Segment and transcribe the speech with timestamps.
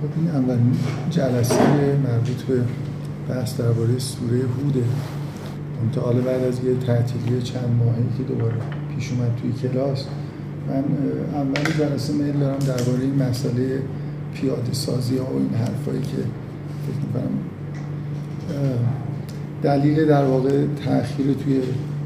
[0.00, 0.76] خب این اولین
[1.10, 1.56] جلسه
[2.04, 2.62] مربوط به
[3.28, 4.84] بحث درباره سوره هوده.
[5.94, 8.54] تا حالا بعد از یه تعطیلی چند ماهی که دوباره
[8.94, 10.04] پیش اومد توی کلاس.
[10.68, 10.84] من
[11.34, 13.82] اول جلسه میل دارم درباره این مسئله
[14.34, 16.16] پیاده سازی ها و این حرفایی که
[16.86, 17.30] فکر می‌کنم
[19.62, 21.60] دلیل در واقع تاخیر توی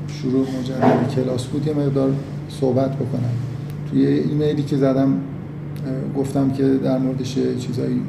[0.08, 1.66] شروع مجرد کلاس بود.
[1.66, 2.10] یه مقدار
[2.48, 3.34] صحبت بکنم.
[3.90, 5.12] توی ایمیلی که زدم
[6.16, 8.02] گفتم که در موردش چیزایی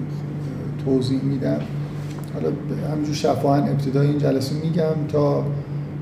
[0.85, 1.59] توضیح میدم.
[2.33, 2.49] حالا
[2.91, 5.43] همینجور شفاهن ابتدای این جلسه میگم تا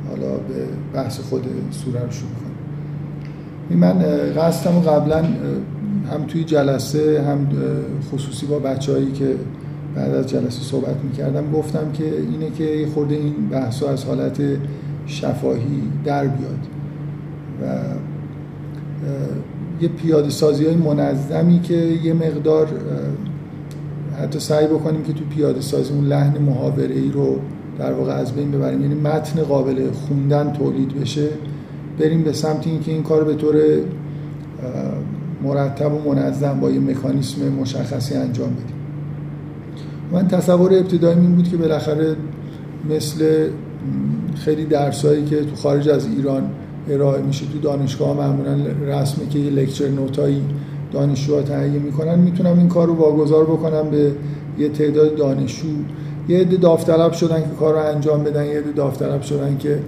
[0.10, 4.00] حالا به بحث خود سوره رو شروع کنم من
[4.38, 5.24] قصدم قبلا
[6.12, 7.48] هم توی جلسه هم
[8.12, 9.36] خصوصی با بچههایی که
[9.96, 14.42] بعد از جلسه صحبت می‌کردم گفتم که اینه که خورده این بحث از حالت
[15.06, 16.68] شفاهی در بیاد.
[17.62, 17.66] و
[19.84, 22.68] یه پیاده سازی های منظمی که یه مقدار
[24.22, 27.40] حتی سعی بکنیم که تو پیاده سازی اون لحن محاوره ای رو
[27.80, 28.82] در واقع از بین ببریم.
[28.82, 31.28] یعنی متن قابل خوندن تولید بشه.
[32.00, 33.56] بریم به سمت اینکه این کار به طور
[35.44, 38.76] مرتب و منظم با یه مکانیسم مشخصی انجام بدیم.
[40.12, 42.16] من تصور ابتدایی این بود که بالاخره
[42.90, 43.48] مثل
[44.36, 46.44] خیلی درسایی که تو خارج از ایران
[46.90, 48.56] ارائه میشه تو دانشگاه معمولا
[48.88, 50.42] رسمه که یه لکچر نوتایی
[50.92, 52.20] دانشجوها تهیه می‌کنن.
[52.20, 54.12] می‌تونم این کار رو واگذار بکنم به
[54.60, 55.68] یه تعداد دانشجو.
[56.28, 58.46] یه عده داوطلب شدن که کار رو انجام بدن.
[58.46, 59.80] یه عده داوطلب شدن که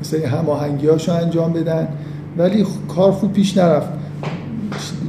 [0.00, 1.88] مثلا هماهنگی هاشو انجام بدن.
[2.38, 2.66] ولی
[2.96, 3.88] کار خوب پیش نرفت.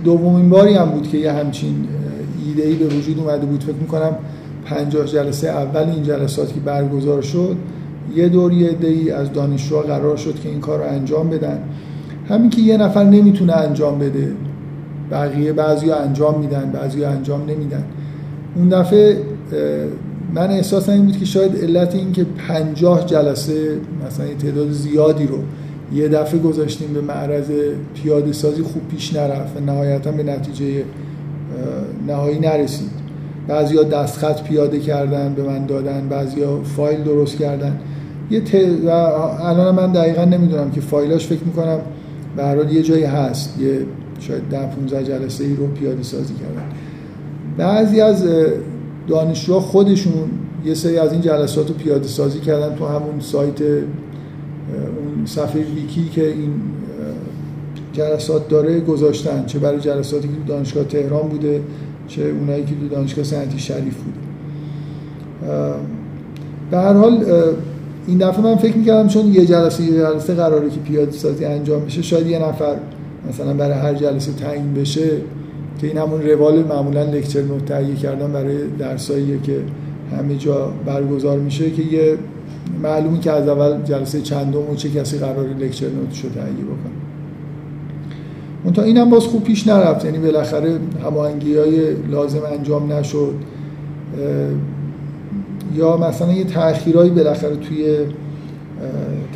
[0.03, 1.87] دومین باری هم بود که یه همچین
[2.47, 3.63] ایده ای به وجود اومده بود.
[3.63, 4.15] فکر می‌کنم
[4.65, 7.55] پنجاه جلسه اول این جلسات که برگزار شد
[8.15, 11.59] یه دور یه ای از دانشجوها قرار شد که این کار رو انجام بدن.
[12.29, 14.31] همین که یه نفر نمی‌تونه انجام بده
[15.11, 17.83] بقیه بعضی انجام میدن بعضی انجام نمیدن.
[18.55, 19.17] اون دفعه
[20.33, 25.37] من احساسم این بود که شاید علت این که پنجاه جلسه مثلا تعداد زیادی رو
[25.93, 27.51] یه دفعه گذاشتیم به معرض
[27.93, 30.83] پیاده سازی خوب پیش نرفت و نهایتا به نتیجه
[32.07, 32.89] نهایی نرسید.
[33.47, 36.07] بعضیا دستخط پیاده کردن به من دادن.
[36.09, 37.79] بعضیا فایل درست کردن.
[38.31, 38.55] یه ت...
[39.41, 41.79] الان من دقیقا نمی‌دونم که فایلاش فکر می‌کنم
[42.37, 43.61] به یه جایی هست.
[43.61, 43.79] یه
[44.19, 46.63] شاید ده 15 جلسه ای رو پیاده سازی کردن.
[47.57, 48.25] بعضی از
[49.07, 50.29] دانشجوها خودشون
[50.65, 56.09] یه سری از این جلسات رو پیاده سازی کردن تو همون سایت اون صفحه ویکی
[56.09, 56.51] که این
[57.93, 59.45] جلسات داره گذاشتن.
[59.45, 61.61] چه برای جلساتی که تو دانشگاه تهران بوده
[62.07, 64.19] چه اونایی که تو دانشگاه سنتی شریف بوده.
[66.71, 67.25] به هر حال
[68.07, 71.85] این دفعه من فکر می‌کردم چون یه جلسه یه جلسه قراره که پیاده سازی انجام
[71.85, 72.75] بشه شاید یه نفر
[73.29, 75.09] مثلا برای هر جلسه تعیین بشه
[75.81, 79.59] که این همون روال معمولا لکچر نوت تهیه کردن برای درسایی که
[80.17, 82.17] همه جا برگزار میشه که یه
[82.83, 86.93] معلومی که از اول جلسه چندم و چه کسی قرار لکچر نوتش رو تهیه بکنه.
[88.65, 90.05] منتها این هم باز خوب پیش نرفت.
[90.05, 93.33] یعنی بالاخره هماهنگی های لازم انجام نشد.
[95.75, 97.97] یا مثلا یه تأخیرایی بالاخره توی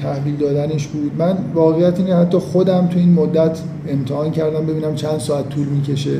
[0.01, 1.11] تحویل دادنش بود.
[1.17, 6.19] من واقعیت اینه حتی خودم تو این مدت امتحان کردم ببینم چند ساعت طول می‌کشه.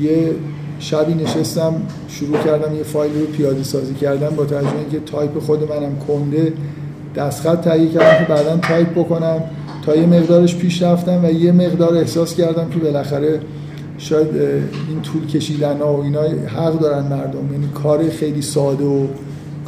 [0.00, 0.30] یه
[0.78, 1.74] شبی نشستم
[2.08, 6.52] شروع کردم یه فایل رو پیاده سازی کردم با توجه اینکه تایپ خود منم کنده.
[7.16, 9.40] دستخط تهیه کردم که بعدا تایپ بکنم.
[9.86, 13.40] تا یه مقدارش پیش رفتم و یه مقدار احساس کردم که بالاخره
[14.02, 14.28] شاید
[14.88, 17.52] این طول کشیدن ها و اینا حق دارن مردم.
[17.52, 19.06] یعنی کار خیلی ساده و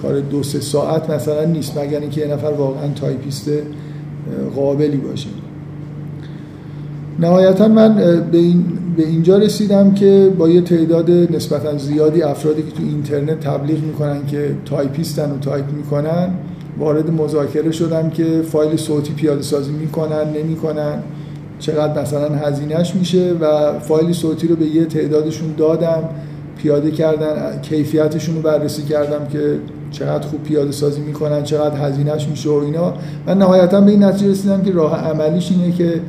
[0.03, 3.51] کار دو سه ساعت مثلا نیست مگر اینکه یه نفر واقعا تایپیست
[4.57, 5.29] قابلی باشه.
[7.19, 7.95] نهایتا من
[8.33, 8.65] به, این
[8.97, 14.27] به اینجا رسیدم که با یه تعداد نسبتا زیادی افرادی که تو اینترنت تبلیغ می‌کنن
[14.27, 16.29] که تایپیستن و تایپ می‌کنن
[16.79, 20.99] وارد مذاکره شدم که فایل صوتی پیاده سازی می‌کنن نمی‌کنن.
[21.65, 26.09] چقدر مثلا هزینهش میشه و فایل صوتی رو به یه تعدادشون دادم
[26.63, 29.59] پیاده کردن کیفیتشون رو بررسی کردم که
[29.91, 32.95] چقدر خوب پیاده سازی می‌کنن چقدر هزینهش میشه و اینا.
[33.27, 36.01] من نهایتا به این نتیجه رسیدم که راه عملیش اینه که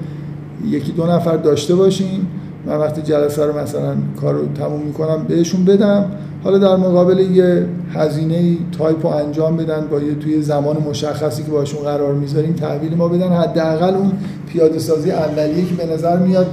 [0.68, 2.28] یکی دو نفر داشته باشیم
[2.66, 6.06] من وقتی جلسه رو مثلا کار رو تموم می‌کنم بهشون بدم.
[6.44, 11.52] حالا در مقابل یه هزینه تایپ رو انجام بدن با یه توی زمان مشخصی که
[11.52, 13.32] باشون قرار می‌ذاریم تحویل ما بدن.
[13.32, 14.12] حداقل اون
[14.50, 16.48] پیاده سازی اولیه که به نظر میاد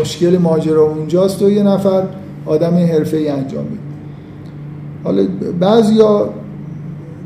[0.00, 2.02] مشکل ماجرا اونجاست و یه نفر
[2.46, 3.78] آدم حرفه‌ای انجام بده.
[5.04, 5.26] حالا
[5.60, 6.28] بعضیا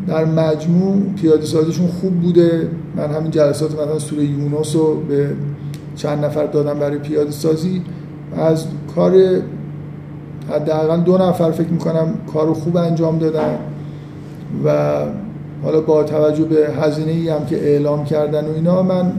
[0.08, 2.68] در مجموع پیاده سازیشون خوب بوده.
[2.96, 5.28] من همین جلسات مثلا سوره یونس رو به
[5.96, 7.82] چند نفر دادم برای پیاده سازی.
[8.36, 8.64] از
[8.94, 9.12] کار
[10.50, 13.58] حداقل دو نفر فکر می‌کنم کار خوب انجام دادن
[14.64, 14.98] و
[15.62, 19.12] حالا با توجه به هزینه ای هم که اعلام کردن و اینا من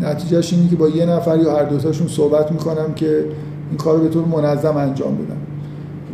[0.00, 3.24] نتیجهش اینه که با یه نفر یا هر دوتاشون صحبت می‌کنم که
[3.68, 5.36] این کار رو به طور منظم انجام بدم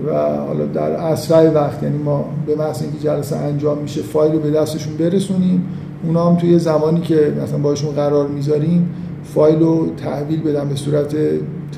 [0.06, 4.38] و حالا در اسرع وقت یعنی ما به محض اینکه جلسه انجام میشه فایل رو
[4.38, 5.64] به دستشون برسونیم.
[6.04, 8.90] اونا هم توی زمانی که مثلا باشون قرار می‌ذاریم
[9.34, 11.16] فایل رو تحویل بدم به صورت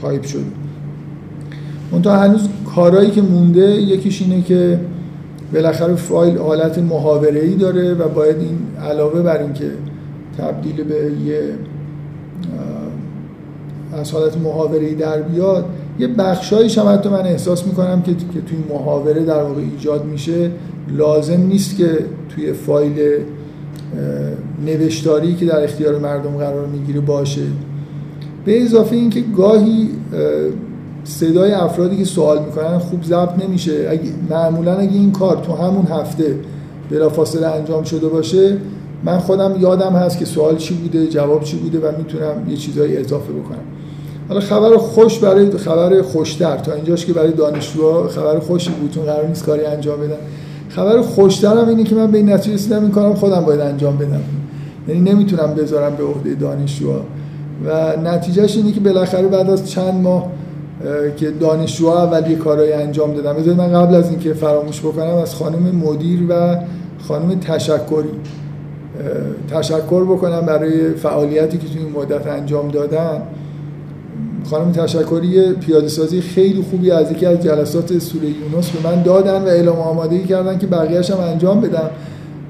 [0.03, 0.43] تایپ شده.
[1.93, 4.81] منتها هنوز کارهایی که مونده یکیش اینه که
[5.55, 8.59] بالاخره فایل حالت محاوره ای داره و باید این
[8.91, 9.71] علاوه بر اینکه
[10.39, 11.41] تبدیل به یه
[14.01, 15.65] از حالت محاوره ای در بیاد
[15.99, 20.51] یه بخش‌هایش هم حتی من احساس می‌کنم که که توی محاوره در واقع ایجاد میشه
[20.97, 21.99] لازم نیست که
[22.29, 23.19] توی فایل
[24.67, 27.43] نوشتاری که در اختیار مردم قرار می‌گیره باشه.
[28.45, 29.89] به اضافه اینکه گاهی
[31.05, 33.89] صدای افرادی که سوال می‌کنن خوب ضبط نمیشه.
[33.91, 36.35] اگه معمولا اگه این کار تو همون هفته
[36.91, 38.57] بلافاصله انجام شده باشه
[39.05, 42.97] من خودم یادم هست که سوال چی بوده جواب چی بوده و می‌تونم یه چیزایی
[42.97, 43.59] اضافه بکنم.
[44.29, 46.57] حالا خبر خوش برای خبر خوشتر.
[46.57, 50.17] تا اینجاش که برای دانشجوها خبر خوشی بود چون قرار نیست کاری انجام بدن.
[50.77, 53.97] خبر خوشتر هم اینه که من به این نتیجه رسیدم این کارم خودم باید انجام
[53.97, 54.21] بدم.
[54.89, 57.01] یعنی نمی‌تونم بذارم به عهده دانشجوها.
[57.65, 60.27] و نتیجهش اینه که بالاخره بعد از چند ماه
[61.17, 65.35] که دانشجوها اول یه کارهای انجام دادم بذارید من قبل از اینکه فراموش بکنم از
[65.35, 66.57] خانم مدیر و
[67.09, 68.09] خانم تشکری
[69.51, 73.23] تشکر بکنم برای فعالیتی که توی این مدت انجام دادن.
[74.51, 79.43] خانم تشکری پیاده سازی خیلی خوبی از یکی از جلسات سوره یونس به من دادن
[79.43, 81.91] و اعلام آمادگی کردن که بقیهش هم انجام بدم.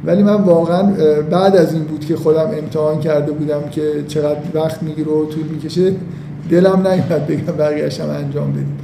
[0.05, 0.83] ولی من واقعا
[1.31, 5.45] بعد از این بود که خودم امتحان کرده بودم که چقدر وقت می‌گیره و طول
[5.53, 5.93] می‌کشه
[6.51, 8.79] دلم نیومد بگم بقیهش هم انجام بدیم.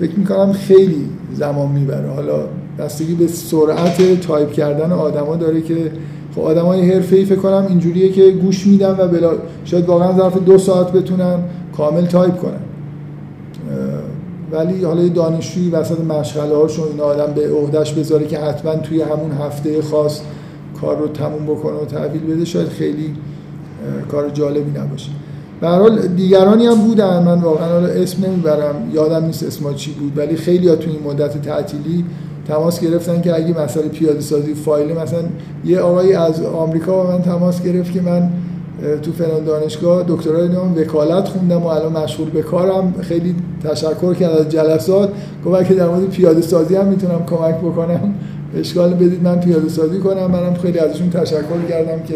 [0.00, 2.08] فکر می‌کنم خیلی زمان می‌بره.
[2.08, 2.38] حالا
[2.78, 5.76] بستگی به سرعت تایپ کردن آدما داره که
[6.34, 9.32] خب آدمای حرفه‌ای فکر کنم اینجوریه که گوش میدن و بلا
[9.64, 11.38] شاید واقعا ظرف دو ساعت بتونن.
[11.78, 12.60] کامل تایپ کنن.
[14.52, 19.02] ولی حالا یه دانشجویی وسط مشغله هاشون این آدم به عهدهش بذاره که حتما توی
[19.02, 20.20] همون هفته خاص
[20.80, 23.14] کار رو تموم بکنه و تحویل بده شاید خیلی
[24.10, 25.10] کار جالبی نباشه.
[25.60, 30.18] به حال دیگرانی هم بودن من واقعا حالا اسم نمی‌برم یادم نیست اسما چی بود
[30.18, 32.04] ولی خیلی ها تو این مدت تعطیلی
[32.48, 35.22] تماس گرفتن که اگه مسئله پیاده سازی فایل مثلا
[35.64, 38.30] یه آقایی از آمریکا با من تماس گرفت که من
[39.02, 42.94] تو فلان دانشگاه دکترای نام وکالت خوندم و الان مشغول به کارم.
[43.00, 43.34] خیلی
[43.64, 45.10] تشکر کرد از جلسات.
[45.46, 48.14] گفت که در مورد پیاده سازی هم می‌تونم کمک بکنم
[48.56, 50.26] اشکال بدید من پیاده سازی کنم.
[50.26, 52.14] منم خیلی ازشون تشکر کردم که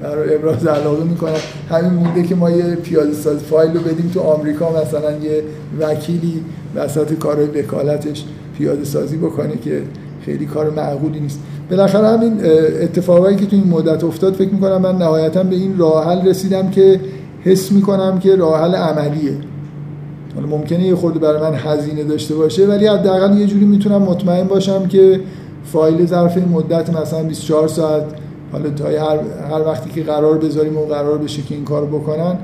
[0.00, 1.32] برای ابراز علاقه می‌کنم
[1.70, 5.42] همین مونده که ما یه پیاده ساز فایل رو بدیم تو آمریکا مثلا یه
[5.80, 6.44] وکیلی
[6.76, 8.24] وسط کار وکالتش
[8.58, 9.82] پیاده سازی بکنه که
[10.24, 11.40] خیلی کار معقولی نیست.
[11.70, 12.40] بالاخره همین
[12.82, 16.70] اتفاقایی که تو این مدت افتاد فکر می‌کنم من نهایتا به این راه حل رسیدم
[16.70, 17.00] که
[17.44, 19.32] حس می‌کنم که راه حل عملیه.
[20.34, 24.44] حالا ممکنه یه خورده برای من هزینه داشته باشه ولی حداقل یه جوری می‌تونم مطمئن
[24.44, 25.20] باشم که
[25.64, 28.04] فایل ظرف مدت مثلا 24 ساعت
[28.52, 29.18] حالا تا هر,
[29.50, 32.36] هر وقتی که قرار بذاریم و قرار بشه که این کارو بکنن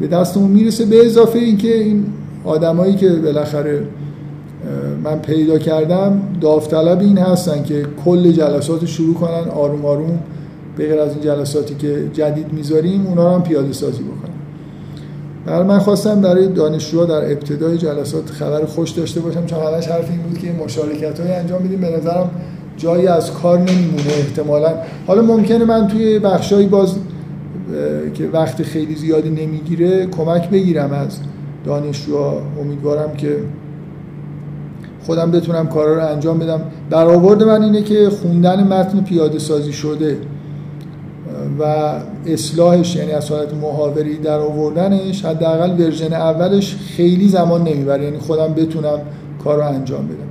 [0.00, 2.06] به دستمون می‌رسه به اضافه اینکه این
[2.44, 3.82] آدمایی که بالاخره
[5.04, 6.20] من پیدا کردم.
[6.40, 10.18] داوطلب این هستن که کل جلسات شروع کنن آروم آروم
[10.76, 14.34] به غیر از این جلساتی که جدید می‌ذاریم اونا رو هم پیاده سازی بکنن.
[15.46, 20.10] برای من خواستم برای دانشجوها در ابتدای جلسات خبر خوش داشته باشم چون همش حرف
[20.10, 21.80] این بود که مشارکت های انجام بدیم.
[21.80, 22.30] به نظرم
[22.76, 24.74] جایی از کار نمیمونه احتمالا.
[25.06, 26.94] حالا ممکنه من توی بخشایی باز
[28.14, 31.18] که وقت خیلی زیادی نمی‌گیره کمک بگیرم از
[31.64, 32.42] دانشجوها.
[32.60, 33.36] امیدوارم که
[35.06, 36.60] خودم بتونم کارا رو انجام بدم.
[36.90, 40.16] برآورد من اینه که خوندن متن پیاده سازی شده
[41.58, 41.92] و
[42.26, 48.04] اصلاحش یعنی از حالت محاوری در آوردنش حداقل ورژن اولش خیلی زمان نمی‌بره.
[48.04, 48.98] یعنی خودم بتونم
[49.44, 50.30] کار رو انجام بدم.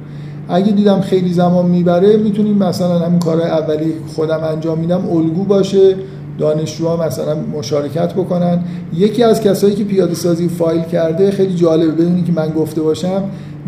[0.49, 5.95] اگه دیدم خیلی زمان می‌بره می‌تونیم مثلا همین کارهای اولی خودم انجام میدم الگو باشه
[6.37, 8.59] دانشجوها مثلا مشارکت بکنن.
[8.93, 11.91] یکی از کسایی که پیاده سازی فایل کرده خیلی جالبه.
[11.91, 13.23] بدونی که من گفته باشم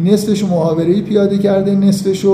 [0.05, 2.25] نصفش محاوره پیاده کرده نصفش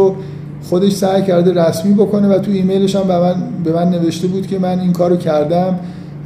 [0.64, 4.48] خودش سعی کرده رسمی بکنه و تو ایمیلش هم به من, به من نوشته بود
[4.48, 5.80] که من این کارو کردم.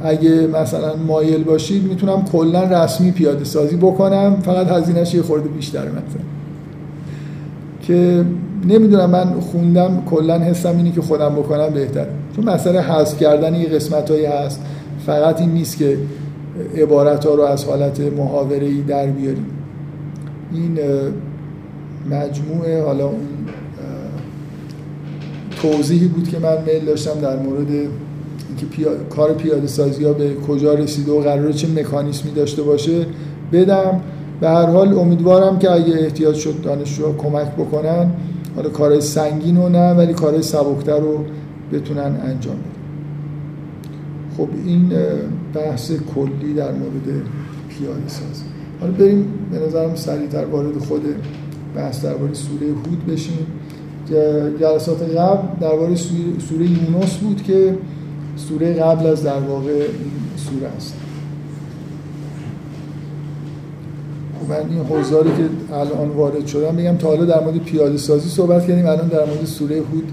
[0.04, 4.36] اگه مثلا مایل باشید می‌تونم کلا رسمی پیاده سازی بکنم.
[4.42, 6.22] فقط هزینهش یه خورده بیشتره مثلا
[7.82, 8.24] که
[8.68, 13.68] نمی‌دونم من خوندم کلا حسم اینه که خودم بکنم بهتره چون مسئله حذف کردن یه
[13.68, 14.60] قسمت هست.
[15.06, 15.98] فقط این نیست که
[16.76, 19.46] عبارت ها رو از حالت محاوره ای در بیاریم.
[20.54, 20.78] این
[22.10, 23.28] مجموعه حالا اون
[25.62, 28.90] توضیحی بود که من میل داشتم در مورد اینکه پیا...
[29.10, 33.06] کار پیاده سازی ها به کجا رسیده و قرار چه مکانیسمی داشته باشه
[33.52, 34.00] بدم.
[34.40, 38.10] به هر حال امیدوارم که اگه احتیاج شد دانشجوها کمک بکنن
[38.56, 41.24] حالا کارهای سنگین رو نه ولی کارهای سبکتر رو
[41.72, 42.82] بتونن انجام بدن.
[44.36, 44.92] خب این
[45.54, 47.22] بحث کلی در مورد
[47.68, 48.51] پیاده سازی.
[48.82, 51.02] حالا بریم به نظرم سریعتر وارد خود
[51.76, 53.46] بحث درباره سوره هود بشیم.
[54.60, 57.78] جلسات قبل درباره سوره یونس بود که
[58.36, 59.86] سوره قبل از در واقع این
[60.36, 60.94] سوره است.
[64.40, 68.28] خب من این حوزاری که الان وارد شدم بگم تا حالا در مورد پیاده سازی
[68.28, 70.12] صحبت کردیم الان در مورد سوره هود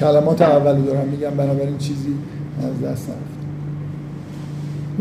[0.00, 2.14] کلمات اول دارم میگم بنابراین چیزی
[2.62, 3.47] از دست نرفت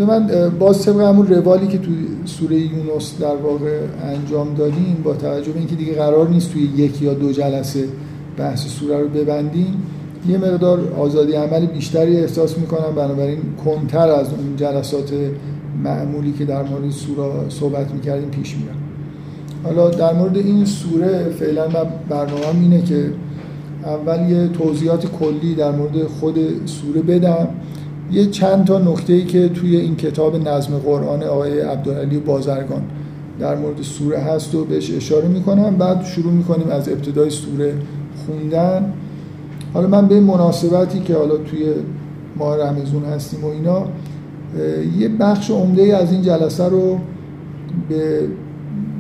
[0.06, 5.52] من باز طبق همون روالی که توی سوره یونس در واقع انجام دادیم با توجه
[5.52, 7.84] به اینکه دیگه قرار نیست توی یک یا دو جلسه
[8.38, 9.84] بحث سوره رو ببندیم
[10.30, 12.96] یه مقدار آزادی عمل بیشتری احساس می‌کنم.
[12.96, 15.14] بنابراین کنتر از اون جلسات
[15.84, 18.76] معمولی که در مورد سوره صحبت می‌کردیم پیش میرم.
[19.64, 23.12] حالا در مورد این سوره فعلا من برنامه اینه که
[23.84, 27.48] اول یه توضیحات کلی در مورد خود سوره بدم.
[28.12, 32.82] یه چند تا نکته ای که توی این کتاب نظم قرآن آقای عبدالعلی بازرگان
[33.40, 35.76] در مورد سوره هست و بهش اشاره می‌کنم.
[35.76, 37.74] بعد شروع می‌کنیم از ابتدای سوره
[38.26, 38.94] خوندن.
[39.74, 41.66] حالا من به مناسبتی که حالا توی
[42.38, 43.86] ماه رمزون هستیم و اینا
[45.00, 46.98] یه بخش عمده از این جلسه رو
[47.90, 48.22] به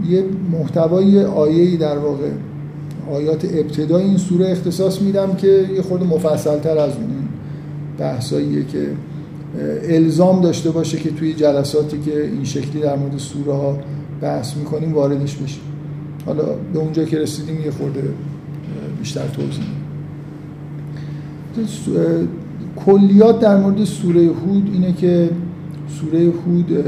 [0.09, 2.29] یه محتوای آیه‌ای در واقع
[3.13, 7.16] آیات ابتدای این سوره اختصاص میدم که یه خود مفصل تر از اون
[7.99, 8.87] بحثاییه که
[9.83, 13.77] الزام داشته باشه که توی جلساتی که این شکلی در مورد سوره ها
[14.21, 15.61] بحث می‌کنیم واردش بشیم.
[16.25, 18.03] حالا به اونجا که رسیدیم یه خورده
[18.99, 19.63] بیشتر توضیح
[22.85, 25.29] کلیات در مورد سوره هود اینه که
[25.99, 26.83] سوره هود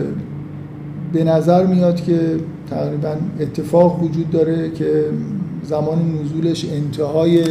[1.14, 2.20] به نظر میاد که
[2.70, 5.04] تقریبا اتفاق وجود داره که
[5.64, 7.44] زمان نزولش انتهای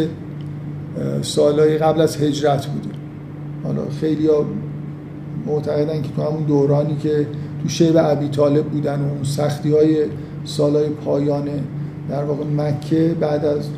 [1.22, 2.97] سالهای قبل از هجرت بوده.
[3.64, 4.44] حالا خیلی ها
[5.46, 7.26] معتقدن که تو همون دورانی که
[7.62, 9.96] تو شیب عبی طالب بودن و اون سختی های
[10.44, 11.48] سالهای پایان
[12.10, 13.68] در واقع مکه بعد از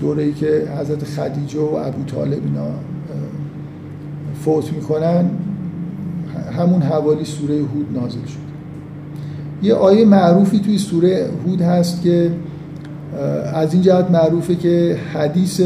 [0.00, 2.66] دوره که حضرت خدیجه و ابو طالب اینا
[4.44, 5.30] فوت می‌کنن
[6.58, 8.42] همون حوالی سوره هود نازل شد.
[9.62, 12.30] یه آیه معروفی توی سوره هود هست که
[13.54, 15.60] از این جهت معروفه که حدیث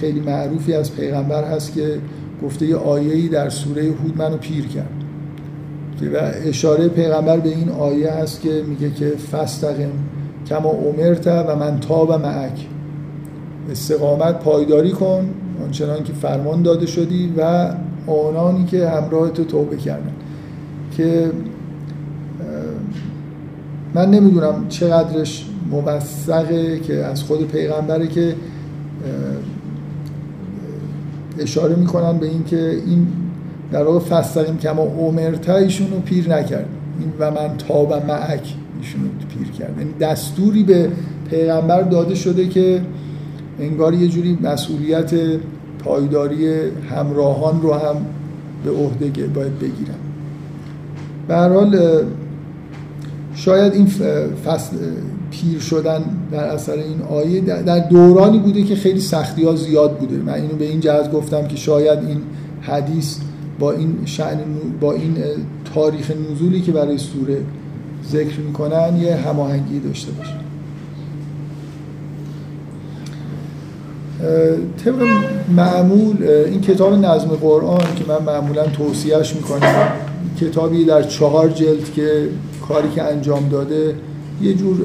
[0.00, 1.98] خیلی معروفی از پیغمبر هست که
[2.44, 4.90] گفته یه آیه‌ای در سوره هود منو پیر کرد.
[6.14, 6.16] و
[6.48, 9.90] اشاره پیغمبر به این آیه هست که میگه که فستقم
[10.48, 12.66] کما امرت و من تاب معک.
[13.70, 15.30] استقامت پایداری کن
[15.64, 17.70] آنچنان که فرمان داده شدی و
[18.06, 20.12] آنانی که همراه تو توبه کردن.
[20.96, 21.30] که
[23.94, 28.34] من نمی‌دونم چقدرش موثقه که از خود پیغمبره که
[31.40, 33.06] اشاره می‌کنن به اینکه این
[33.72, 36.68] در واقع فستقیم که ما عمرتا ایشون رو پیر نکرد.
[37.00, 39.78] این و من تاب معک ایشون رو پیر کرد.
[39.78, 40.90] یعنی دستوری به
[41.30, 42.80] پیغمبر داده شده که
[43.60, 45.10] انگار یه جوری مسئولیت
[45.84, 46.46] پایداری
[46.90, 47.96] همراهان رو هم
[48.64, 49.98] به عهده باید بگیرن.
[51.28, 52.02] به هر حال
[53.34, 53.86] شاید این
[54.44, 54.76] فصل
[55.40, 60.16] پیر شدن در اثر این آیه در دورانی بوده که خیلی سختی ها زیاد بوده.
[60.16, 62.20] من اینو به این جهت گفتم که شاید این
[62.60, 63.16] حدیث
[63.58, 64.38] با این شأن
[64.80, 65.16] با این
[65.74, 67.36] تاریخ نزولی که برای سوره
[68.10, 70.34] ذکر می‌کنن یه هماهنگی داشته باشه.
[74.84, 75.06] طبق
[75.56, 79.88] معمول این کتاب نظم قرآن که من معمولا توصیهش می‌کنم
[80.40, 82.28] کتابی در چهار جلد که
[82.68, 83.94] کاری که انجام داده
[84.42, 84.76] یه جور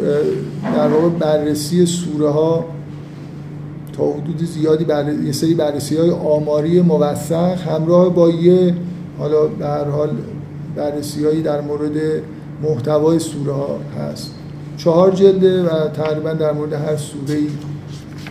[0.75, 2.65] در واقع بررسی سوره ها
[3.97, 5.13] تا حدود زیادی بر...
[5.13, 8.75] یه سری بررسی های آماری موثق همراه با یه
[9.19, 10.09] حالا به هر حال
[10.75, 11.97] بررسی هایی در مورد
[12.63, 14.31] محتوای سوره ها هست.
[14.77, 17.47] چهار جلده و تقریبا در مورد هر سوره ای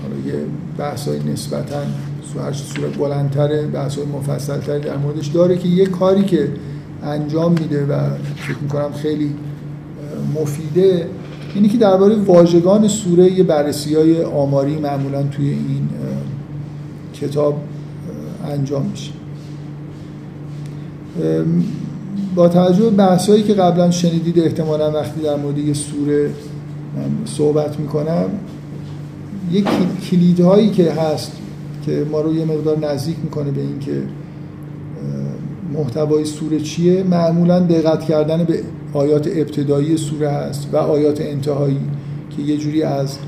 [0.02, 0.44] حالا یه
[0.78, 1.78] بحث های نسبتا
[2.40, 6.48] هر سوره بلندتره بحث های مفصلتری در موردش داره که یه کاری که
[7.02, 7.94] انجام میده و
[8.36, 9.34] فکر می‌کنم خیلی
[10.40, 11.08] مفیده
[11.54, 15.88] اینی که درباره واژگان سوره یه بررسی های آماری معمولا توی این
[17.14, 17.60] کتاب
[18.44, 19.12] انجام میشه.
[22.34, 26.30] با توجه به بحثایی که قبلا شنیدید احتمالا وقتی در مورد یه سوره
[27.24, 28.24] صحبت می‌کنم
[29.52, 29.66] یک
[30.10, 31.32] کلیدهایی که هست
[31.86, 34.02] که ما رو یه مقدار نزدیک می‌کنه به اینکه
[35.74, 38.60] محتوای سوره چیه معمولا دقت کردن به
[38.94, 41.80] آیات ابتدایی سوره هست و آیات انتهایی
[42.36, 43.18] که یه جوری از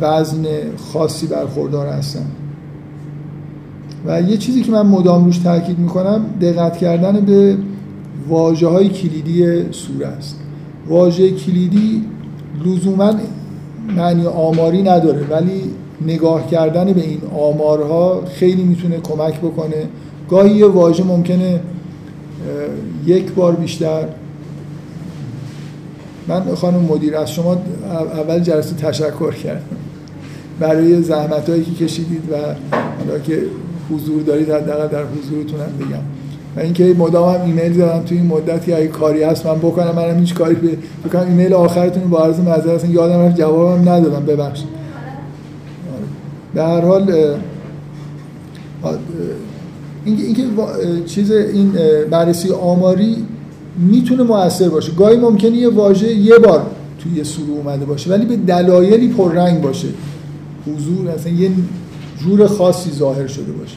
[0.00, 0.44] وزن
[0.92, 2.26] خاصی برخوردار هستن.
[4.06, 7.56] و یه چیزی که من مدام روش تاکید می‌کنم دقت کردن به
[8.28, 10.38] واجه های کلیدی سوره است.
[10.88, 12.04] واژه کلیدی
[12.64, 13.14] لزوما
[13.96, 15.60] معنی آماری نداره ولی
[16.06, 19.88] نگاه کردن به این آمارها خیلی می‌تونه کمک بکنه.
[20.30, 21.60] گاهی یه واژه ممکنه
[23.06, 24.04] یک بار بیشتر
[26.28, 27.56] من خانم مدیر از شما
[28.12, 29.60] اول جلسه تشکر کردم.
[30.60, 32.36] برای زحمت هایی که کشیدید و
[32.76, 33.42] حالا که
[33.90, 36.02] حضور دارید حداقل در حضورتون هم بگم.
[36.56, 39.94] و اینکه مدام هم ایمیل دادم توی این مدت که اگه کاری هست من بکنم
[39.96, 40.56] منم هیچ کاری
[41.04, 41.22] بکنم.
[41.28, 44.26] ایمیل آخرتون با عرض معذرت یادم رفت جوابم ندادم.
[44.26, 44.68] ببخشید.
[46.54, 47.34] به هر حال
[50.04, 50.42] اینکه
[51.06, 51.72] چیز این
[52.10, 53.16] بررسی آماری
[53.78, 54.92] می‌تونه موثر باشه.
[54.92, 56.66] گاهی ممکنه یه واژه یه بار
[56.98, 59.88] توی یه سوره اومده باشه ولی به دلایلی پررنگ باشه.
[60.66, 61.50] حضور اصلا یه
[62.18, 63.76] جور خاصی ظاهر شده باشه.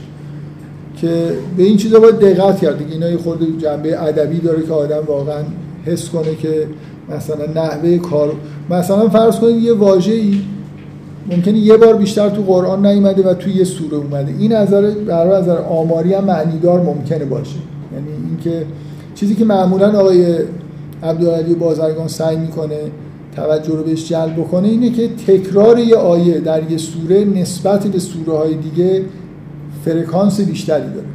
[1.02, 2.78] که به این چیزا باید دقت کرد.
[2.78, 5.44] دیگه اینا خورده جنبه ادبی داره که آدم واقعا
[5.86, 6.68] حس کنه که
[7.16, 8.34] مثلا نحوه کار
[8.70, 10.42] مثلا فرض کنید یه واژه‌ای
[11.32, 14.34] ممکنه یه بار بیشتر تو قرآن نیومده و توی یه سوره اومده.
[14.40, 17.56] این نظر برای نظر آماری هم معنیدار ممکنه باشه.
[17.94, 18.66] یعنی اینکه
[19.20, 20.38] چیزی که معمولا آقای
[21.04, 22.78] عبدالعلی بازرگان سعی می‌کنه
[23.36, 28.00] توجه رو بهش جلب بکنه اینه که تکرار یه آیه در یه سوره نسبت به
[28.00, 29.02] سوره های دیگه
[29.86, 31.08] فرکانس بیشتری داره.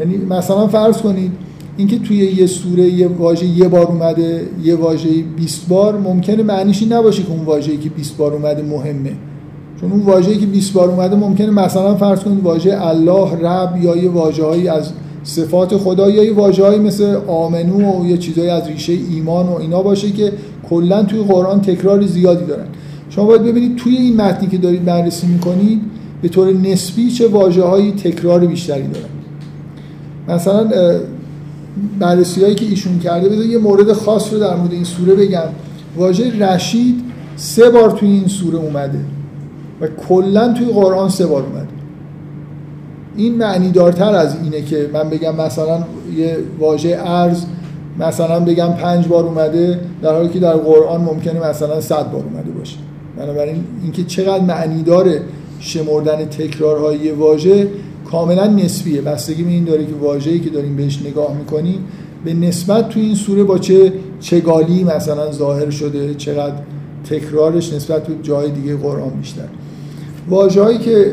[0.00, 1.32] یعنی مثلا فرض کنید
[1.76, 6.82] اینکه توی یه سوره یه واژه یه بار اومده یه واژه 20 بار ممکنه معنیش
[6.82, 9.12] این نباشه که اون واژه‌ای که 20 بار اومده مهمه.
[9.80, 13.96] چون اون واژه‌ای که 20 بار اومده ممکنه مثلا فرض کنید واژه الله رب یا
[13.96, 14.90] یه واژه‌هایی از
[15.26, 19.82] صفات خدا یا یه واژه‌هایی مثل آمنو و یه چیزایی از ریشه ایمان و اینا
[19.82, 20.32] باشه که
[20.70, 22.66] کلا توی قرآن تکرار زیادی دارن.
[23.10, 25.80] شما باید ببینید توی این متنی که دارید بررسی می‌کنید
[26.22, 29.08] به طور نسبی چه واژه‌هایی تکرار بیشتری دارن.
[30.28, 30.70] مثلا
[31.98, 35.48] بررسی هایی که ایشون کرده بذار یه مورد خاص رو در مورد این سوره بگم.
[35.96, 36.94] واژه رشید
[37.36, 38.98] سه بار توی این سوره اومده
[39.80, 41.75] و کلا توی قرآن سه بار اومده.
[43.16, 45.84] این معنی دارتر از اینه که من بگم مثلا
[46.16, 47.44] یه واژه ارز
[47.98, 52.50] مثلا بگم پنج بار اومده در حالی که در قرآن ممکنه مثلا صد بار اومده
[52.50, 52.76] باشه.
[53.16, 55.20] بنابراین اینکه چقدر معنی داره
[55.60, 57.68] شمردن تکرارهای واژه
[58.10, 59.00] کاملا نسبیه.
[59.00, 61.84] بستگی به این داره که واژه‌ای که داریم بهش نگاه می‌کنیم
[62.24, 66.54] به نسبت تو این سوره با چه چگالی مثلا ظاهر شده چقدر
[67.10, 69.48] تکرارش نسبت به جای دیگه قرآن بیشتر.
[70.28, 71.12] واژه‌هایی که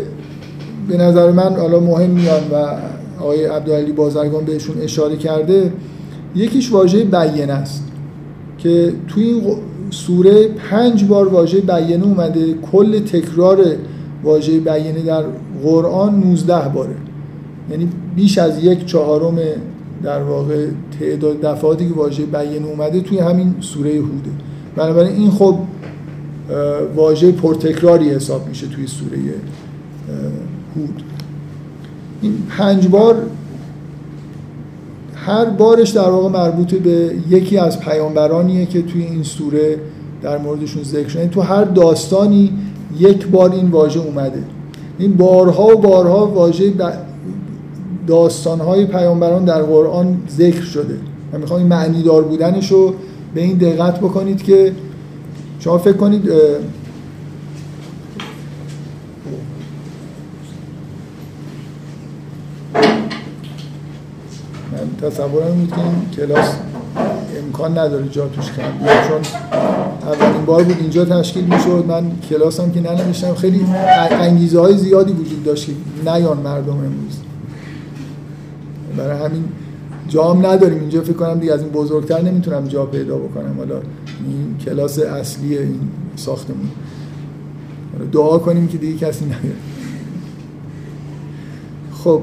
[0.88, 2.78] به نظر من حالا مهم میان و
[3.22, 5.72] آقای عبدالعلی بازرگان بهشون اشاره کرده
[6.36, 7.84] یکیش واژه بیانه است
[8.58, 9.42] که توی این
[9.90, 13.66] سوره پنج بار واژه بیانه اومده کل تکرار
[14.24, 15.24] واژه بیانه در
[15.64, 16.96] قرآن 19 باره.
[17.72, 19.40] یعنی بیش از یک چهارم
[20.04, 20.68] در واقع
[21.00, 24.32] تعداد دفعاتی که واژه بیانه اومده توی همین سوره هوده.
[24.76, 25.58] بنابراین این خب
[26.96, 29.18] واژه پرتکراری حساب میشه توی سوره
[30.76, 31.04] هود
[32.22, 33.16] این پنج بار
[35.16, 39.80] هر بارش در واقع مربوط به یکی از پیامبرانیه که توی این سوره
[40.22, 41.28] در موردشون ذکر شده.
[41.28, 42.52] تو هر داستانی
[43.00, 44.44] یک بار این واژه اومده.
[44.98, 46.74] این بارها و بارها واژه
[48.08, 50.98] داستانهای پیامبران در قرآن ذکر شده.
[51.34, 52.94] من می‌خوام این معنی دار بودنش رو
[53.36, 54.72] به این دقت بکنید که
[55.60, 56.30] شما فکر کنید
[65.04, 66.56] من تصورم بود که این کلاس
[67.46, 69.22] امکان نداره جا توش کم چون
[70.12, 71.86] اولین بار بود اینجا تشکیل می‌شد.
[71.88, 73.36] من کلاسم که ننوشتم.
[73.36, 73.66] خیلی
[74.12, 75.74] انگیزه های زیادی وجود داشت که
[76.12, 77.20] نیان مردم امروز.
[78.98, 79.44] برای همین
[80.08, 80.80] جام نداریم.
[80.80, 83.56] اینجا فکر کنم دیگه از این بزرگتر نمی‌تونم جا پیدا بکنم.
[83.58, 85.80] حالا این کلاس اصلی این
[86.16, 86.70] ساختمون.
[88.12, 89.38] دعا کنیم که دیگه کسی نیاد.
[92.04, 92.22] خب.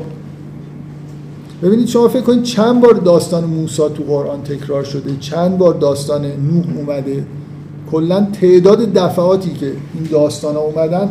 [1.62, 6.23] ببینید شما فکر کنید چند بار داستان موسی تو قرآن تکرار شده چند بار داستان
[6.23, 7.25] نوح اومده.
[7.90, 11.09] کلا تعداد دفعاتی که این داستان ها اومدن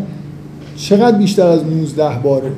[0.76, 2.52] چقدر بیشتر از 19 باره؟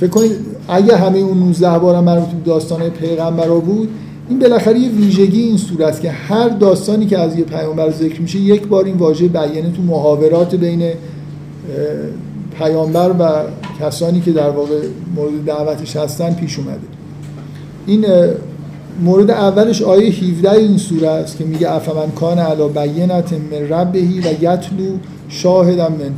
[0.00, 0.32] فکر کنید
[0.68, 3.88] اگه همه اون 19 بار مربوط به داستان پیغمبرا بود
[4.28, 8.20] این بالاخره یه ویژگی این سوره است که هر داستانی که از یه پیامبر ذکر
[8.20, 10.92] میشه یک بار این واژه بیانه تو محاورات بین
[12.58, 13.30] پیامبر و
[13.80, 14.80] کسانی که در واقع
[15.14, 16.80] مورد دعوتش هستن پیش اومده.
[17.86, 18.04] این
[19.00, 24.20] مورد اولش آیه 17 این سوره است که میگه افمن کان علی بینت من ربهی
[24.20, 24.96] و یتلو
[25.28, 26.12] شاهدم من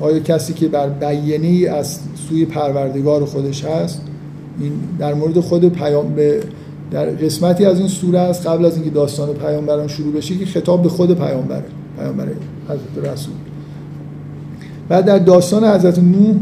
[0.00, 4.00] آیا کسی که بر بیینه از سوی پروردگار خودش هست؟
[4.60, 6.40] این در مورد خود پیام به
[6.90, 10.82] در قسمتی از این سوره است قبل از اینکه داستان پیامبران شروع بشه که خطاب
[10.82, 11.64] به خود پیامبره
[11.98, 12.28] پیامبر
[12.68, 13.34] حضرت رسول.
[14.90, 16.36] بعد در داستان حضرت نوح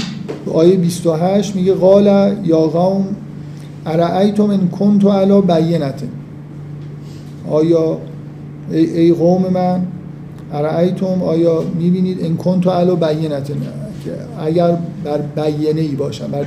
[0.53, 3.07] آیه 28 میگه قال یا قوم
[3.87, 6.03] ارائیتم ان کنت علی بینت
[7.51, 7.99] آیا
[8.71, 9.87] ای, ای قوم من
[10.53, 13.47] ارائیتم آیا می‌بینید ان کنت علی بینت
[14.05, 14.13] که
[14.45, 16.47] اگر بر بیینه ای باشم بر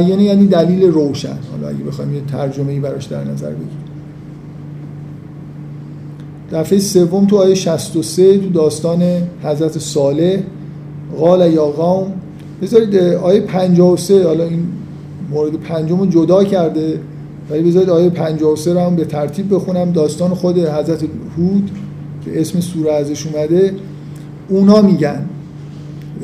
[0.00, 1.36] بیینه یعنی دلیل روشن.
[1.52, 3.84] حالا اگه بخوایم یه ترجمه ای براش در نظر بگیریم.
[6.52, 9.02] دفعه سوم تو آیه 63 تو داستان
[9.42, 10.38] حضرت صالح
[11.18, 12.12] قال یا قوم
[12.62, 14.66] بذارید آیه 53 حالا این
[15.30, 17.00] مورد پنجم رو جدا کرده
[17.50, 19.92] ولی بذارید آیه 53 رو هم به ترتیب بخونم.
[19.92, 21.02] داستان خود حضرت
[21.38, 21.70] هود
[22.24, 23.74] که اسم سوره ازش اومده
[24.48, 25.26] اونا میگن.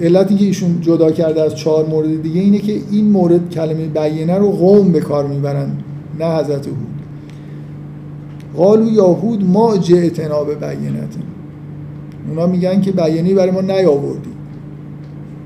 [0.03, 4.39] علتی که ایشون جدا کرده از چهار مورد دیگه اینه که این مورد کلمه بیانه
[4.39, 5.71] رو قوم به کار می‌برن
[6.19, 6.77] نه حضرت هود.
[8.57, 11.15] قالو یاهود ما جئتنا به بیانت
[12.29, 14.30] اونا میگن که بیانه برای ما نیاوردی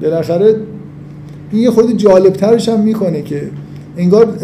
[0.03, 0.57] بالاخره
[1.53, 3.43] این یه خود جالبترش هم می‌کنه که
[3.97, 4.39] انگار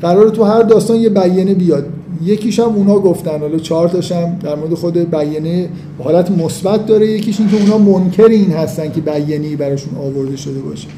[0.00, 1.86] قرار تو هر داستان یه بیانه بیاد.
[2.24, 3.40] یکیش هم اونا گفتن.
[3.40, 5.68] حالا چهار تاش هم در مورد خود بیانه
[5.98, 7.06] حالت مثبت داره.
[7.06, 10.88] یکیش این که اونا منکر این هستن که بیانه براشون آورده شده باشه.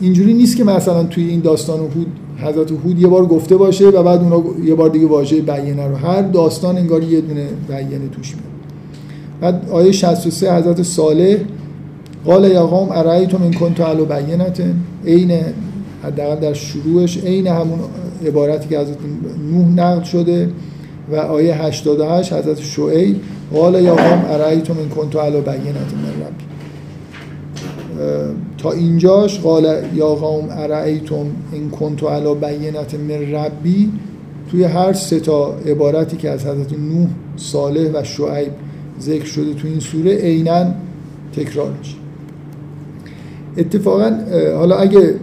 [0.00, 4.02] اینجوری نیست که مثلا توی این داستان هود حضرت هود یه بار گفته باشه و
[4.02, 5.96] بعد اونا یه بار دیگه واژه بیانه رو.
[5.96, 8.54] هر داستان انگار یه دونه بیانه توش میاد.
[9.40, 11.36] بعد آیه 63 حضرت صالح
[12.24, 14.62] قال یا قوم ارایتم این کنت علی بینت؟
[15.06, 15.40] عین
[16.02, 17.78] حداقل در شروعش عین همون
[18.26, 18.96] عبارتی که حضرت
[19.52, 20.50] نوح نقل شده
[21.12, 23.20] و آیه 88 حضرت شعیب
[23.52, 26.44] قال یا قوم ارایتم این کنت علی بینت من ربی.
[28.58, 33.92] تا اینجاش قال یا قوم ارایتم این کنت علی بینت من ربی؟
[34.50, 38.52] توی هر سه تا عبارتی که از حضرت نوح صالح و شعیب
[39.00, 40.66] ذکر شده تو این سوره عینا
[41.36, 42.03] تکرار میشه.
[43.56, 44.18] اتفاقا
[44.56, 45.14] حالا اگه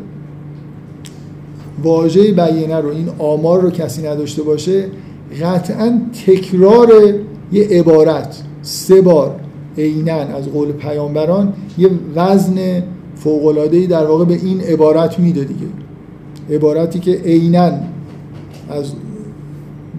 [1.84, 4.86] واژه بیانه رو این آمار رو کسی نداشته باشه
[5.41, 6.89] قطعا تکرار
[7.52, 9.36] یه عبارت سه بار
[9.78, 12.84] عینا از قول پیامبران یه وزن
[13.15, 15.67] فوق‌العاده‌ای در واقع به این عبارت میده دیگه.
[16.50, 17.72] عبارتی که عینا
[18.70, 18.91] از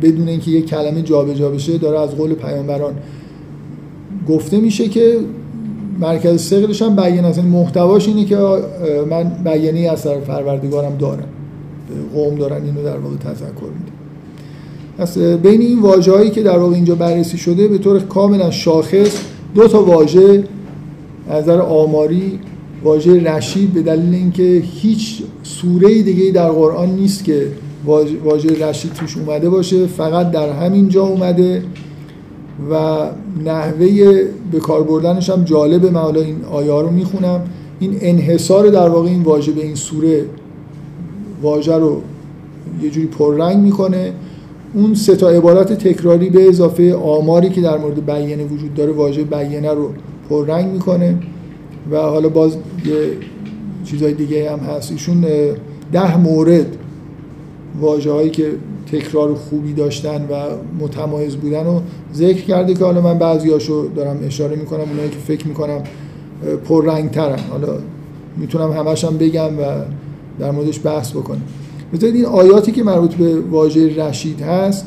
[0.03, 2.95] بدون اینکه یه کلمه جابجا جا بشه داره از قول پیامبران
[4.29, 5.19] گفته میشه که
[6.03, 8.37] مرکز سقلش هم بیان است محتواش اینه که
[9.11, 11.29] من بیانی از طرف پروردگارم دارم.
[12.15, 13.93] قوم دارن اینو در واقع تذکر میده
[14.99, 19.17] پس بین این واژه‌هایی که در واقع اینجا بررسی شده به طور کاملا شاخص
[19.55, 20.45] دو تا واژه
[21.29, 22.39] از نظر آماری
[22.85, 27.47] واژه رشید به دلیل اینکه هیچ سوره دیگه در قرآن نیست که
[28.25, 31.63] واژه رشید توش اومده باشه فقط در همین جا اومده.
[32.71, 33.07] و
[33.45, 34.23] نحوه
[34.53, 35.91] به کار بردنش هم جالبه.
[35.91, 37.41] من حالا این آیه رو می‌خونم.
[37.81, 40.25] این انحصار در واقع این واژه به این سوره
[41.43, 42.01] واژه رو
[42.83, 44.13] یه جوری پررنگ می‌کنه.
[44.75, 49.25] اون سه تا عبارت تکراری به اضافه آماری که در مورد بیانه وجود داره واژه
[49.25, 49.91] بیانه رو
[50.31, 51.19] پررنگ می‌کنه.
[51.91, 52.95] و حالا باز یه
[53.85, 54.93] چیزای دیگه هم هست.
[54.93, 55.25] ایشون
[55.93, 56.67] ده مورد
[57.81, 58.47] واژه هایی که
[58.93, 60.35] تکرار خوبی داشتن و
[60.81, 61.81] متمایز بودن رو
[62.15, 65.83] ذکر کرده که حالا من بعضیاشو دارم اشاره می‌کنم اونایی که فکر می‌کنم
[66.85, 67.69] رنگ ترن حالا
[68.37, 69.63] می‌تونم همش هم بگم و
[70.39, 71.43] در موردش بحث بکنم
[71.93, 74.87] بذارید این آیاتی که مربوط به واژه رشید هست.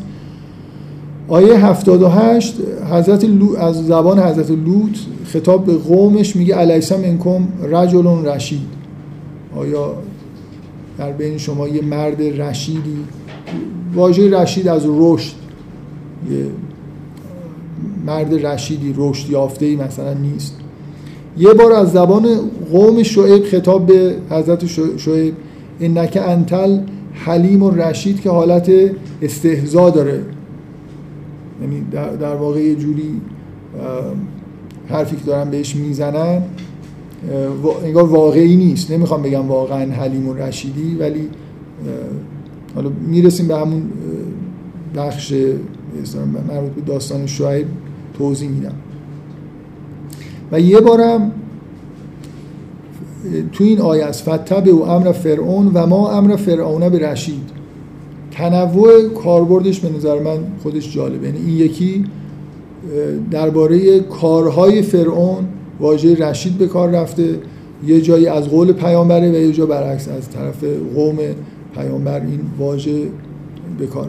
[1.27, 2.55] آیه 78
[2.91, 8.67] حضرت لو از زبان حضرت لوط خطاب به قومش میگه علیسم انکم رجل رشید.
[9.55, 9.93] آیا
[10.97, 12.97] در بین شما یه مرد رشیدی؟
[13.95, 15.35] واژه رشید از رشد
[16.31, 16.45] یه
[18.05, 20.55] مرد رشیدی رشد یافته ای مثلا نیست.
[21.37, 22.25] یه بار از زبان
[22.71, 24.65] قوم شعیب خطاب به حضرت
[24.97, 25.33] شعیب
[25.79, 26.79] انک انتل
[27.13, 28.71] حلیم و رشید که حالت
[29.21, 30.21] استهزا داره.
[31.61, 31.81] یعنی
[32.19, 33.21] در, واقع یه جوری
[34.89, 36.41] حرفی که دارن بهش می‌زنن
[37.85, 38.91] انگار واقعی نیست.
[38.91, 41.29] نمی‌خوام بگم واقعا حلیم و رشیدی ولی
[42.75, 43.83] حالا می‌رسیم به همون
[44.95, 45.33] بخش
[46.49, 47.65] مربوط به داستان شعیب
[48.17, 48.73] توضیح میدم.
[50.51, 51.31] و یه بارم
[53.51, 57.49] تو این آیه است فتبه و امر فرعون و ما امر فرعون به رشید
[58.31, 61.27] تنوع کاربردش به نظر من خودش جالبه.
[61.27, 62.05] یعنی این یکی
[63.31, 65.45] درباره کارهای فرعون
[65.79, 67.39] واژه رشید به کار رفته
[67.87, 70.63] یه جایی از قول پیامبره و یه جا برعکس از طرف
[70.95, 71.17] قوم
[71.75, 73.07] پیامبر این واژه
[73.79, 74.07] به کار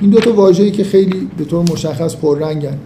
[0.00, 2.78] این دو تا واژه‌ای که خیلی به طور مشخص پررنگن.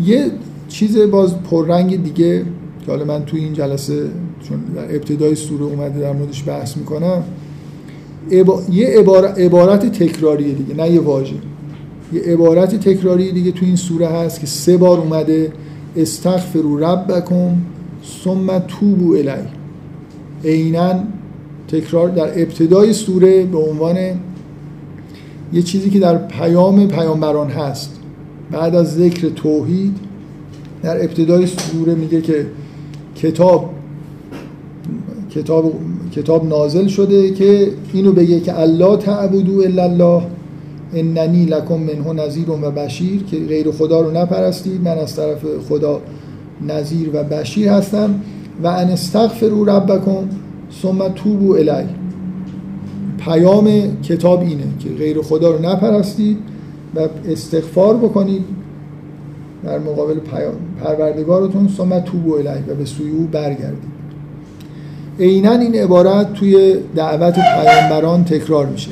[0.00, 0.30] یه
[0.68, 2.44] چیز باز پررنگ دیگه
[2.84, 4.08] که حالا من توی این جلسه
[4.48, 7.22] چون در ابتدای سوره اومده در موردش بحث می‌کنم
[8.70, 8.86] یه
[9.36, 11.34] عبارت تکراریه دیگه نه یه واژه.
[12.12, 15.52] یه عبارت تکراری دیگه تو این سوره هست که سه بار اومده
[15.96, 17.56] استغفروا ربکم
[18.24, 19.48] ثم توبو الی
[20.44, 20.94] عینا
[21.72, 23.96] تکرار در ابتدای سوره به عنوان
[25.52, 27.98] یه چیزی که در پیام پیامبران هست.
[28.50, 29.96] بعد از ذکر توحید
[30.82, 32.46] در ابتدای سوره میگه که
[33.16, 33.70] کتاب
[35.30, 35.72] کتاب
[36.14, 40.22] کتاب نازل شده که اینو بگه که الله تعبدو الا الله
[40.94, 46.00] اننی لکم منه نذیر و بشیر که غیر خدا رو نپرستید من از طرف خدا
[46.66, 48.14] نظیر و بشیر هستم.
[48.62, 50.28] و ان استغفروا ربکم
[50.82, 51.88] ثم توبوا الی
[53.18, 53.70] پیام
[54.02, 56.38] کتاب اینه که غیر خدا رو نپرستید
[56.94, 58.44] و استغفار بکنید
[59.64, 60.18] در مقابل
[60.82, 63.92] پروردگارتون ثم توبوا الی و به سوی او برگردید.
[65.20, 68.90] عینا این عبارت توی دعوت پیامبران تکرار میشه.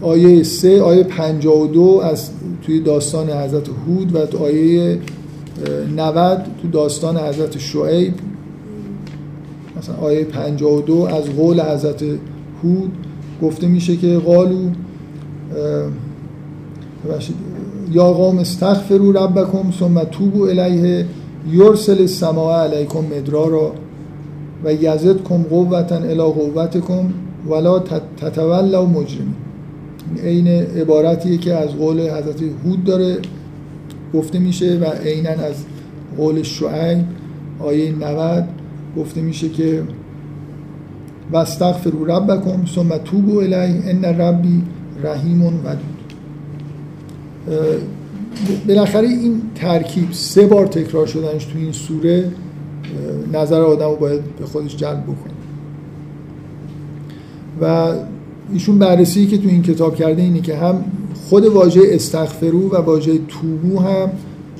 [0.00, 2.30] آیه 3 آیه 52 از
[2.62, 4.98] توی داستان حضرت هود و آیه
[5.96, 8.14] 90 تو داستان حضرت شعیب
[9.78, 12.02] مثلا آیه 52 از قول حضرت
[12.62, 12.92] هود
[13.42, 14.70] گفته میشه که قالو
[17.92, 21.06] یا قوم استغفروا ربکم ثم توبوا الیه
[21.52, 23.72] یرسل السماء علیکم مدرارا
[24.64, 27.12] و یزدکم قوتا الی قوتکم
[27.48, 27.78] ولا
[28.16, 29.34] تتولوا مجرمین.
[30.24, 33.16] عین عبارتیه که از قول حضرت هود داره.
[34.14, 35.64] گفته میشه و عینا از
[36.16, 37.04] قول شعیب
[37.58, 38.44] آیه 90
[38.96, 39.82] گفته میشه که
[41.32, 44.62] واستغفروا ربکم ثم توبوا الیه ان ربی
[45.02, 45.96] رحیم ودود
[48.68, 52.30] بالاخره این ترکیب سه بار تکرار شدنش تو این سوره
[53.32, 55.32] نظر آدم رو باید به خودش جلب بکنه.
[57.60, 57.94] و
[58.52, 60.84] ایشون بررسی که تو این کتاب کرده اینه که هم
[61.28, 64.10] خود واژه استغفرو و واژه توبو هم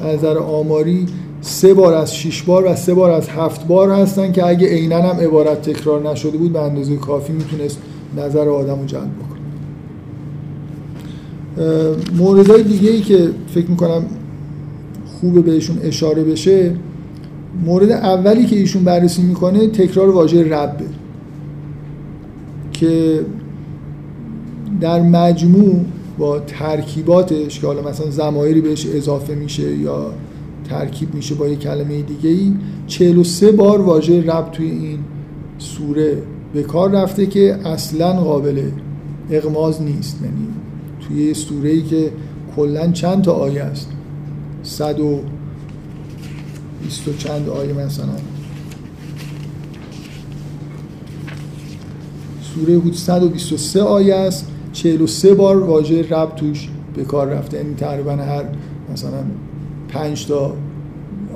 [0.05, 1.07] نظر آماری
[1.41, 5.03] سه بار از شش بار و سه بار از هفت بار هستن که اگه عینا
[5.03, 7.79] هم عبارت تکرار نشده بود به اندازه کافی می‌تونست
[8.19, 9.37] نظر آدم رو جلب بکنه.
[12.19, 14.05] موردهای دیگه ای که فکر می‌کنم
[15.21, 16.75] خوبه بهشون اشاره بشه
[17.65, 20.85] مورد اولی که ایشون بررسی می‌کنه تکرار واژه ربه
[22.73, 23.21] که
[24.81, 25.85] در مجموع
[26.19, 30.13] با ترکیباتش که حالا مثلا زمایری بهش اضافه میشه یا
[30.69, 32.53] ترکیب میشه با یک کلمه دیگه ای
[32.87, 34.99] 43 بار واژه رب توی این
[35.59, 38.71] سوره به کار رفته که اصلا قابل
[39.31, 40.19] اغماز نیست.
[40.23, 40.49] یعنی
[41.09, 42.11] توی سوره ای که
[42.57, 43.89] کلا چند تا آیه است؟
[44.63, 45.21] صد و
[46.83, 48.17] بیست و چند آیه مثلا.
[52.55, 54.47] سوره هود 123 آیه است.
[54.77, 57.57] 43 بار واژه رب توش به کار رفته.
[57.57, 58.45] یعنی تقریبا هر
[58.93, 59.25] مثلا
[59.89, 60.53] 5 تا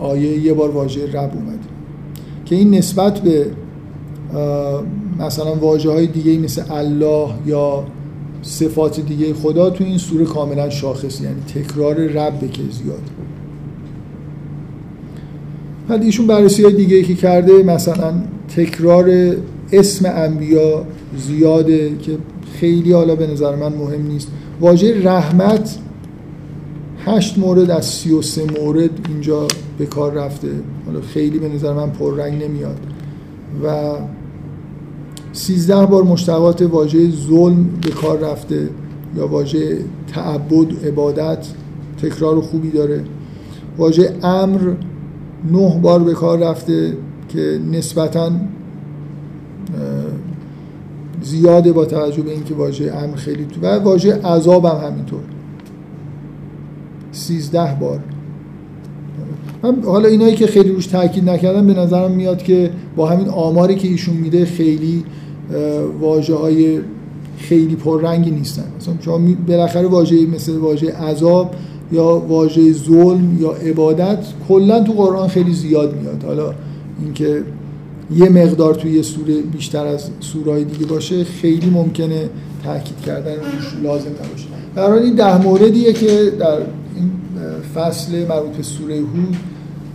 [0.00, 1.58] آیه یه بار واژه رب اومده
[2.44, 3.46] که این نسبت به
[5.18, 7.84] مثلا واجه های دیگه مثل الله یا
[8.42, 13.02] صفات دیگه خدا تو این سوره کاملا شاخصی یعنی تکرار رب که زیاد.
[15.88, 18.12] بعد ایشون بررسی های دیگه که کرده مثلا
[18.56, 19.10] تکرار
[19.72, 20.84] اسم انبیا
[21.16, 22.12] زیاده که
[22.52, 24.28] خیلی حالا به نظر من مهم نیست.
[24.60, 25.78] واژه رحمت
[27.04, 29.46] هشت مورد از سی و سه مورد اینجا
[29.78, 30.48] به کار رفته.
[30.86, 32.78] حالا خیلی به نظر من پررنگ نمیاد.
[33.64, 33.92] و
[35.32, 38.68] سیزده بار مشتقات واژه ظلم به کار رفته
[39.16, 39.78] یا واژه
[40.14, 41.46] تعبد عبادت
[42.02, 43.04] تکرار خوبی داره.
[43.78, 44.60] واژه امر
[45.52, 46.96] نه بار به کار رفته
[47.28, 48.32] که نسبتاً
[51.22, 55.20] زیاده با توجه به اینکه واژه امر خیلی تو و واژه عذاب هم همینطور.
[57.12, 58.00] سیزده بار.
[59.62, 63.74] من حالا اینایی که خیلی روش تاکید نکردم به نظرم میاد که با همین آماری
[63.74, 65.04] که ایشون میده خیلی
[66.00, 66.80] واژه های
[67.38, 68.64] خیلی پررنگی نیستن.
[68.80, 71.54] مثلا شما بالاخره واژه مثل واژه عذاب
[71.92, 76.24] یا واژه ظلم یا عبادت کلا تو قرآن خیلی زیاد میاد.
[76.24, 76.54] حالا
[77.04, 77.42] اینکه
[78.16, 82.28] یه مقدار توی یه سوره بیشتر از سورهای دیگه باشه خیلی ممکنه
[82.64, 84.46] تاکید کردن روش لازم نباشه.
[84.74, 86.56] برای این ده موردیه که در
[86.96, 87.10] این
[87.74, 89.36] فصل مربوط به سوره هود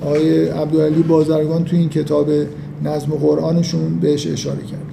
[0.01, 2.29] آقای عبدالعلی بازرگان توی این کتاب
[2.83, 4.85] نظم قرآنشون بهش اشاره کرد.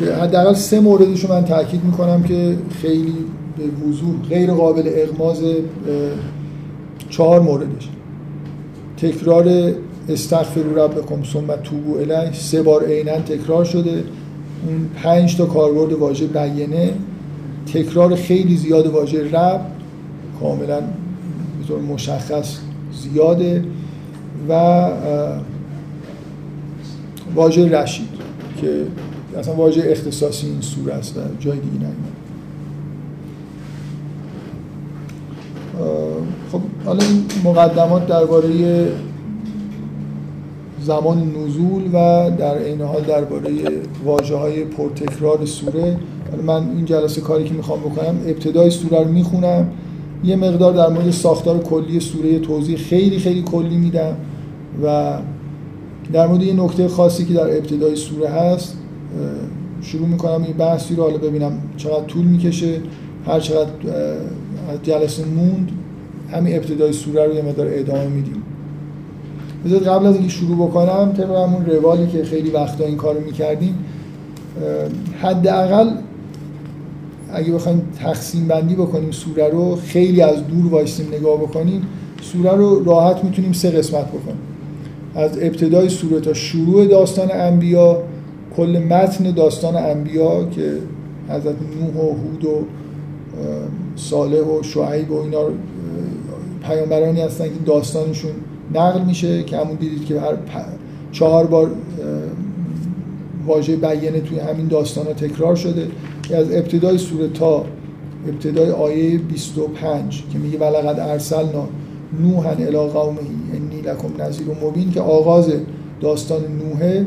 [0.00, 3.14] که حداقل سه موردش من تاکید می‌کنم که خیلی
[3.58, 5.42] به وضوح غیر قابل اغماز
[7.10, 7.88] چهار موردش.
[8.96, 9.72] تکرار
[10.10, 12.32] استغفر ربکم ثم توبو الیه.
[12.32, 14.04] سه بار عینا تکرار شده.
[14.66, 16.92] اون پنج تا کاربرد واژه بیانه.
[17.72, 19.60] تکرار خیلی زیاد واژه رب.
[20.40, 22.58] کاملا به طور مشخص
[22.92, 23.64] زیاده.
[24.48, 24.88] و
[27.34, 28.08] واژه رشید
[28.60, 28.86] که
[29.38, 31.94] اصلا واژه اختصاصی این سوره است و جای دیگه نمیاد
[36.52, 38.48] خب حالا این مقدمات درباره
[40.82, 43.50] زمان نزول و در این حال درباره
[44.04, 45.96] واجه های پرتکرار سوره.
[46.46, 49.68] من این جلسه کاری که می‌خوام بکنم ابتدای سوره رو می‌خونم.
[50.24, 54.16] یه مقدار در مورد ساختار کلی سوره توضیح خیلی خیلی کلی میدم
[54.84, 55.12] و
[56.12, 58.76] در مورد یه نکته خاصی که در ابتدای سوره هست
[59.82, 61.02] شروع می‌کنم این بحثی رو.
[61.02, 62.80] حالا ببینم چقدر طول می‌کشه
[63.26, 63.70] هر چقدر
[64.72, 65.70] از جلسه موند.
[66.32, 68.42] همین ابتدای سوره رو یه مقدار ادامه میدیم.
[69.64, 73.74] بذارید قبل از اینکه شروع بکنم طبق همون روالی که خیلی وقتا این کارو می‌کردیم
[75.22, 75.90] حداقل
[77.32, 81.82] اگه بخوایم تقسیم بندی بکنیم سوره رو خیلی از دور وایسیم نگاه بکنیم
[82.22, 84.38] سوره رو راحت می‌تونیم سه قسمت بکنیم.
[85.14, 88.02] از ابتدای سوره تا شروع داستان انبیا
[88.56, 90.72] کل متن داستان انبیا که
[91.28, 92.64] حضرت نوح و هود و
[93.96, 95.40] صالح و شعیب و اینا
[96.62, 98.30] پیامبرانی هستن که داستانشون
[98.74, 100.34] نقل میشه که همون دیدید که هر
[101.12, 101.70] چهار بار
[103.46, 105.86] واژه بیانه توی همین داستان ها تکرار شده.
[106.34, 107.64] از ابتدای سوره تا
[108.28, 111.68] ابتدای آیه 25 که میگه ولقد ارسلنا
[112.22, 113.18] نوحا الی قومه
[113.54, 115.52] انی لکم نذیر مبین که آغاز
[116.00, 117.06] داستان نوحه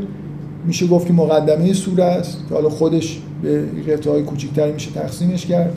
[0.65, 5.45] میشه گفت که مقدمه سوره است که حالا خودش به قطعه های کوچیکتری میشه تقسیمش
[5.45, 5.73] کرد.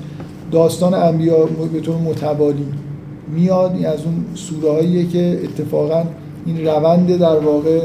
[0.52, 2.66] داستان انبیا به طور متوالی.
[3.34, 6.04] میاد از اون سوره که اتفاقا
[6.46, 7.80] این روند در واقع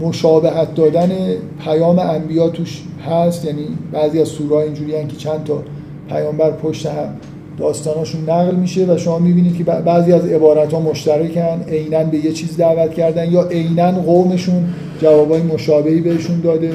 [0.00, 1.10] مشابهت دادن
[1.64, 3.44] پیام انبیا توش هست.
[3.44, 5.62] یعنی بعضی از سوره اینجوری که چند تا
[6.08, 7.08] پیامبر پشت هم
[7.58, 12.32] داستاناشون نقل میشه و شما می‌بینید که بعضی از عبارت ها مشترکن عینا به یه
[12.32, 14.64] چیز دعوت کردن یا عینا قومشون
[15.02, 16.72] جوابای مشابهی بهشون داده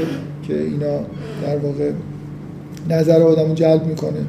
[0.48, 0.98] که اینا
[1.46, 1.92] در واقع
[2.90, 4.20] نظر آدمو جلب می‌کنه.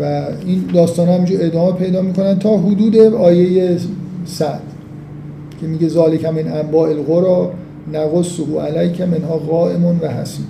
[0.00, 3.76] و این داستان همینجور ادامه پیدا می‌کنن تا حدود آیه
[4.24, 4.60] صد
[5.60, 7.50] که میگه ذالک من انباء القرا
[7.92, 10.46] نقصه علیک منها قائم و حسید.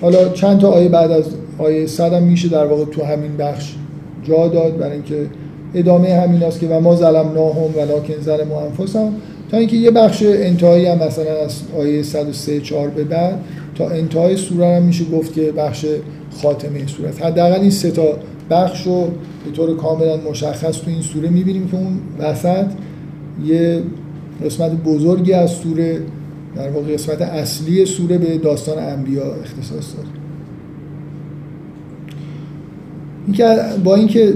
[0.00, 1.24] حالا چند تا آیه بعد از
[1.58, 3.74] آیه صد هم میشه در واقع تو همین بخش
[4.24, 5.26] جا داد برای اینکه
[5.74, 9.12] ادامه همین است که و ما ظلمناهم ولکن ظلموا انفسهم.
[9.50, 13.38] تا اینکه یه بخش انتهایی هم مثلا از آیه 103 4 به بعد
[13.74, 15.86] تا انتهای سوره هم میشه گفت که بخش
[16.30, 18.04] خاتمه سوره است حداقل این سه تا
[18.50, 19.10] بخش رو
[19.44, 22.66] به طور کاملا مشخص تو این سوره می‌بینیم که اون وسط
[23.44, 23.82] یه
[24.44, 26.00] قسمت بزرگی از سوره
[26.56, 30.08] در واقع قسمت اصلی سوره به داستان انبیا اختصاص داره
[33.26, 34.34] اینکه با اینکه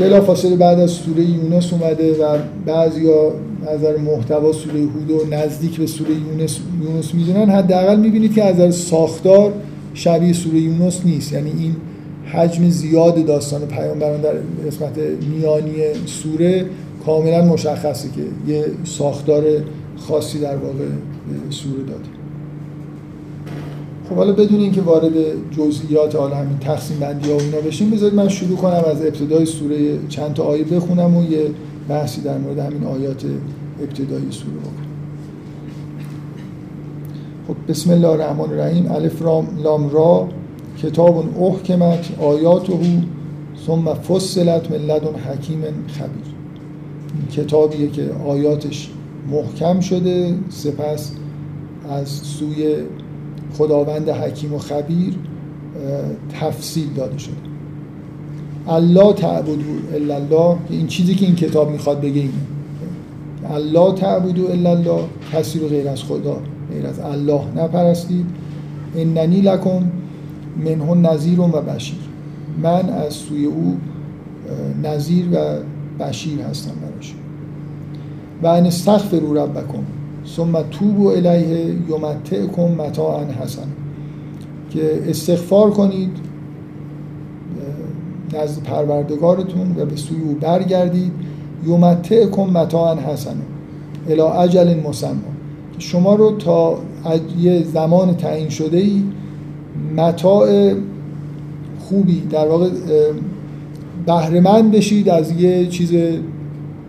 [0.00, 3.32] بلافاصله بعد از سوره یونس اومده و بعضیا
[3.74, 8.54] نظر محتوا سوره هود و نزدیک به سوره یونس یونس می‌دونن حداقل می‌بینید که از
[8.54, 9.52] نظر ساختار
[9.96, 11.32] شبیه سوره یونس نیست.
[11.32, 11.76] یعنی این
[12.32, 14.34] حجم زیاد داستان پیامبران در
[14.66, 14.98] قسمت
[15.30, 15.72] میانی
[16.06, 16.64] سوره
[17.06, 19.44] کاملا مشخصه که یه ساختار
[19.96, 20.84] خاصی در واقع
[21.50, 22.08] سوره داده.
[24.08, 25.12] خب حالا بدون اینکه وارد
[25.50, 29.46] جزئیات حالا همین تقسیم بندی ها و اینا بشیم بذارید من شروع کنم از ابتدای
[29.46, 31.46] سوره چند تا آیه بخونم و یه
[31.88, 33.24] بحثی در مورد همین آیات
[33.82, 34.85] ابتدایی سوره بکنم
[37.48, 38.92] خب بسم الله الرحمن الرحیم.
[38.92, 40.28] الف رام لام را.
[40.82, 42.72] کتاب احکمت آیاته
[43.66, 46.34] ثم فصلت من حکیم خبیر.
[47.32, 48.90] کتابیه که آیاتش
[49.30, 51.12] محکم شده سپس
[51.90, 52.74] از سوی
[53.58, 55.14] خداوند حکیم و خبیر
[56.40, 57.34] تفصیل داده شده.
[58.68, 60.56] الله تعبدو الا الله.
[60.70, 62.32] این چیزی که این کتاب می‌خواد بگه اینه.
[63.54, 65.00] الله تعبدو الا الله.
[65.32, 66.38] کسی رو غیر از خدا
[66.70, 68.26] غیر از الله نپرستید.
[68.96, 69.82] اننی لکم
[70.64, 71.98] منه نظیر و بشیر.
[72.62, 73.76] من از سوی او
[74.82, 75.36] نظیر و
[76.04, 77.14] بشیر هستم براش.
[78.42, 79.84] و ان استغفروا ربکم
[80.26, 83.66] ثم توبوا الیه یمتعکم متاعا حسن
[84.70, 86.10] که استغفار کنید
[88.34, 91.12] نزد پروردگارتون و به سوی او برگردید.
[91.66, 93.36] یمتعکم متاعا حسن
[94.08, 95.35] الی اجل مسمى.
[95.78, 96.78] شما رو تا
[97.40, 99.02] یه زمان تعیین شده ای
[99.96, 100.72] متاع
[101.78, 102.70] خوبی در واقع
[104.06, 105.92] بهرهمند بشید از یه چیز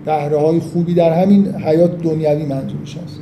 [0.05, 3.19] بهره های خوبی در همین حیات دنیوی منظورش هست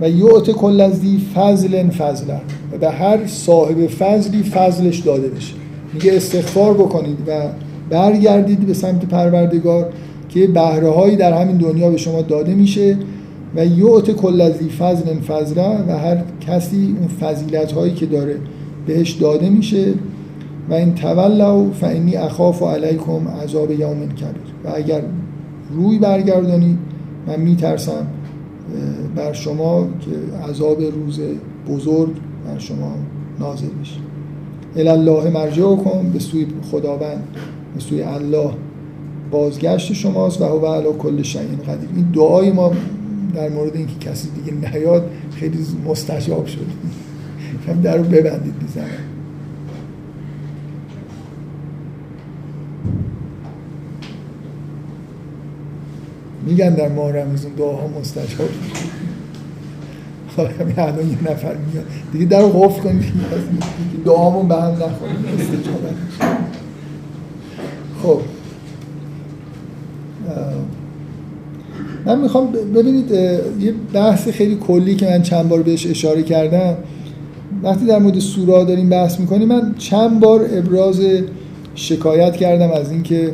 [0.00, 2.34] و یعط کل از دی فضل فضل
[2.72, 5.54] و به هر صاحب فضلی فضلش داده بشه.
[5.92, 7.42] میگه استغفار بکنید و
[7.90, 9.92] برگردید به سمت پروردگار
[10.28, 12.96] که بهره هایی در همین دنیا به شما داده میشه.
[13.56, 18.36] و یعط کل از فضل فضل و هر کسی اون فضیلت هایی که داره
[18.86, 19.94] بهش داده میشه.
[20.70, 24.54] و این تولوا فانی اخاف علیکم عذاب یوم کبیر.
[24.64, 25.02] و اگر
[25.70, 26.78] روی برگردانید
[27.26, 28.06] من میترسم
[29.16, 30.10] بر شما که
[30.50, 31.20] عذاب روز
[31.68, 32.12] بزرگ
[32.46, 32.92] بر شما
[33.40, 34.00] نازل بشه.
[34.76, 37.24] الله مرجع کن به سوی خداوند
[37.74, 38.50] به سوی الله
[39.30, 41.88] بازگشت شماست و هو علی کل شیء قدیر.
[41.96, 42.72] این دعای ما
[43.34, 46.66] در مورد اینکه کسی دیگه نیاد خیلی مستجاب شد.
[47.68, 48.86] هم در رو ببندید می‌زنم
[56.46, 58.48] میگن در ماه رمزون دعاها مستجاب
[60.60, 61.84] همین الان یه نفر میاد.
[62.12, 63.04] دیگه در رو قفل کنید.
[64.04, 65.94] دعامون به هم استجابت
[68.02, 68.20] خب.
[72.06, 76.76] من می‌خوام ببینید یه بحث خیلی کلی که من چند بار بهش اشاره کردم.
[77.62, 81.00] وقتی در مورد سورا داریم بحث می‌کنیم من چند بار ابراز
[81.74, 83.32] شکایت کردم از اینکه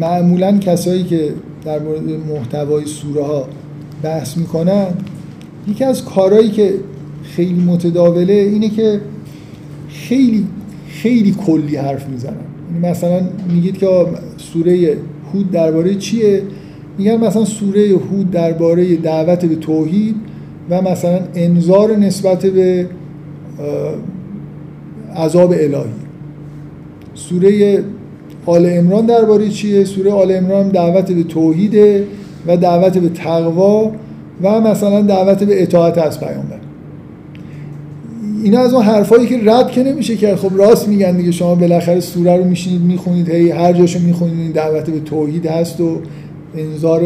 [0.00, 1.34] معمولا کسایی که
[1.64, 3.48] در مورد محتوای سوره ها
[4.02, 4.86] بحث می‌کنن
[5.68, 6.74] یکی از کارهایی که
[7.22, 9.00] خیلی متداوله اینه که
[9.88, 10.46] خیلی
[10.88, 12.32] خیلی کلی حرف می‌زنن.
[12.74, 13.20] یعنی مثلا
[13.54, 13.86] میگید که
[14.36, 14.96] سوره
[15.34, 16.42] هود درباره چیه؟
[16.98, 20.14] میگن مثلا سوره هود درباره دعوت به توحید
[20.70, 22.86] و مثلا انظار نسبت به
[25.16, 25.84] عذاب الهی.
[27.14, 27.82] سوره
[28.46, 32.04] آل امران درباره چیه؟ سوره آل امران دعوت به توحیده
[32.46, 33.92] و دعوت به تقوا
[34.42, 36.58] و مثلا دعوت به اطاعت از پیامبر.
[38.44, 40.36] اینا از اون حرفایی که رد که نمیشه کرد.
[40.36, 41.30] خب راست میگن دیگه.
[41.30, 45.98] شما بالاخره سوره رو میشینید می‌خونید هی هر جاشو می‌خونید دعوت به توحید هست و
[46.56, 47.00] انذار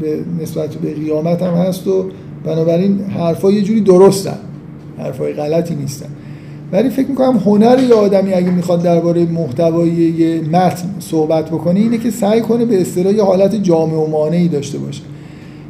[0.00, 2.04] به نسبت به قیامت هم هست و
[2.44, 4.38] بنابراین حرفا یه جوری درستن.
[4.98, 6.06] حرفای غلطی نیستن.
[6.72, 11.98] ولی فکر می‌کنم هنر یه آدمی اگه می‌خواد درباره محتوای یه متن صحبت بکنه اینه
[11.98, 15.02] که سعی کنه به اصطلاح یه حالت جامع و مانعی داشته باشه.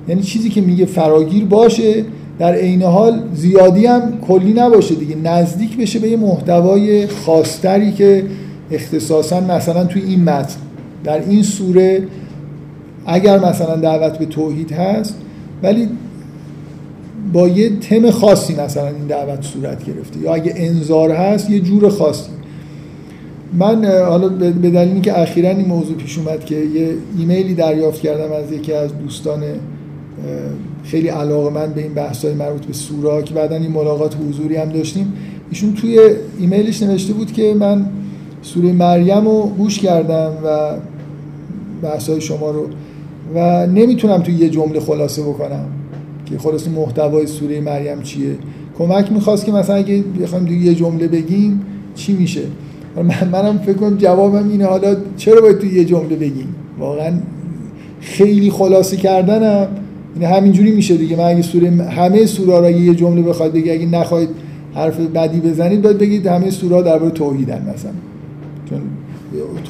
[0.09, 2.05] یعنی چیزی که میگه فراگیر باشه
[2.39, 5.17] در عین حال زیادی هم کلی نباشه دیگه.
[5.25, 8.25] نزدیک بشه به یه محتوای خاصتری که
[8.71, 10.57] اختصاصا مثلا توی این متن.
[11.05, 12.03] در این سوره
[13.07, 15.15] اگر مثلا دعوت به توحید هست
[15.63, 15.89] ولی
[17.33, 20.21] با یه تم خاصی مثلا این دعوت صورت گرفته.
[20.21, 22.31] یا اگه انظار هست یه جور خاصی.
[23.53, 28.33] من حالا به دلیلی که اخیرا این موضوع پیش اومد که یه ایمیلی دریافت کردم
[28.33, 29.43] از یکی از دوستان
[30.85, 34.57] خیلی علاقه من به این بحث های مربوط به سورا که بعدا این ملاقات حضوری
[34.57, 35.13] هم داشتیم.
[35.51, 36.01] ایشون توی
[36.39, 37.87] ایمیلش نوشته بود که من
[38.43, 40.71] سوره مریم رو گوش کردم و
[41.83, 42.67] بحث های شما رو
[43.35, 45.67] و نمی‌تونم توی یه جمله خلاصه بکنم
[46.27, 48.35] که خلاص محتوای سوره مریم چیه.
[48.79, 51.61] کمک می‌خواست که مثلا اگه بخوایم یه جمله بگیم
[51.95, 52.43] چی میشه؟
[52.97, 54.65] من منم فکر کنم جوابم اینه.
[54.65, 57.13] حالا چرا باید توی یه جمله بگیم؟ واقعا
[58.01, 59.67] خیلی خلاصه کردنم.
[60.21, 61.17] یعنی همینجوری میشه دیگه.
[61.17, 64.29] من اگه سوره همه سوره را یه جمله بخواد بگی اگه نخواید
[64.75, 67.91] حرف بدی بزنید باید بگید همه سوره درباره توحیدن مثلا.
[68.71, 68.81] چون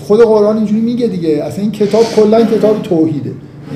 [0.05, 1.29] خود قرآن اینجوری میگه دیگه.
[1.29, 3.31] اصلا این کتاب کلا کتاب توحیده.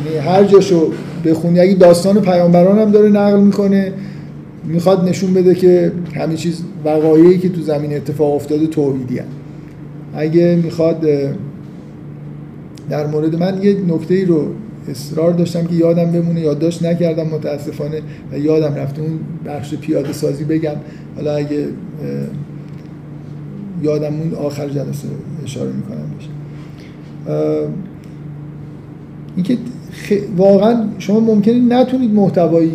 [0.07, 0.91] یعنی هر جاشو
[1.25, 3.93] بخونی اگه داستان پیامبران هم داره نقل می‌کنه
[4.65, 9.27] می‌خواد نشون بده که همه چیز وقایعی که تو زمین اتفاق افتاده توحیدی هم.
[10.15, 11.07] اگه می‌خواد
[12.91, 14.47] در مورد من یه نکته ای رو
[14.91, 18.01] اصرار داشتم که یادم بمونه یادداشت نکردم متاسفانه
[18.33, 20.77] و یادم رفته اون بخش پیاده سازی بگم.
[21.17, 21.65] حالا اگه
[23.83, 25.09] یادم اون آخر جلسه
[25.49, 26.29] اشاره می‌کنم بشه
[29.37, 29.59] اینکه
[30.37, 32.71] واقعا شما ممکنه نتونید محتوای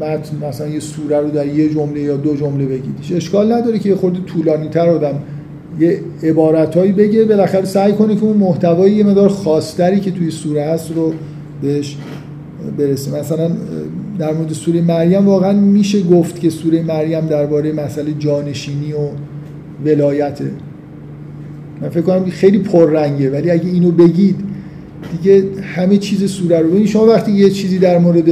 [0.00, 3.88] متن مثلا یه سوره رو در یه جمله یا دو جمله بگید اشکال نداره که
[3.88, 5.14] یه خورده طولانی تر آدم
[5.80, 10.64] یه عبارتهایی بگه بالاخره سعی کنه که اون محتوای یه مدار خاصتری که توی سوره
[10.64, 11.12] هست رو
[11.62, 11.96] بهش
[12.78, 13.20] برسه.
[13.20, 13.50] مثلا
[14.18, 19.08] در مورد سوره مریم واقعا میشه گفت که سوره مریم درباره مسئله جانشینی و
[19.84, 20.50] ولایته
[21.82, 24.36] من فکر کنم خیلی پررنگه ولی اگه اینو بگید
[25.12, 28.28] دیگه همه چیز سوره رو ببینید شما وقتی یه چیزی در مورد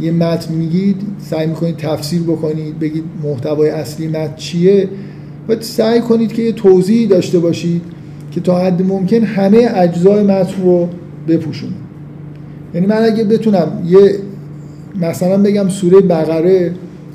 [0.00, 4.88] یه متن میگید سعی می‌کنید تفسیر بکنید بگید محتوای اصلی متن چیه
[5.48, 7.82] باید سعی کنید که یه توضیحی داشته باشید
[8.30, 10.88] که تا حد ممکن همه اجزای متن رو
[11.28, 11.72] بپوشونه
[12.74, 14.18] یعنی من اگه بتونم یه
[15.00, 16.72] مثلا بگم سوره بقره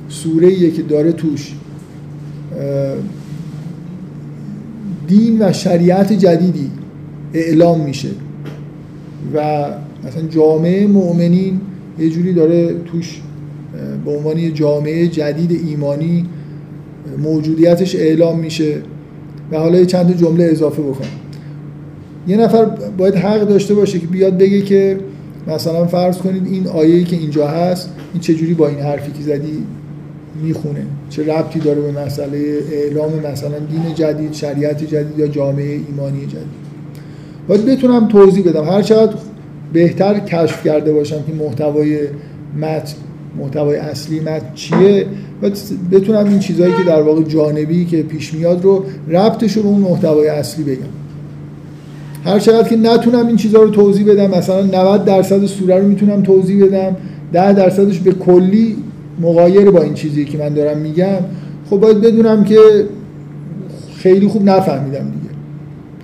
[0.10, 1.54] سوره که داره توش
[5.08, 6.72] دین و شریعت جدیدی
[7.34, 8.10] اعلام میشه.
[9.36, 9.66] و
[10.08, 11.62] مثلا جامعه مؤمنین
[12.00, 13.22] یه جوری داره توش
[14.06, 16.26] به عنوان یه جامعه جدید ایمانی
[17.18, 18.82] موجودیتش اعلام میشه.
[19.52, 21.08] و حالا یه چند جمله اضافه بکنم.
[22.28, 22.66] یه نفر
[22.98, 25.00] باید حق داشته باشه که بیاد بگه که
[25.48, 29.64] مثلا فرض کنید این آیه که اینجا هست این چجوری با این حرفی که زدی
[30.44, 30.86] می‌خونه.
[31.12, 36.62] چه ربطی داره به مسئله اعلام مثلا دین جدید شریعت جدید یا جامعه ایمانی جدید؟
[37.48, 38.64] باید بتونم توضیح بدم.
[38.64, 39.14] هر چقدر
[39.74, 42.00] بهتر کشف کرده باشم که محتوای
[42.58, 42.94] متن
[43.40, 45.06] محتوای اصلی متن چیه
[45.42, 45.58] باید
[45.92, 49.82] بتونم این چیزهایی که در واقع جانبی که پیش میاد رو ربطش رو به اون
[49.82, 50.92] محتوای اصلی بگم.
[52.26, 56.24] هر چقدر که نتونم این چیزها رو توضیح بدم مثلا 90 درصد سوره رو می‌تونم
[56.24, 56.96] توضیح بدم
[57.34, 58.76] 10 درصدش به کلی
[59.22, 61.18] مقایر با این چیزی که من دارم میگم
[61.70, 62.60] خب باید بدونم که
[63.98, 65.32] خیلی خوب نفهمیدم دیگه.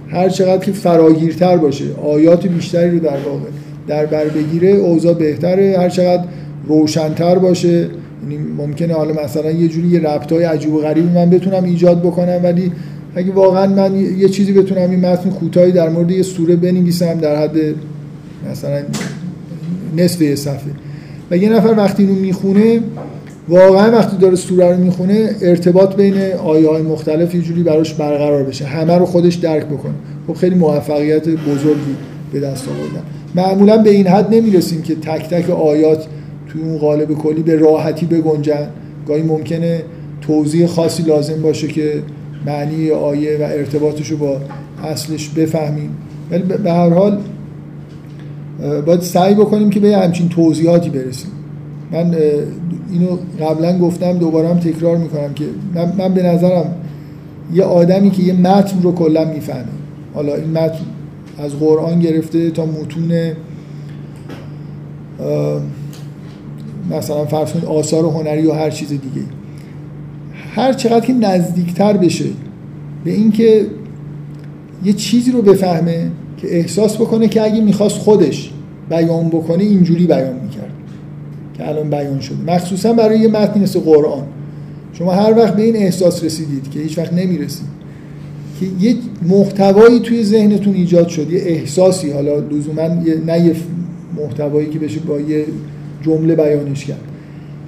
[0.07, 3.49] هر چقدر که فراگیرتر باشه آیات بیشتری رو در واقع
[3.87, 5.75] در بر بگیره اوضاع بهتره.
[5.79, 6.23] هر چقدر
[6.67, 7.89] روشنتر باشه
[8.23, 12.39] یعنی ممکنه حالا مثلا یه جوری یه ربطای عجیب و غریبی من بتونم ایجاد بکنم
[12.43, 12.71] ولی
[13.15, 17.35] اگه واقعا من یه چیزی بتونم این متن کوتاهی در مورد یه سوره بنویسم در
[17.35, 17.57] حد
[18.51, 18.81] مثلا
[19.97, 20.71] نصف یه صفحه.
[21.31, 22.79] و یه نفر وقتی اینو می‌خونه
[23.49, 26.13] واقعا وقتی داره سوره رو می‌خونه ارتباط بین
[26.45, 28.65] آیه های مختلف یه جوری براش برقرار بشه.
[28.65, 29.93] همه رو خودش درک بکنه.
[30.27, 31.95] خب خیلی موفقیت بزرگی
[32.33, 33.03] به دست آوردن.
[33.35, 36.07] معمولا به این حد نمی‌رسیم که تک تک آیات
[36.47, 38.67] توی اون قالب کلی به راحتی بگنجن.
[39.07, 39.83] گاهی ممکنه
[40.21, 41.93] توضیح خاصی لازم باشه که
[42.45, 44.37] معنی آیه و ارتباطش رو با
[44.83, 45.89] اصلش بفهمیم.
[46.31, 47.19] ولی به هر حال
[48.85, 51.31] باید سعی بکنیم که به همچین توضیحاتی برسیم.
[51.91, 52.15] من
[52.91, 55.45] اینو قبلا گفتم دوباره هم تکرار می‌کنم که
[55.75, 56.75] من, من به نظرم
[57.53, 59.65] یه آدمی که یه متن رو کلا می‌فهمه.
[60.13, 60.85] حالا این متن
[61.37, 63.11] از قرآن گرفته تا متون
[66.91, 69.27] مثلا فرض کنید آثار هنری و هر چیز دیگه.
[70.55, 72.29] هر چقدر که نزدیکتر بشه
[73.03, 73.65] به اینکه
[74.83, 78.51] یه چیزی رو بفهمه که احساس بکنه که اگه می‌خواست خودش
[78.89, 80.71] بیان بکنه اینجوری بیان می‌کرد
[81.53, 82.37] که الان بیان شده.
[82.47, 84.23] مخصوصا برای یه متنی مثل قرآن.
[84.93, 87.67] شما هر وقت به این احساس رسیدید که هیچ وقت نمی‌رسید
[88.59, 88.95] که یه
[89.29, 92.87] محتوایی توی ذهنتون ایجاد شد یه احساسی حالا لزوما
[93.27, 93.55] نه یه
[94.17, 95.45] محتوایی که بشه با یه
[96.01, 97.01] جمله بیانش کرد.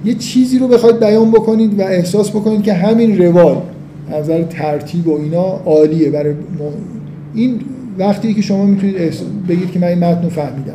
[0.04, 3.56] یه چیزی رو بخواید بیان بکنید و احساس بکنید که همین روال
[4.12, 6.34] از نظر ترتیب و اینا عالیه برای
[7.34, 7.60] این
[7.98, 8.96] وقتی که شما می‌تونید
[9.48, 10.74] بگید که من این متن رو فهمیدم.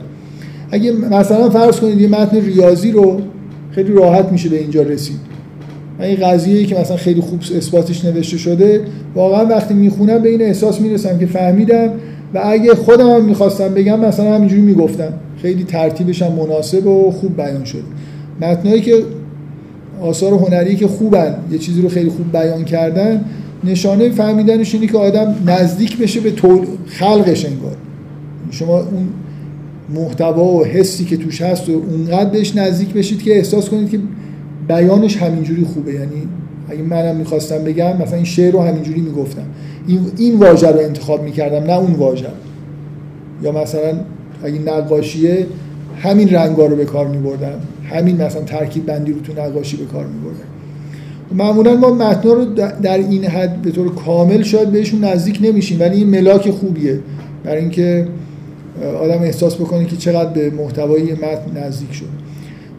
[0.71, 3.21] اگه مثلا فرض کنید یه متن ریاضی رو
[3.71, 5.19] خیلی راحت میشه به اینجا رسید.
[5.99, 8.81] من این قضیه که مثلا خیلی خوب اثباتش نوشته شده
[9.15, 11.89] واقعا وقتی می‌خونم به این احساس می‌رسم که فهمیدم
[12.33, 15.13] و اگه خودم هم می‌خواستم بگم مثلا همینجوری می‌گفتم.
[15.41, 17.81] خیلی ترتیبش هم مناسب و خوب بیان شده.
[18.41, 18.95] متنایی که
[20.01, 23.25] آثار هنری که خوبن یه چیزی رو خیلی خوب بیان کردن
[23.65, 27.75] نشانه فهمیدنش اینه که آدم نزدیک بشه به طول خلقش انگار.
[28.51, 29.07] شما اون
[29.89, 33.99] محتوا و حسی که توش هست و اونقدر بهش نزدیک بشید که احساس کنید که
[34.67, 35.93] بیانش همینجوری خوبه.
[35.93, 36.27] یعنی
[36.69, 39.45] اگه منم می‌خواستم بگم مثلا این شعر رو همینجوری می‌گفتم.
[39.87, 42.27] این این واژه رو انتخاب می‌کردم نه اون واژه.
[43.43, 43.99] یا مثلا
[44.43, 45.47] اگه نقاشیه
[45.97, 47.59] همین رنگا رو به کار میبردم.
[47.83, 50.54] همین مثلا ترکیب بندی رو تو نقاشی به کار میبردم.
[51.31, 52.45] معمولا ما متنا رو
[52.81, 56.99] در این حد به طور کامل شاید بهشون نزدیک نمیشیم ولی این ملاک خوبیه.
[57.43, 58.07] برای اینکه
[59.01, 62.05] آدم احساس بکنه که چقدر به محتوای متن نزدیک شد.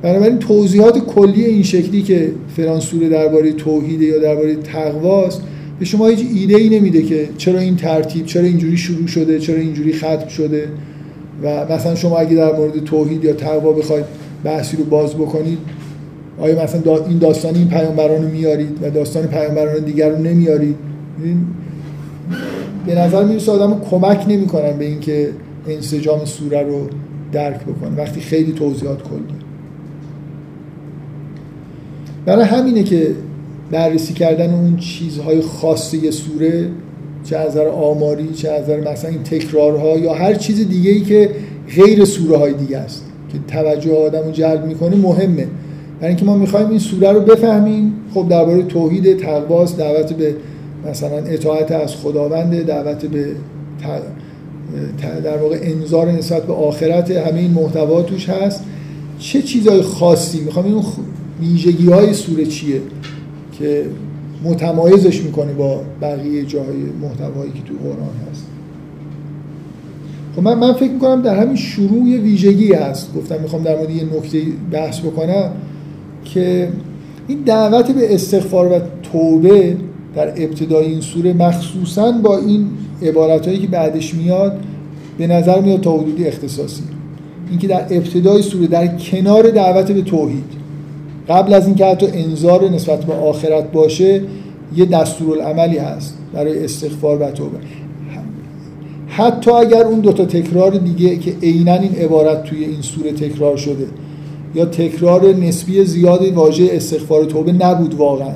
[0.02, 5.42] بنابراین توضیحات کلی این شکلی که فرانسوره درباره توحید یا درباره تقواست
[5.78, 9.56] به شما هیچ ایده ای نمیده که چرا این ترتیب چرا اینجوری شروع شده چرا
[9.56, 10.68] اینجوری ختم شده.
[11.42, 14.04] و مثلا شما اگه در مورد توحید یا تقوا بخواید
[14.44, 15.58] بحثی رو باز بکنید
[16.40, 20.76] آیا مثلا این داستان این پیامبران رو میارید و داستان پیامبران دیگر رو نمیارید؟
[22.86, 25.30] به نظر می‌رسه آدم کمک نمی‌کنن به اینکه
[25.68, 26.86] انسجام سوره رو
[27.32, 27.96] درک بکنه.
[27.96, 29.20] وقتی خیلی توضیحات کلی.
[32.26, 33.10] برای همینه که
[33.70, 36.68] بررسی کردن اون چیزهای خاص یه سوره
[37.24, 41.00] چه از نظر آماری چه از نظر مثلا این تکرارها یا هر چیز دیگه ای
[41.00, 41.30] که
[41.76, 45.46] غیر سوره های دیگه است که توجه آدم رو جلب می‌کنه مهمه.
[46.00, 50.34] برای اینکه ما می‌خوایم این سوره رو بفهمیم خب درباره توحید تقواس دعوت به
[50.90, 53.26] مثلا اطاعت از خداوند دعوت به
[55.24, 58.64] در واقع انذار نسبت به آخرت همه این محتوا توش هست.
[59.18, 60.82] چه چیزهای خاصی؟ می‌خوام این
[61.40, 62.80] ویژگی های سوره چیه
[63.58, 63.84] که
[64.44, 68.46] متمایزش می‌کنه با بقیه جاهای محتوایی که تو قرآن هست.
[70.36, 73.14] خب من, من فکر می‌کنم در همین شروع ویژگی هست.
[73.14, 74.42] گفتم می‌خوام در مورد یه نکته
[74.72, 75.50] بحث بکنم.
[76.34, 76.68] که
[77.28, 78.80] این دعوت به استغفار و
[79.12, 79.76] توبه
[80.14, 82.66] در ابتدای این سوره مخصوصا با این
[83.02, 84.60] عبارت هایی که بعدش میاد
[85.18, 86.82] به نظر میاد تا حدودی اختصاصی.
[87.50, 90.44] اینکه در ابتدای سوره در کنار دعوت به توحید
[91.28, 94.22] قبل از اینکه حتی انظار نسبت به آخرت باشه
[94.76, 97.58] یه دستورالعملی هست برای استغفار و توبه.
[99.08, 103.86] حتی اگر اون دوتا تکرار دیگه که عینا این عبارت توی این سوره تکرار شده
[104.56, 108.32] یا تکرار نسبی زیاد واژه استغفار و توبه نبود واقعا.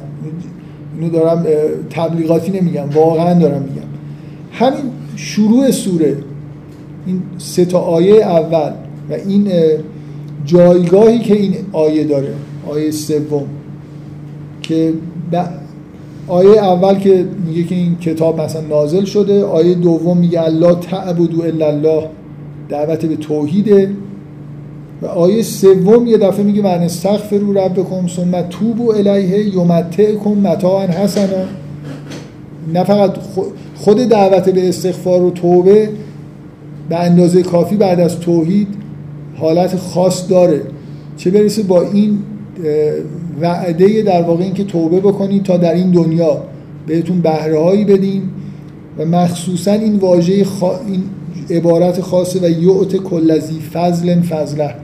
[0.97, 1.47] اینو دارم
[1.91, 3.89] تبلیغاتی نمیگم واقعا دارم میگم.
[4.53, 6.17] همین شروع سوره
[7.07, 8.73] این سه تا آیه اول
[9.11, 9.49] و این
[10.45, 12.35] جایگاهی که این آیه داره
[12.69, 13.47] آیه سوم
[14.63, 14.93] که
[16.29, 21.43] آیه اول که میگه که این کتاب مثلا نازل شده آیه دوم میگه الله تعبدو
[21.43, 22.09] الا الله
[22.69, 23.91] دعوت به توحیده.
[25.03, 31.45] و آیه سوم یه دفعه میگه من استغفروا ربکم ثم توبوا الیه یمتعکم متاعا حسنا.
[32.75, 33.11] نه فقط
[33.77, 35.89] خود دعوت به استغفار و توبه
[36.89, 38.69] به اندازه کافی بعد از توحید
[39.37, 40.63] حالت خاص داره.
[41.17, 42.19] چه برسه با این
[43.41, 46.43] وعده در واقع این که توبه بکنید تا در این دنیا
[46.87, 48.31] بهتون بهره هایی بدیم
[48.99, 50.47] و مخصوصا این واژه
[50.87, 51.03] این
[51.51, 54.75] عبارت خاصه و یعت کلزی فضل فضله.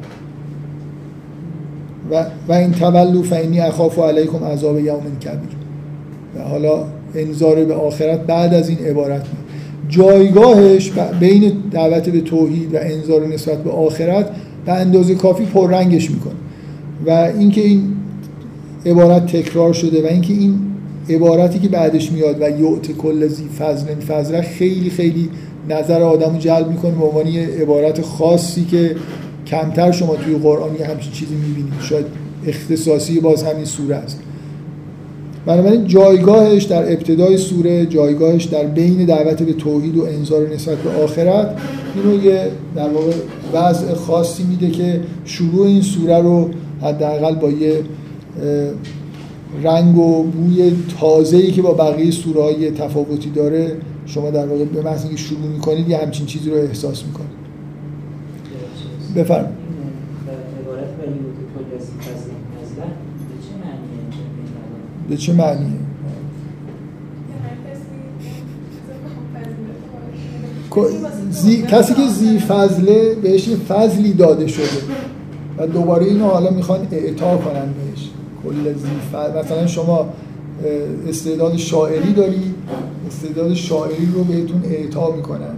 [2.10, 5.56] و, و این تولو فینی اخاف علیکم عذاب یوم کبیر
[6.36, 6.84] و حالا
[7.14, 9.46] انذار به آخرت بعد از این عبارت می.
[9.88, 14.30] جایگاهش بین دعوت به توحید و انذار نسبت به آخرت
[14.66, 16.34] به اندازه کافی پررنگش می‌کنه
[17.06, 17.96] و اینکه این
[18.86, 20.58] عبارت تکرار شده و اینکه این
[21.10, 25.30] عبارتی که بعدش میاد و یعت کل زی فضل فضل خیلی خیلی
[25.68, 28.96] نظر آدم رو جلب می‌کنه به عنوان یه عبارت خاصی که
[29.46, 31.72] کمتر شما توی قرآن یه همچین چیزی می‌بینید.
[31.80, 32.06] شاید
[32.46, 34.20] اختصاصی باز همین سوره است.
[35.46, 40.90] بنابراین جایگاهش در ابتدای سوره جایگاهش در بین دعوت به توحید و انذار نسبت به
[40.90, 41.56] آخرت
[41.94, 43.12] اینو یه در واقع
[43.52, 46.50] وضع خاصی میده که شروع این سوره رو
[46.82, 47.82] حداقل با یه
[49.62, 53.76] رنگ و بوی تازه‌ای که با بقیه سوره های تفاوتی داره
[54.06, 57.45] شما در واقع به محض شروع می‌کنید یه همچین چیزی رو احساس می‌کنید.
[59.16, 59.52] بفرم
[65.08, 65.66] به چه معنیه؟
[71.30, 71.62] زی...
[71.62, 74.66] کسی که زی فضله بهش فضلی داده شده
[75.58, 78.10] و دوباره اینو حالا می‌خوان اعطا کنن بهش.
[78.44, 79.38] کل زی فضل.
[79.38, 80.08] مثلا شما
[81.08, 82.54] استعداد شاعری داری
[83.08, 85.54] استعداد شاعری رو بهتون اعطا می‌کنن.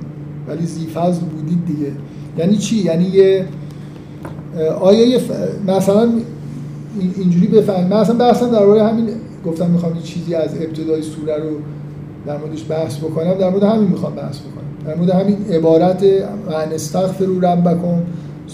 [0.49, 1.93] ولی زی فضل بودید دیگه.
[2.39, 3.47] یعنی چی؟ یعنی یه
[4.81, 5.21] آیا
[5.67, 6.09] مثلا
[7.17, 9.09] اینجوری بفهم من اصلا بحثم درباره همین
[9.47, 11.51] گفتم می‌خوام یه چیزی از ابتدای سوره رو
[12.27, 14.87] در موردش بحث بکنم در مورد همین می‌خوام بحث بکنم.
[14.87, 16.03] در مورد همین عبارت
[16.47, 18.03] من استغفروا ربکم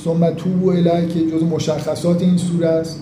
[0.04, 3.00] ثم توبوا الیه که جز مشخصات این سوره است.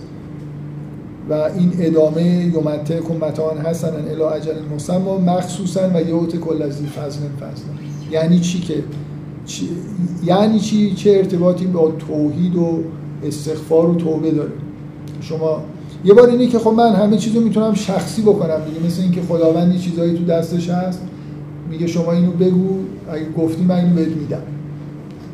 [1.29, 2.23] و این ادامه
[2.53, 7.63] یومتعکم متاعا حسنا الی اجل مسمى مخصوصا و یوت کل از فضل فضل.
[8.11, 8.73] یعنی چی که
[9.45, 9.69] چی...
[10.25, 12.79] یعنی چی؟ چه ارتباطی با توحید و
[13.23, 14.51] استغفار و توبه داره
[15.21, 15.63] شما
[16.05, 19.77] یه بار اینه که خب من همه چیزو می‌تونم شخصی بکنم دیگه مثل اینکه خداوند
[19.77, 21.01] چیزایی تو دستش هست
[21.69, 22.79] میگه شما اینو بگو
[23.11, 24.41] اگه گفتی من اینو بهت میدم.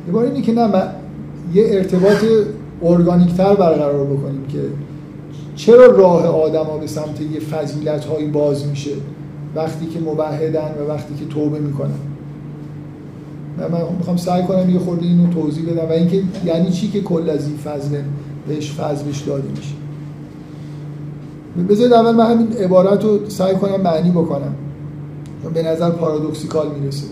[0.08, 0.88] یه بار اینه که نه من
[1.54, 2.26] یه ارتباط
[2.84, 4.60] ارگانیک تر برقرار بکنیم که
[5.56, 8.92] چرا راه آدم ها به سمت یه فضیلت هایی باز میشه
[9.56, 12.09] وقتی که موحدن و وقتی که توبه می‌کنن؟
[13.62, 15.90] و من می‌خوام سعی کنم یه خورده اینو توضیح بدم.
[15.90, 17.98] و اینکه یعنی چی که کل از این فضل
[18.48, 19.74] بهش فضلش داده میشه.
[21.70, 24.56] بذارید اول من همین عبارت رو سعی کنم معنی بکنم.
[25.54, 27.08] به نظر پارادوکسیکال می‌رسه.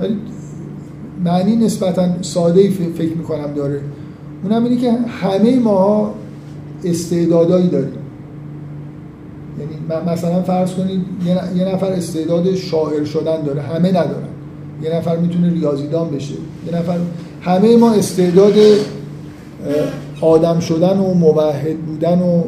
[0.00, 0.16] ولی
[1.24, 3.80] معنی نسبتا ساده فکر می‌کنم داره.
[4.42, 6.14] اونم اینه که همه ما
[6.84, 7.92] استعدادایی داریم.
[9.58, 11.00] یعنی مثلا فرض کنید
[11.56, 13.62] یه نفر استعداد شاعر شدن داره.
[13.62, 14.29] همه ندارن.
[14.82, 16.34] یه نفر می‌تونه ریاضیدان بشه.
[16.66, 16.96] یه نفر
[17.40, 18.54] همه ما استعداد
[20.20, 22.42] آدم شدن و موحد بودن و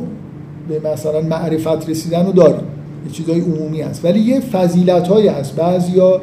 [0.69, 2.61] به مثلا معرفت رسیدن رو داریم.
[3.07, 4.05] یه چیزای عمومی هست.
[4.05, 5.57] ولی یه فضیلت هایی هست.
[5.57, 6.21] بعضیا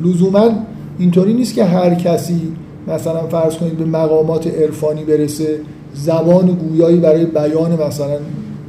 [0.00, 0.50] لزوما
[0.98, 2.52] اینطوری نیست که هر کسی
[2.88, 5.60] مثلا فرض کنید به مقامات عرفانی برسه
[5.94, 8.18] زبان گویایی برای بیان مثلا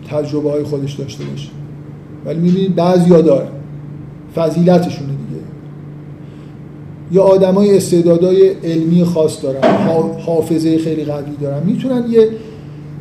[0.09, 1.49] تجربه های خودش داشته باشه.
[2.25, 3.47] ولی می‌بینید بعضیا داره
[4.35, 5.28] فضیلتشونه دیگه.
[7.11, 9.61] یا آدمای استعدادهای علمی خاص دارن
[10.25, 11.63] حافظه خیلی قوی دارن.
[11.65, 12.29] می‌تونن یه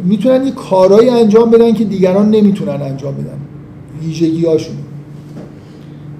[0.04, 3.38] می‌تونن یه کارهایی انجام بدن که دیگران نمی‌تونن انجام بدن.
[4.02, 4.76] ویژگی هاشون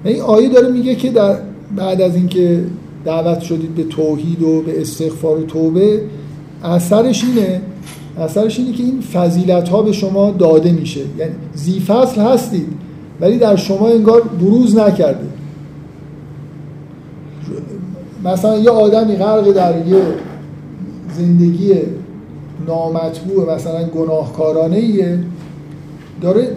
[0.05, 1.37] این آیه داره میگه که در
[1.75, 2.63] بعد از اینکه
[3.05, 6.01] دعوت شدید به توحید و به استغفار و توبه
[6.63, 7.61] اثرش اینه
[8.19, 11.01] اثرش اینه که این فضیلت ها به شما داده میشه.
[11.17, 12.67] یعنی زی فصل هستید
[13.21, 15.25] ولی در شما انگار بروز نکرده
[18.23, 20.01] مثلا یه آدمی غرق در یه
[21.17, 21.73] زندگی
[22.67, 25.19] نامطبوع مثلا گناهکارانه ایه
[26.21, 26.55] داره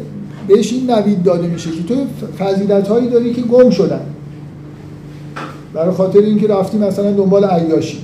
[0.48, 1.94] بهش این نوید داده میشه که تو
[2.38, 4.00] فضیلت هایی داری که گم شدن.
[5.74, 7.98] برای خاطر اینکه رفتی مثلا دنبال عیاشی.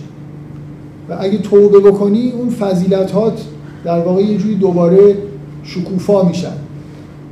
[1.08, 3.44] و اگه توبه بکنی اون فضیلت هات
[3.84, 5.16] در واقع یه جوری دوباره
[5.62, 6.52] شکوفا میشن.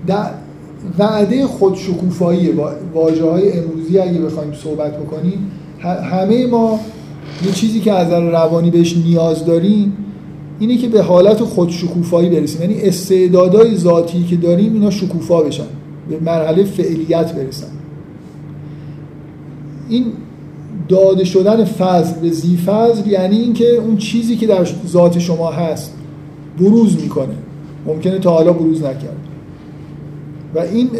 [0.07, 0.31] در
[0.99, 2.53] وعده خود شکوفایی
[2.95, 5.51] واجه های امروزی اگه بخوایم صحبت بکنیم
[5.81, 6.81] همه ما
[7.47, 9.93] یه چیزی که از روانی بهش نیاز داریم
[10.59, 12.61] اینه که به حالت خود شکوفایی برسیم.
[12.61, 15.65] یعنی استعدادهای ذاتی که داریم اینا شکوفا بشن.
[16.09, 17.67] به مرحله فعلیت برسن.
[19.89, 20.05] این
[20.89, 25.95] داده شدن فضل به زی فضل یعنی اینکه اون چیزی که در ذات شما هست
[26.59, 27.35] بروز می‌کنه.
[27.87, 29.17] ممکنه تا حالا بروز نکرد.
[30.55, 30.91] و این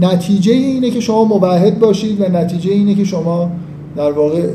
[0.00, 3.50] نتیجه اینه که شما موحد باشید و نتیجه اینه که شما
[3.96, 4.48] در واقع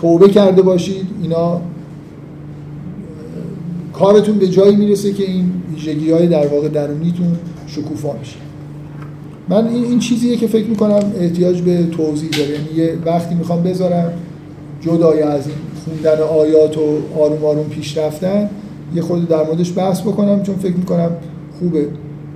[0.00, 1.06] توبه کرده باشید.
[1.22, 1.60] اینا
[3.92, 8.36] کارتون به جایی می‌رسه که این ویژگی های در واقع درونیتون شکوفا میشه.
[9.48, 12.50] من این, چیزیه که فکر می‌کنم احتیاج به توضیح داره.
[12.50, 14.12] یعنی یه وقتی می‌خوام بذارم
[14.80, 18.50] جدای از این خوندن آیات و آروم آروم پیش رفتن
[18.94, 21.10] یه خود در موردش بحث بکنم چون فکر می‌کنم
[21.58, 21.86] خوبه.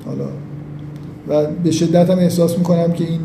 [0.07, 0.29] حالا
[1.29, 3.21] و به شدت هم احساس می‌کنم که این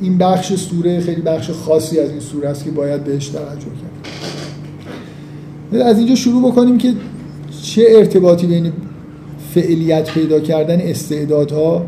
[0.00, 3.66] این بخش سوره خیلی بخش خاصی از این سوره است که باید بهش توجه
[5.72, 6.92] کرد از اینجا شروع بکنیم که
[7.62, 8.72] چه ارتباطی بین
[9.54, 11.86] فعلیت پیدا کردن استعدادها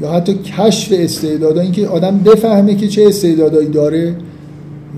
[0.00, 4.16] یا حتی کشف استعدادها اینکه آدم بفهمه که چه استعدادهایی داره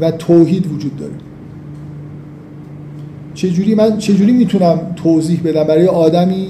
[0.01, 1.13] و توحید وجود داره.
[3.35, 6.49] چجوری من چجوری می‌تونم توضیح بدم؟ برای آدمی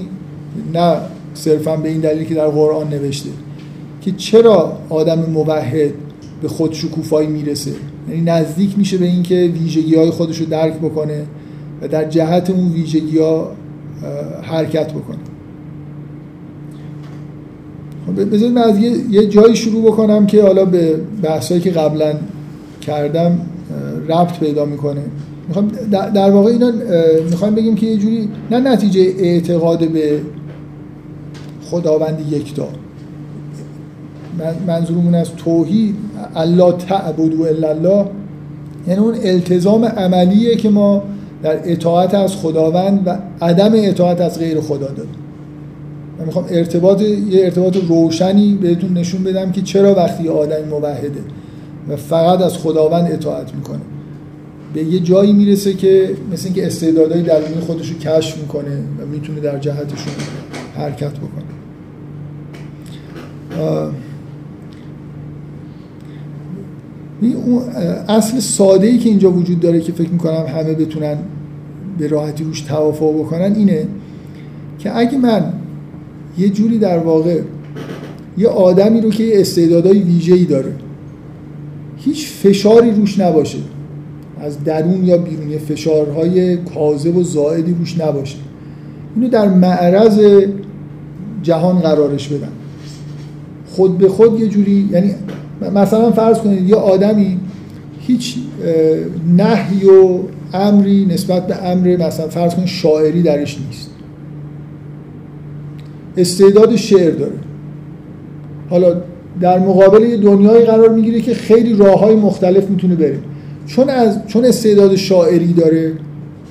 [0.73, 0.95] نه
[1.33, 3.29] صرفا به این دلیلی که در قرآن نوشته.
[4.05, 5.91] که چرا آدم موحد
[6.41, 7.71] به خود شکوفایی می‌رسه؟
[8.09, 11.25] یعنی نزدیک میشه به اینکه ویژگی های خودش رو درک بکنه
[11.81, 13.51] و در جهت اون ویژگی ها
[14.41, 15.17] حرکت بکنه.
[18.07, 18.79] خب بذارید من از
[19.09, 22.13] یه جایی شروع بکنم که حالا به بحثایی که قبلا
[22.81, 23.39] کردم
[24.09, 25.01] ربط پیدا می‌کنه.
[25.47, 26.71] می‌خوام در واقع اینا
[27.29, 30.21] می‌خوایم بگیم که یه جوری نه نتیجه اعتقاد به
[31.61, 32.67] خداوند یکتا.
[34.67, 35.95] منظورمون از توحید
[36.35, 38.05] الله تعبدو الا الله.
[38.87, 41.03] یعنی اون التزام عملیه که ما
[41.43, 45.15] در اطاعت از خداوند و عدم اطاعت از غیر خدا داریم.
[46.19, 51.21] من می‌خوام ارتباط یه ارتباط روشنی بهتون نشون بدم که چرا وقتی آدم موحده
[51.89, 53.81] و فقط از خداوند اطاعت می‌کنه.
[54.73, 59.39] به یه جایی می‌رسه که مثل اینکه استعدادهای درونی خودش رو کشف می‌کنه و می‌تونه
[59.39, 60.13] در جهتشون
[60.77, 61.55] حرکت بکنه.
[67.21, 67.61] اون
[68.07, 71.17] اصل ساده ای که اینجا وجود داره که فکر می‌کنم همه بتونن
[71.97, 73.87] به راحتی روش توافق بکنن اینه
[74.79, 75.53] که اگه من
[76.37, 77.41] یه جوری در واقع
[78.37, 80.73] یه آدمی رو که یه استعدادهای ویژه‌ای داره
[81.97, 83.57] هیچ فشاری روش نباشه.
[84.39, 88.37] از درون یا بیرون یه فشارهای کاذب و زائدی روش نباشه.
[89.15, 90.19] اینو در معرض
[91.43, 92.51] جهان قرارش بدم.
[93.67, 95.15] خود به خود یه جوری یعنی
[95.75, 97.39] مثلا فرض کنید یه آدمی
[97.99, 98.35] هیچ
[99.37, 100.19] نهی و
[100.53, 103.89] امری نسبت به امر مثلا فرض کنید شاعری درش نیست.
[106.17, 107.35] استعداد شعر داره.
[108.69, 108.95] حالا
[109.41, 113.19] در مقابل یه دنیایی قرار می‌گیره که خیلی راه های مختلف می‌تونه بره.
[113.67, 115.93] چون از چون استعداد شاعری داره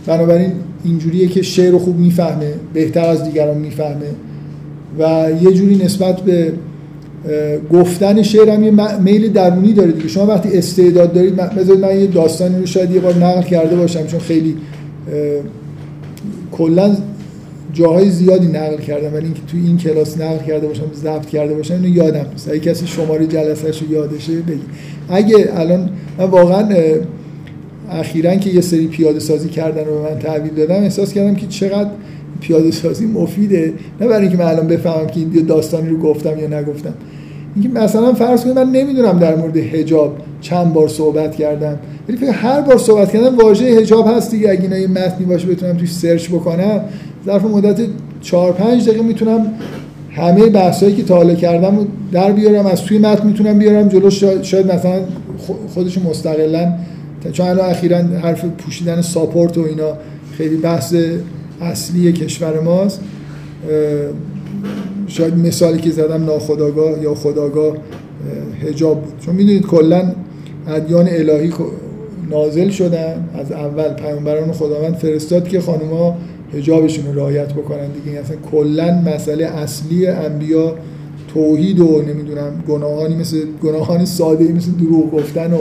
[0.07, 0.53] بنابراین
[0.85, 4.11] اینجوریه که شعر رو خوب می‌فهمه بهتر از دیگران می‌فهمه
[4.99, 6.53] و یه جوری نسبت به
[7.73, 10.09] گفتن شعر هم یه میل درونی داره دیگه.
[10.09, 14.07] شما وقتی استعداد دارید بذارید من یه داستانی رو شاید یه بار نقل کرده باشم
[14.07, 14.57] چون خیلی
[16.53, 16.97] کلا
[17.73, 21.75] جاهای زیادی نقل کردم ولی اینکه توی این کلاس نقل کرده باشم ضبط کرده باشم
[21.75, 22.49] اینو یادم نیست.
[22.49, 24.61] اگه کسی شماره جلسهش رو یادشه بگی
[25.09, 26.69] اگه الان من واقعا
[27.91, 31.47] اخیرا که یه سری پیاده سازی کردن رو به من تحویل دادم احساس کردم که
[31.47, 31.91] چقدر
[32.41, 33.73] پیاده سازی مفیده.
[34.01, 36.95] نه برای اینکه من الان بفهمم که این داستانی رو گفتم یا نگفتم.
[37.55, 41.79] اینکه مثلا فرض کنید من نمی‌دونم در مورد حجاب چند بار صحبت کردم
[42.09, 44.51] ولی فکر هر بار صحبت کردم واژه حجاب هست دیگه.
[44.51, 46.81] اگه اینا یه متنی باشه بتونم توش سرچ بکنم
[47.27, 47.81] ظرف مدت
[48.21, 49.47] 4 5 دقیقه می‌تونم
[50.11, 54.11] همه بحثایی که تا حالا کردم رو در بیارم از توی متن می‌تونم بیارم جلو.
[54.43, 55.01] شاید مثلا
[55.75, 56.73] خودش مستقلا
[57.33, 59.93] چون الان اخیرا حرف پوشیدن ساپورت و اینا
[60.39, 60.95] خیلی بحث
[61.61, 63.01] اصلی کشور ماست.
[65.15, 67.77] شاید مثالی که زدم ناخداگاه یا خداگاه
[68.63, 69.13] هجاب بود.
[69.21, 70.13] چون می‌دونید کلا
[70.69, 71.53] ادیان الهی
[72.31, 76.17] نازل شدن از اول پیامبران خداوند فرستاد که خانوما
[76.55, 78.19] هجابشون رو رعایت بکنن دیگه.
[78.19, 80.75] اصلا کلا مسئله اصلی انبیا
[81.35, 85.59] توحید و نمی‌دونم گناهانی مثل گناهان ساده مثل دروغ گفتن و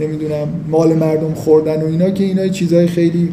[0.00, 3.32] نمی‌دونم مال مردم خوردن و اینا که اینا چیزهای خیلی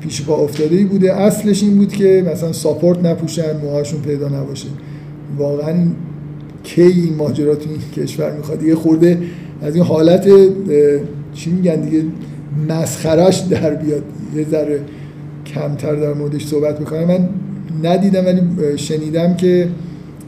[0.00, 1.14] پیش پا افتاده ای بوده.
[1.14, 4.68] اصلش این بود که مثلا ساپورت نپوشن موهاشون پیدا نباشه.
[5.38, 5.74] واقعا
[6.62, 8.62] کی این ماجرا تو این کشور می‌خواد.
[8.62, 9.18] یه خورده
[9.62, 10.28] از این حالت
[11.34, 12.04] چی میگن دیگه
[12.68, 14.02] مسخرش در بیاد.
[14.36, 14.80] یه ذره
[15.46, 17.28] کمتر در موردش صحبت می‌کنم من
[17.82, 18.40] ندیدم ولی
[18.76, 19.68] شنیدم که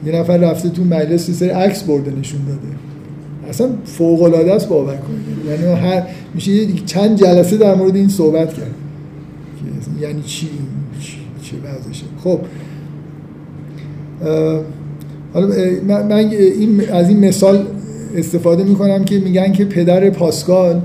[0.06, 2.60] یه نفر رفته تو مجلس سری عکس برده نشون داده.
[3.48, 5.60] اصلا فوق العاده است باور کنید.
[5.62, 6.02] یعنی هر
[6.34, 8.74] میشه چند جلسه در مورد این صحبت کرد.
[10.00, 10.48] یعنی چی؟
[11.42, 12.40] چه وضعشه خب.
[15.32, 15.46] حالا
[16.08, 17.66] من این از این مثال
[18.16, 20.82] استفاده می‌کنم که میگن که پدر پاسکال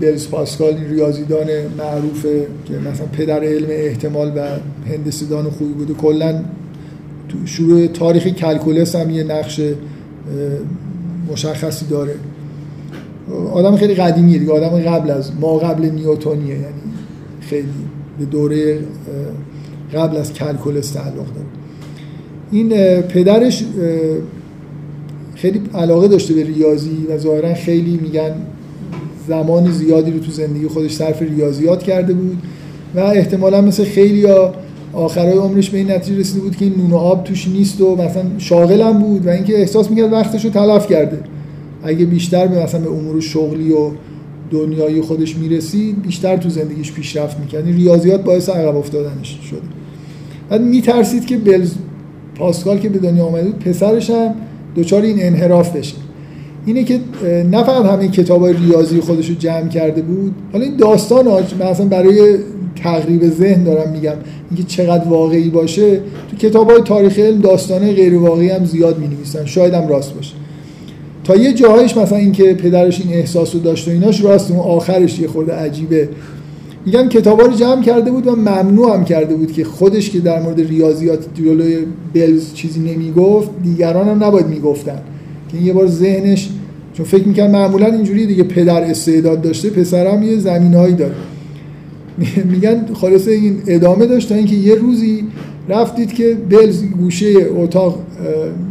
[0.00, 1.46] بلز پاسکال این ریاضیدان
[1.78, 4.40] معروفه که مثلا پدر علم احتمال و
[4.90, 6.44] هندسیدان خوبی بوده کلا
[7.28, 9.60] تو شروع تاریخ کلکولس هم یه نقش
[11.32, 12.14] مشخصی داره.
[13.52, 14.52] آدم خیلی قدیمیه دیگه.
[14.52, 16.64] آدم قبل از ما قبل نیوتونیه یعنی
[17.40, 17.68] خیلی.
[18.18, 18.78] به دوره
[19.94, 21.46] قبل از کلکولس تعلق داره.
[22.50, 22.68] این
[23.02, 23.64] پدرش
[25.34, 28.32] خیلی علاقه داشته به ریاضی و ظاهرا خیلی میگن
[29.28, 32.38] زمان زیادی رو تو زندگی خودش صرف ریاضیات کرده بود
[32.94, 34.54] و احتمالا مثل خیلی ها
[34.92, 37.96] آخرای عمرش به این نتیجه رسیده بود که این نون و آب توش نیست و
[37.96, 41.18] مثلا شاغلم بود و اینکه احساس می‌کرد وقتش رو تلف کرده.
[41.82, 43.90] اگه بیشتر به مثلا به امور شغلی و
[44.50, 49.60] دنیای خودش می‌رسید بیشتر تو زندگیش پیشرفت می‌کرد ریاضیات باعث عقب افتادنش شده
[50.50, 51.74] بعد میترسید که بلز
[52.34, 54.34] پاسکال که به دنیا آمده بود پسرش هم
[54.76, 55.96] دچار این انحراف بشه
[56.66, 57.00] اینه که
[57.50, 61.28] نه فقط همه کتاب های ریاضی خودش رو جمع کرده بود حالا این داستان
[61.60, 62.38] مثلا برای
[62.82, 64.14] تقریب ذهن دارم میگم.
[64.50, 69.08] اینکه چقدر واقعی باشه تو کتاب های تاریخ علم داستانه غیر واقعی هم زیاد می
[69.08, 70.34] نویسن شاید هم راست باشه.
[71.26, 75.18] تا یه جاهایش مثلا اینکه پدرش این احساس رو داشت و ایناش راست اون آخرش
[75.18, 76.08] یه خورده عجیبه.
[76.86, 80.42] میگن کتابا رو جمع کرده بود و ممنوع هم کرده بود که خودش که در
[80.42, 81.78] مورد ریاضیات جلوی
[82.14, 84.98] بلز چیزی نمی‌گفت دیگران هم نباید می‌گفتن.
[85.52, 86.48] که یه بار ذهنش
[86.94, 91.14] چون فکر می‌کنم معمولا اینجوری دیگه پدر استعداد داشته پسرم یه زمینهایی داره
[92.52, 95.24] میگن خلاصه این ادامه داشت تا اینکه یه روزی
[95.68, 97.98] رفتید که بلز گوشه اتاق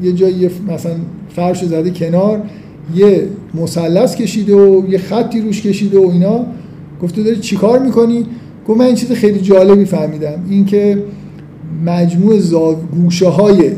[0.04, 0.96] یه جایی مثلا
[1.36, 2.42] فرش زده کنار
[2.96, 6.46] یه مثلث کشیده و یه خطی روش کشیده و اینا.
[7.04, 8.26] گفته داری چیکار می‌کنی؟
[8.68, 10.46] گفت من این چیز خیلی جالبی فهمیدم.
[10.50, 11.04] اینکه
[11.86, 12.76] مجموع زاو...
[12.76, 13.72] گوشه های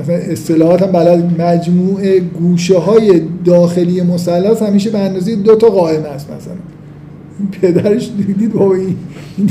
[0.00, 6.02] مثلا اصطلاحات هم بلد مجموع گوشه های داخلی مثلث همیشه به اندازه دو تا قائم
[6.02, 6.54] است مثلا.
[7.62, 8.96] پدرش دیدید بابا این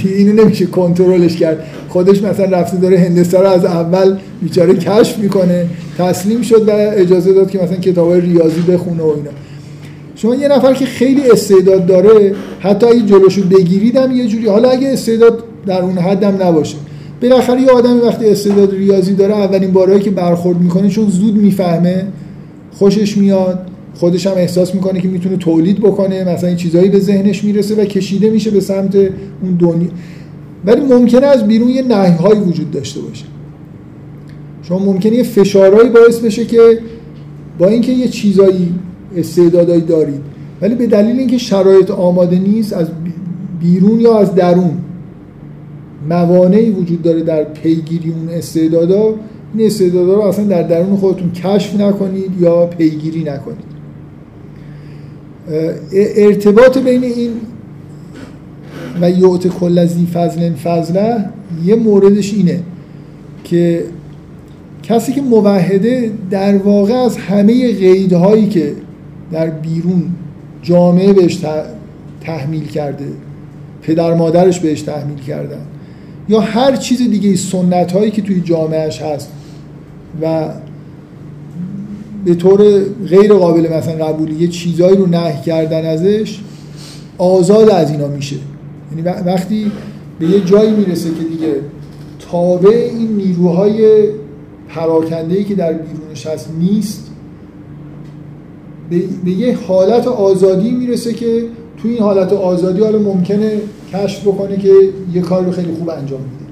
[0.04, 1.64] اینو نمیشه کنترلش کرد.
[1.90, 5.66] خودش مثلا رفته داره هندسه رو از اول بیچاره کشف می‌کنه.
[5.98, 9.32] تسلیم شد و اجازه داد که مثلا کتاب ریاضی بخونه و اینا.
[10.16, 14.88] شما یه نفر که خیلی استعداد داره حتی اگه جلوشو بگیریدم یه جوری حالا اگه
[14.88, 16.78] استعداد در اون حدم نباشه.
[17.22, 22.08] بالاخره یه آدمی وقتی استعداد ریاضی داره اولین بارهایی که برخورد می‌کنه چون زود می‌فهمه
[22.72, 23.68] خوشش میاد.
[23.96, 27.86] خودش هم احساس می‌کنه که می‌تونه تولید بکنه مثلا این چیزهایی به ذهنش می‌رسه و
[27.86, 29.90] کشیده میشه به سمت اون دنیا.
[30.66, 33.26] ولی ممکنه از بیرون یه نهی وجود داشته باشه.
[34.64, 36.80] شما ممکنه یه فشارهایی باعث بشه که
[37.58, 38.74] با اینکه یه چیزایی
[39.16, 40.22] استعدادایی دارید
[40.62, 42.88] ولی به دلیل اینکه شرایط آماده نیست از
[43.60, 44.78] بیرون یا از درون
[46.10, 49.14] موانعی وجود داره در پیگیری اون استعدادا
[49.56, 53.75] این استعدادا رو اصلا در درون خودتون کشف نکنید یا پیگیری نکنید.
[56.18, 57.32] ارتباط بین این
[59.02, 61.26] و یعط کل از فضل فضله
[61.66, 62.60] یه موردش اینه
[63.44, 63.84] که
[64.84, 68.74] کسی که موحده در واقع از همه قیدهایی که
[69.32, 70.04] در بیرون
[70.62, 71.40] جامعه بهش
[72.22, 73.06] تحمیل کرده
[73.82, 75.62] پدر مادرش بهش تحمیل کردن
[76.30, 79.32] یا هر چیز دیگه سنت هایی که توی جامعهش هست
[80.22, 80.50] و
[82.26, 86.40] به طور غیر قابل مثلا قبولی یه چیزایی رو نهی کردن ازش
[87.18, 88.36] آزاد از اینا میشه.
[88.92, 89.72] یعنی وقتی
[90.20, 91.56] به یه جایی می‌رسه که دیگه
[92.32, 94.08] تابع این نیروهای
[94.70, 97.12] پراکنده که در بیرونش هست نیست
[99.26, 101.44] به یه حالت آزادی می‌رسه که
[101.78, 103.62] تو این حالت آزادی حالا ممکنه
[103.94, 104.74] کشف بکنه که
[105.14, 106.46] یه کار رو خیلی خوب انجام میده.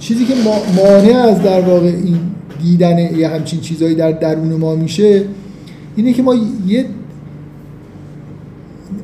[0.00, 0.34] چیزی که
[0.76, 2.18] مانع از در واقع این
[2.62, 5.24] دیدن یه همچین چیزهایی در درون ما میشه
[5.96, 6.34] اینه که ما
[6.66, 6.84] یه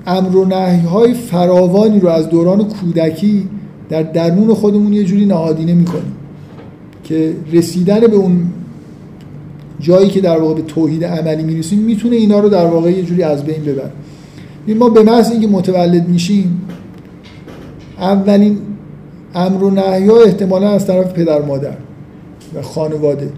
[0.07, 3.49] امر و نهی های فراوانی رو از دوران کودکی
[3.89, 6.17] در درون خودمون یه جوری نهادینه می‌کنیم
[7.05, 8.47] که رسیدن به اون
[9.81, 13.23] جایی که در واقع به توحید عملی می‌رسیم می‌تونه اینا رو در واقع یه جوری
[13.23, 13.91] از بین ببره.
[14.79, 16.61] ما به محض اینکه متولد میشیم
[17.99, 18.59] اولین
[19.35, 21.77] امر و نهی ها احتمالا از طرف پدر مادر.
[22.55, 23.31] و خانواده.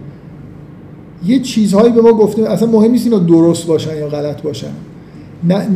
[1.27, 4.73] یه چیزهایی به ما گفته اصلا مهم نیست اینا درست باشن یا غلط باشن.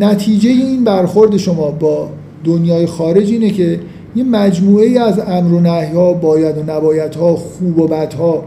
[0.00, 2.08] نتیجه این برخورد شما با
[2.44, 3.80] دنیای خارج اینه که
[4.16, 8.44] یه مجموعه از امر و نهی ها باید و نباید ها خوب و بد ها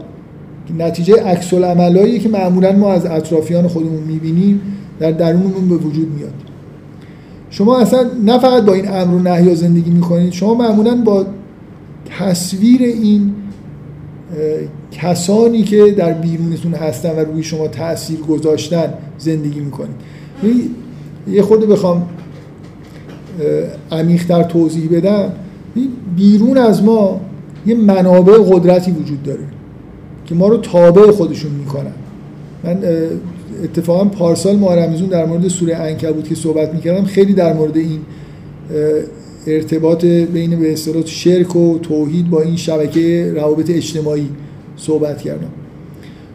[0.78, 4.60] نتیجه عکس العملایی که معمولا ما از اطرافیان خودمون می‌بینیم
[4.98, 6.32] در درونمون به وجود میاد.
[7.50, 11.26] شما اصلا نه فقط با این امر و نهی زندگی می‌کنید شما معمولا با
[12.18, 13.32] تصویر این
[14.92, 19.96] کسانی که در بیرونتون هستن و روی شما تاثیر گذاشتن زندگی می‌کنید.
[21.30, 22.08] یه خورده بخوام
[23.92, 25.32] عمیقتر توضیح بدم.
[26.16, 27.20] بیرون از ما
[27.66, 29.44] یه منابع قدرتی وجود داره
[30.26, 31.92] که ما رو تابع خودشون می‌کنن.
[32.64, 32.78] من
[33.64, 38.00] اتفاقا پارسال ماه در مورد سوره انکبوت که صحبت می‌کردم خیلی در مورد این
[39.46, 44.28] ارتباط بین به اصطلاح شرک و توحید با این شبکه روابط اجتماعی
[44.76, 45.50] صحبت کردم.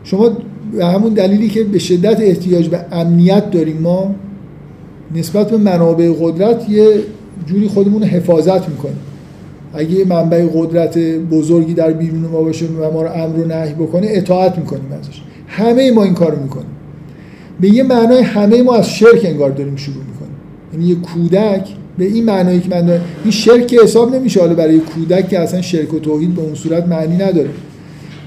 [0.04, 0.30] شما
[0.74, 4.16] به همون دلیلی که به شدت احتیاج به امنیت داریم ما
[5.16, 6.88] نسبت به منابع قدرت یه
[7.46, 9.00] جوری خودمون حفاظت می‌کنیم.
[9.74, 10.98] اگه منبع قدرت
[11.32, 15.22] بزرگی در بیرون ما باشه و ما رو امر و نهی بکنه اطاعت می‌کنیم ازش.
[15.48, 16.68] همه ما این کارو می‌کنیم.
[17.62, 20.36] به یه معنای همه ما از شرک انگار داریم شروع می‌کنیم.
[20.74, 23.02] یعنی یه کودک به این معنایی که من دارم.
[23.24, 26.88] این شرک حساب نمیشه حالا برای کودک که اصلا شرک و توحید به اون صورت
[26.88, 27.50] معنی نداره.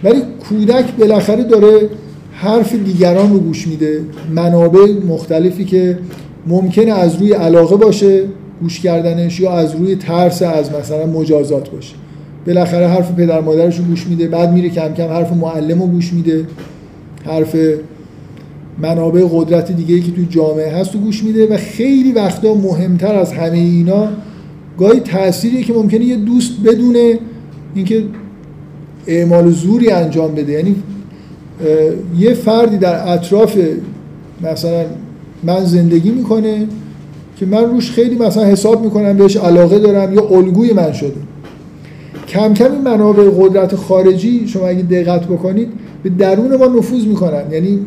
[0.04, 1.88] ولی کودک بالاخره داره
[2.32, 4.00] حرف دیگران رو گوش میده
[4.34, 5.98] منابع مختلفی که
[6.46, 8.24] ممکنه از روی علاقه باشه
[8.62, 11.94] گوش کردنش یا از روی ترس از مثلا مجازات باشه.
[12.46, 16.12] بالاخره حرف پدر مادرش رو گوش میده بعد میره کم کم حرف معلم رو گوش
[16.12, 16.46] میده
[17.24, 17.56] حرف
[18.82, 23.32] منابع قدرت دیگه که توی جامعه هست و گوش میده و خیلی وقتا مهمتر از
[23.32, 24.08] همه اینا
[24.78, 27.18] گاهی تأثیری که ممکنه یه دوست بدونه
[27.74, 28.04] اینکه
[29.06, 30.52] اعمال زوری انجام بده.
[30.52, 30.76] یعنی
[32.18, 33.58] یه فردی در اطراف
[34.42, 34.84] مثلا
[35.42, 36.66] من زندگی می‌کنه
[37.36, 41.12] که من روش خیلی مثلا حساب می‌کنم بهش علاقه دارم یا الگوی من شده.
[42.28, 45.68] کم کم این منابع قدرت خارجی شما اگه دقت بکنید
[46.02, 47.42] به درون ما نفوذ می‌کنن.
[47.52, 47.78] یعنی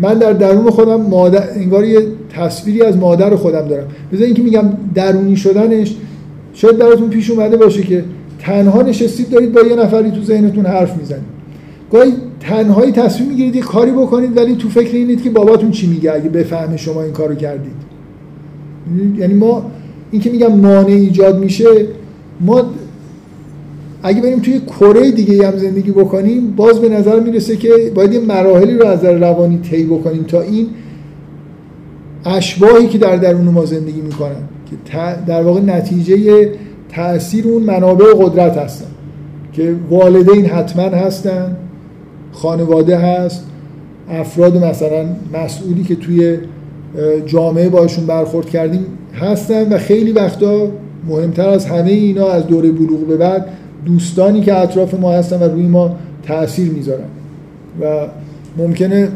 [0.00, 3.86] من در درون خودم مادر انگار یه تصویری از مادر خودم دارم.
[4.12, 5.96] بذار اینکه میگم درونی شدنش
[6.54, 8.04] شاید براتون پیش اومده باشه که
[8.38, 11.40] تنها نشستید دارید با یه نفری تو ذهنتون حرف می‌زنید.
[11.92, 16.12] گاهی تنهایی تصمیم می‌گیرید یه کاری بکنید ولی تو فکر اینید که باباتون چی میگه
[16.12, 17.72] اگه بفهمه شما این کارو کردید.
[19.18, 19.70] یعنی ما
[20.10, 21.64] این که میگم مانع ایجاد میشه
[22.40, 22.64] ما
[24.02, 28.20] اگه بریم توی کره دیگه هم زندگی بکنیم باز به نظر می‌رسه که باید یه
[28.20, 30.66] مراحلی رو از نظر روانی طی بکنیم تا این
[32.24, 34.76] اشباهی که در درون ما زندگی می‌کنن که
[35.26, 36.48] در واقع نتیجه
[36.88, 38.86] تاثیر اون منابع قدرت هستن.
[39.52, 41.56] که والدین حتما هستن
[42.32, 43.44] خانواده هست
[44.10, 46.38] افراد مثلا مسئولی که توی
[47.26, 50.68] جامعه باشون برخورد کردیم هستن و خیلی وقتا
[51.08, 53.46] مهمتر از همه اینا از دوره بلوغ به بعد
[53.86, 57.04] دوستانی که اطراف ما هستن و روی ما تاثیر می‌ذارن.
[57.80, 58.06] و
[58.58, 59.08] ممکنه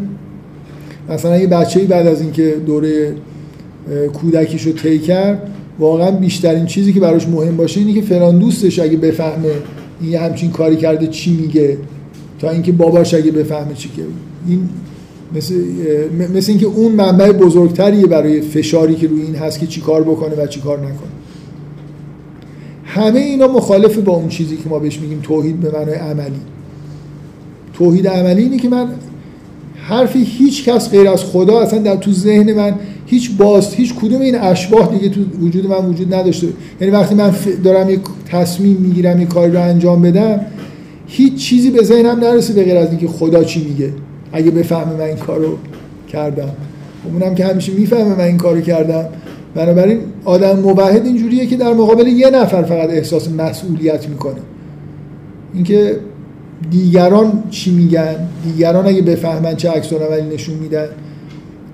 [1.08, 3.14] مثلا یه بچه بعد از اینکه دوره
[4.12, 8.96] کودکیشو طی کرد واقعا بیشترین چیزی که براش مهم باشه اینه که فلان دوستش اگه
[8.96, 9.48] بفهمه
[10.00, 11.78] این همچین کاری کرده چی میگه
[12.38, 14.02] تا اینکه باباش اگه بفهمه چی که
[14.48, 14.68] این
[15.34, 15.54] مثل
[16.34, 20.46] مثل اینکه اون منبع بزرگتریه برای فشاری که روی این هست که چیکار بکنه و
[20.46, 21.10] چیکار نکنه.
[22.94, 26.40] همه اینا مخالف با اون چیزی که ما بهش میگیم توحید به معنای عملی.
[27.72, 28.86] توحید عملی اینه که من
[29.76, 32.74] حرفی هیچ کس غیر از خدا اصلا در تو ذهن من
[33.06, 36.48] هیچ باز هیچ کدوم این اشباح دیگه تو وجود من وجود نداشته.
[36.80, 37.34] یعنی وقتی من
[37.64, 40.40] دارم یک تصمیم می‌گیرم یک کاری رو انجام بدم
[41.06, 43.92] هیچ چیزی به ذهنم نرسه به غیر از اینکه خدا چی میگه.
[44.32, 45.58] اگه بفهمه من این کارو
[46.08, 46.50] کردم.
[47.12, 49.04] اونم که همیشه می‌فهمه من این کارو کردم.
[49.54, 54.40] بنابراین آدم موحد اینجوریه که در مقابل یه نفر فقط احساس مسئولیت می‌کنه.
[55.54, 55.96] اینکه
[56.70, 60.86] دیگران چی میگن دیگران اگه بفهمن چه عکس عملی نشون میدن.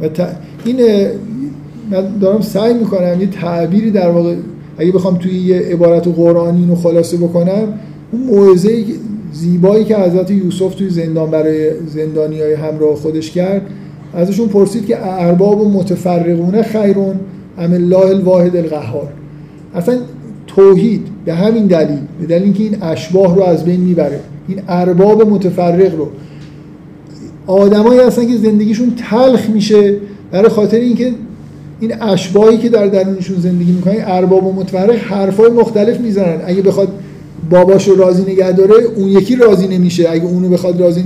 [0.01, 0.09] و
[0.65, 0.77] این
[1.91, 4.35] من دارم سعی می‌کنم یه تعبیری در واقع
[4.79, 7.79] اگه بخوام توی یه عبارت قرآنی رو خلاصه بکنم
[8.13, 8.85] اون موعظه
[9.33, 13.63] زیبایی که حضرت یوسف توی زندان برای زندانی های همراه خودش کرد
[14.15, 17.21] ازشون پرسید که ارباب متفرقونه خیرون؟
[17.61, 19.09] ام الله الواحد القهار.
[19.75, 19.99] اصلا
[20.47, 25.31] توحید به همین دلیل به دلیل اینکه این اشباه رو از بین می‌بره این ارباب
[25.31, 26.09] متفرق رو.
[27.47, 29.97] آدمایی هستن که زندگیشون تلخ میشه
[30.33, 31.13] برای خاطر اینکه
[31.81, 36.39] این اشباهی که در درونشون زندگی می‌کنن ارباب و متفرق حرفای مختلف می‌زنن.
[36.47, 36.89] اگه بخواد
[37.51, 40.11] باباش رو راضی نگه داره اون یکی راضی نمیشه.
[40.11, 41.03] اگه اونو بخواد راضی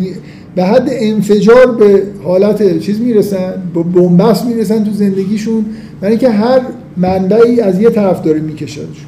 [0.55, 5.65] به حد انفجار به حالت چیز می‌رسن به بنبست می‌رسن تو زندگیشون
[6.01, 6.61] برای اینکه هر
[6.97, 9.07] منبعی از یه طرف داره میکشدشون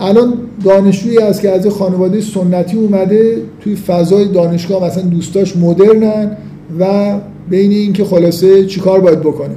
[0.00, 6.36] الان دانشجویی هست که از خانواده سنتی اومده توی فضای دانشگاه مثلا دوستاش مدرنن
[6.80, 7.14] و
[7.50, 9.54] بین اینکه خلاصه چیکار باید بکنه.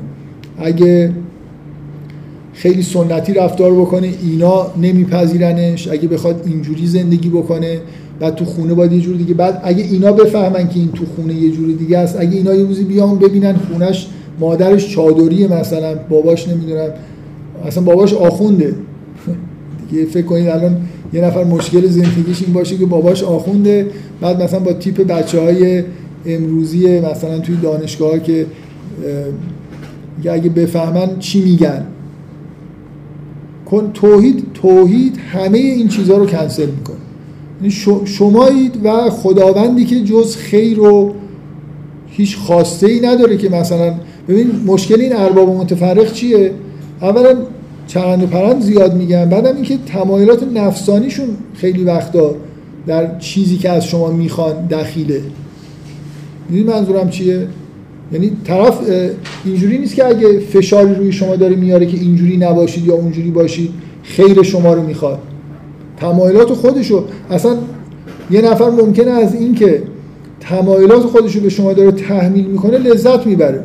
[0.58, 1.12] اگه
[2.54, 5.88] خیلی سنتی رفتار بکنه اینا نمیپذیرنش.
[5.88, 7.80] اگه بخواد اینجوری زندگی بکنه
[8.20, 9.34] بعد تو خونه باید یه جور دیگه.
[9.34, 12.64] بعد اگه اینا بفهمن که این تو خونه یه جور دیگه است اگه اینا یه
[12.64, 14.08] روزی بیان ببینن خونش
[14.40, 16.90] مادرش چادریه مثلا باباش نمی‌دونم
[17.66, 18.76] اصلا باباش آخونده.
[19.90, 20.78] دیگه فکر کنید الان
[21.14, 23.88] یه نفر مشکل زندگیش این باشه که باباش آخونده.
[24.22, 25.84] بعد مثلا با تیپ بچه های
[26.26, 28.46] امروزی مثلا توی دانشگاه که
[30.30, 31.86] اگه بفهمن چی میگن.
[33.94, 36.98] توحید توحید همه این چیزها رو کنسل می‌کنه.
[38.06, 41.14] شمایید و خداوندی که جز خیر رو
[42.08, 43.94] هیچ خواسته ای نداره که مثلا
[44.30, 46.52] ببین مشکل این ارباب متفرق چیه؟
[47.02, 47.36] اولا
[47.88, 52.36] چرند و پرند زیاد میگن بعدم اینکه تمایلات نفسانیشون خیلی وقتا
[52.88, 55.22] در چیزی که از شما می‌خوان دخیله.
[56.50, 57.48] می‌دونی منظورم چیه؟
[58.14, 58.80] یعنی طرف
[59.46, 63.70] اینجوری نیست که اگه فشاری روی شما داره میاره که اینجوری نباشید یا اونجوری باشید
[64.04, 65.20] خیر شما رو می‌خواد.
[66.04, 67.04] تمایلات خودشو.
[67.30, 67.56] اصلا
[68.32, 69.84] یه نفر ممکنه از اینکه
[70.40, 73.64] تمایلات خودشو به شما داره تحمیل می‌کنه لذت می‌بره.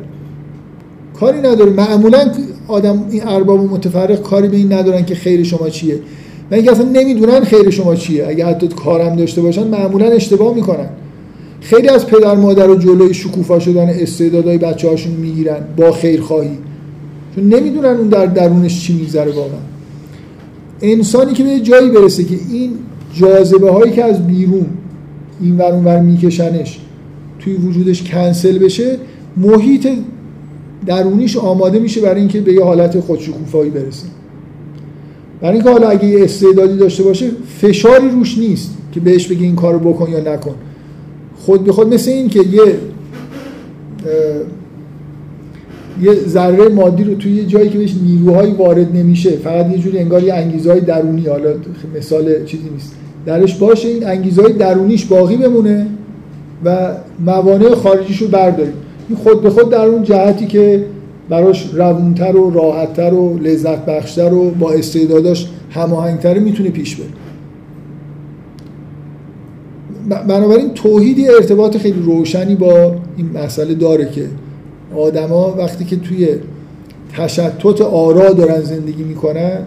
[1.20, 1.70] کاری نداره.
[1.70, 2.32] معمولا
[2.68, 6.00] آدم این ارباب متفرق کاری به این ندارن که خیر شما چیه.
[6.50, 8.26] و اینکه اصلا نمی‌دونن خیر شما چیه.
[8.28, 10.88] اگه حتی کارم داشته باشن معمولا اشتباه می‌کنن.
[11.60, 15.60] خیلی از پدر مادر رو جلوی شکوفا شدن استعدادهای بچه هاشون می‌گیرن.
[15.76, 16.58] با خیرخواهی.
[17.34, 19.77] چون نمی‌دونن اون در درونش چی میگذره واقعا.
[20.82, 22.72] انسانی که به جایی برسه که این
[23.14, 24.66] جاذبه هایی که از بیرون
[25.40, 26.80] این ور اون ور میکشنش
[27.38, 28.98] توی وجودش کنسل بشه
[29.36, 29.88] محیط
[30.86, 34.06] درونیش آماده میشه برای اینکه به یه حالت خودشکوفایی برسه.
[35.40, 37.30] برای اینکه حالا اگه یه استعدادی داشته باشه
[37.60, 40.54] فشاری روش نیست که بهش بگه این کارو بکن یا نکن.
[41.36, 42.78] خود به خود مثل این که یه
[46.02, 49.98] یه ذره مادی رو توی یه جایی که بهش نیروهایی وارد نمیشه فقط یه جوری
[49.98, 51.50] انگار یه انگیزهای درونی حالا
[51.98, 52.94] مثال چیزی نیست.
[53.26, 55.86] درش باشه این انگیزهای درونیش باقی بمونه
[56.64, 56.92] و
[57.26, 58.72] موانع خارجیش رو برداریم.
[59.08, 60.84] این خود به خود در اون جهتی که
[61.28, 67.06] براش روونتر و راحتتر و لذت بخشتر و با استعداداش هماهنگتر می‌تونه پیش بره.
[70.28, 74.24] بنابراین توحیدی ارتباط خیلی روشنی با این مسئله داره که
[74.96, 76.28] آدما وقتی که توی
[77.16, 79.58] تشتت آرا دارن زندگی می‌کنن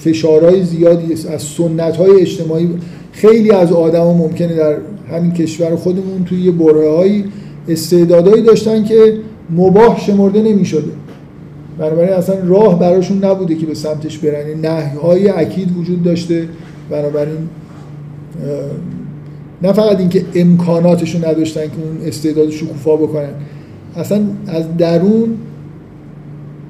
[0.00, 2.68] فشارهای زیادی از سنت های اجتماعی
[3.12, 4.76] خیلی از آدما ممکنه در
[5.10, 7.24] همین کشور خودمون توی یه برهه‌هایی
[7.68, 9.14] استعدادایی داشتن که
[9.50, 10.90] مباح شمرده نمی‌شده
[11.78, 14.60] بنابراین اصلا راه براشون نبوده که به سمتش برن.
[14.60, 16.48] نهی های اکید وجود داشته.
[16.90, 17.48] بنابراین
[19.62, 23.30] نه فقط اینکه امکاناتشون نداشتن که اون استعداد شکوفا بکنن.
[23.96, 25.36] اصلا از درون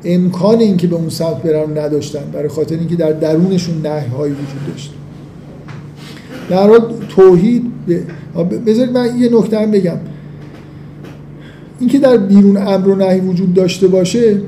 [0.04, 4.66] امکان اینکه به اون سمت برن نداشتن برای خاطر اینکه در درونشون نهی هایی وجود
[4.66, 4.92] داشت.
[6.50, 7.62] در حال توحید
[8.66, 9.98] بذارید من یه نکته هم بگم.
[11.80, 14.40] اینکه در بیرون امر و نهی وجود داشته باشه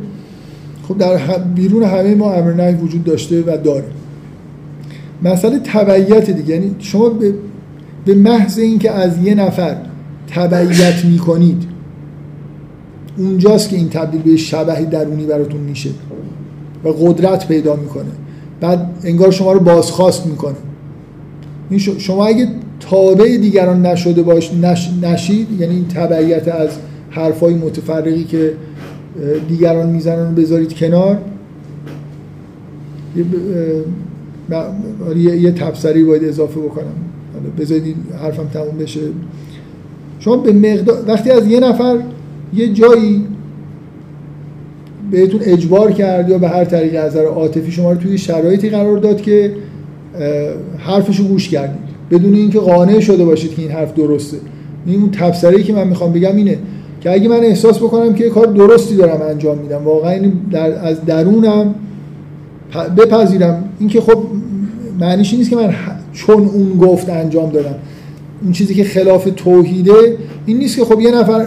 [0.89, 3.85] خب در بیرون همه ما امر نهی وجود داشته و داره
[5.23, 7.13] مسئله تبعیت دیگه یعنی شما
[8.05, 9.77] به محض اینکه از یه نفر
[10.27, 11.70] تبعیت می‌کنید
[13.17, 15.91] اونجاست که این تبدیل به شبهی درونی براتون میشه
[16.85, 18.11] و قدرت پیدا می‌کنه.
[18.61, 20.57] بعد انگار شما رو بازخواست می‌کنه.
[21.79, 22.49] شما اگه
[22.81, 26.71] تابع دیگران نشده باش نش، نشید یعنی این تبعیت از
[27.11, 28.53] حرفای متفرقی که
[29.49, 31.19] دیگران می‌زنن رو بذارید کنار
[35.17, 36.93] یه, یه تبصری باید اضافه بکنم.
[37.59, 39.01] بذارید حرفم تموم بشه.
[40.19, 41.99] شما به مقدار وقتی از یه نفر
[42.55, 43.27] یه جایی
[45.11, 48.99] بهتون اجبار کرد یا به هر طریق از نظر عاطفی شما رو توی شرایطی قرار
[48.99, 49.53] داد که
[50.79, 51.91] حرفشو گوش کردید.
[52.11, 54.37] بدون اینکه قانع شده باشید که این حرف درسته.
[54.87, 56.59] این اون تبصره که من می‌خوام بگم اینه
[57.01, 61.75] که اگه من احساس بکنم که کار درستی دارم انجام میدم واقعا در از درونم
[62.97, 63.65] بپذیرم.
[63.79, 64.19] اینکه خب
[65.01, 65.75] معنیش نیست که من
[66.13, 67.75] چون اون گفت انجام دادم.
[68.43, 70.17] اون چیزی که خلاف توحیده
[70.47, 71.47] این نیست که خب یه نفر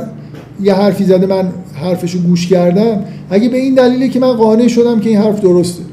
[0.62, 3.04] یه حرفی زده من حرفشو گوش کردم.
[3.30, 5.84] اگه به این دلیله که من قانع شدم که این حرف درسته.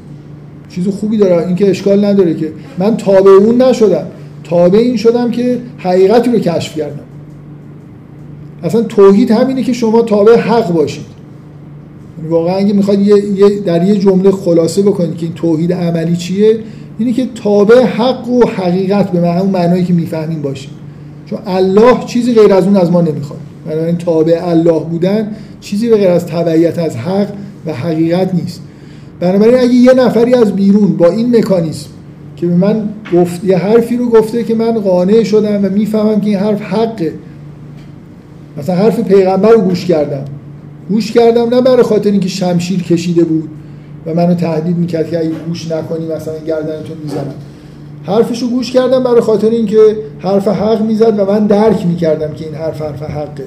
[0.69, 2.51] چیز خوبی داره این که اشکال نداره که.
[2.79, 4.05] من تابع اون نشدم.
[4.43, 7.03] تابع این شدم که حقیقتی رو کشف کردم.
[8.63, 11.05] اصلا توحید همینه که شما تابع حق باشید.
[12.17, 13.15] یعنی واقعا اگه می‌خواد یه،,
[13.65, 16.59] در یه جمله خلاصه بکنید که این توحید عملی چیه
[16.99, 20.69] اینه که تابع حق و حقیقت به همون معنایی که می‌فهمیم باشید
[21.25, 23.39] چون الله چیزی غیر از اون از ما نمی‌خواد.
[23.65, 25.31] بنابراین تابع الله بودن
[25.61, 27.27] چیزی به غیر از تبعیت از حق
[27.65, 28.61] و حقیقت نیست.
[29.19, 31.87] بنابراین اگه یه نفری از بیرون با این مکانیزم
[32.35, 36.29] که به من گفت یه حرفی رو گفته که من قانع شدم و می‌فهمم که
[36.29, 37.13] این حرف حقه.
[38.57, 40.25] مثلا حرف پیغمبر رو گوش کردم.
[40.89, 43.49] گوش کردم نه برای خاطر اینکه شمشیر کشیده بود
[44.05, 47.33] و منو تهدید می‌کرد که اگه گوش نکنی مثلا گردنتون می‌زنم.
[48.03, 52.55] حرفشو گوش کردم برای خاطر اینکه حرف حق می‌زد و من درک می‌کردم که این
[52.55, 53.45] حرف حرف حقه.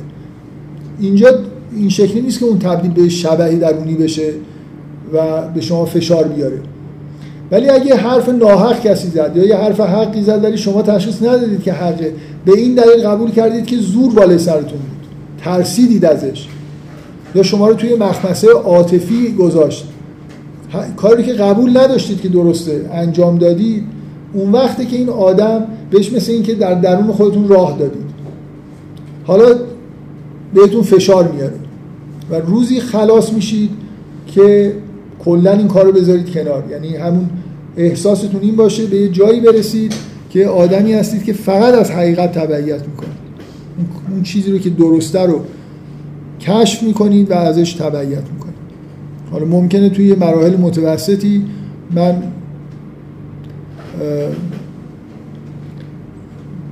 [1.00, 1.28] اینجا
[1.76, 4.32] این شکلی نیست که اون تبدیل به شبهی درونی بشه
[5.12, 6.58] و به شما فشار بیاره.
[7.50, 11.62] ولی اگه حرف ناحق کسی زد یا یه حرف حقی زد ولی شما تشخیص ندادید
[11.62, 12.14] که حقه
[12.44, 15.06] به این دلیل قبول کردید که زور بالای سرتون بود.
[15.44, 16.46] ترسیدید ازش.
[17.34, 19.84] یا شما رو توی مخمسه عاطفی گذاشت.
[20.96, 23.84] کاری که قبول نداشتید که درسته انجام دادید
[24.34, 28.04] اون وقتی که این آدم بهش مثل این که در درون خودتون راه دادید.
[29.24, 29.46] حالا
[30.54, 31.54] بهتون فشار میاره.
[32.30, 33.70] و روزی خلاص میشید
[34.26, 34.74] که
[35.24, 36.64] کلا این کار رو بذارید کنار.
[36.70, 37.30] یعنی همون
[37.76, 39.94] احساستون این باشه به یه جایی برسید
[40.30, 43.14] که آدمی هستید که فقط از حقیقت تبعیت می‌کنید.
[44.10, 45.40] اون چیزی رو که درسته رو
[46.40, 48.54] کشف می‌کنید و ازش تبعیت می‌کنید.
[49.30, 51.44] حالا ممکنه توی مراحل متوسطی
[51.94, 52.22] من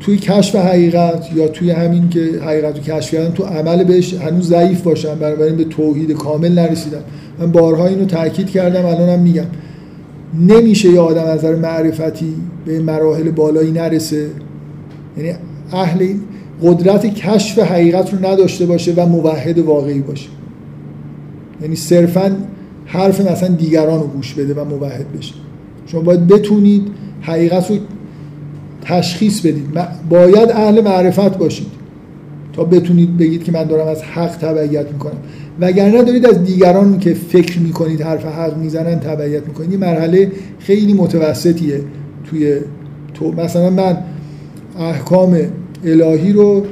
[0.00, 4.48] توی کشف حقیقت یا توی همین که حقیقت رو کشف کردن تو عمل بهش هنوز
[4.48, 7.02] ضعیف باشم بنابراین به توحید کامل نرسیدم.
[7.38, 9.46] من بارها اینو تاکید کردم الانم میگم.
[10.48, 12.34] نمیشه یه آدم از نظر معرفتی
[12.66, 14.26] به مراحل بالایی نرسه.
[15.16, 15.34] یعنی
[15.72, 16.14] اهل
[16.62, 20.28] قدرت کشف حقیقت رو نداشته باشه و موحد واقعی باشه.
[21.62, 22.36] یعنی صرفا
[22.86, 25.34] حرف مثلا دیگران رو گوش بده و موحد بشه.
[25.86, 26.82] شما باید بتونید
[27.22, 27.76] حقیقت رو
[28.82, 29.66] تشخیص بدید.
[30.10, 31.66] باید اهل معرفت باشید
[32.52, 35.18] تا بتونید بگید که من دارم از حق تبعیت می‌کنم.
[35.60, 39.70] وگرنه دارید از دیگران که فکر می‌کنید حرف حق می‌زنن تبعیت می‌کنید.
[39.70, 41.80] این مرحله خیلی متوسطیه
[42.24, 42.56] توی
[43.14, 43.32] تو.
[43.32, 43.96] مثلا من
[44.78, 45.36] احکام
[45.84, 46.62] الهی رو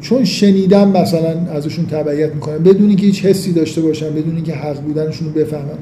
[0.00, 4.80] چون شنیدم مثلا ازشون تبعیت می‌کنم بدون اینکه هیچ حسی داشته باشم بدون اینکه حق
[4.80, 5.78] بودنشون رو بفهمم.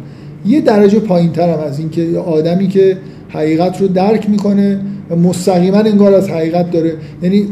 [0.47, 2.97] یه درجه پایین ترم از اینکه آدمی که
[3.33, 4.81] حقیقت رو درک می‌کنه
[5.11, 6.97] و مستقیما انگار از حقیقت داره.
[7.23, 7.47] یعنی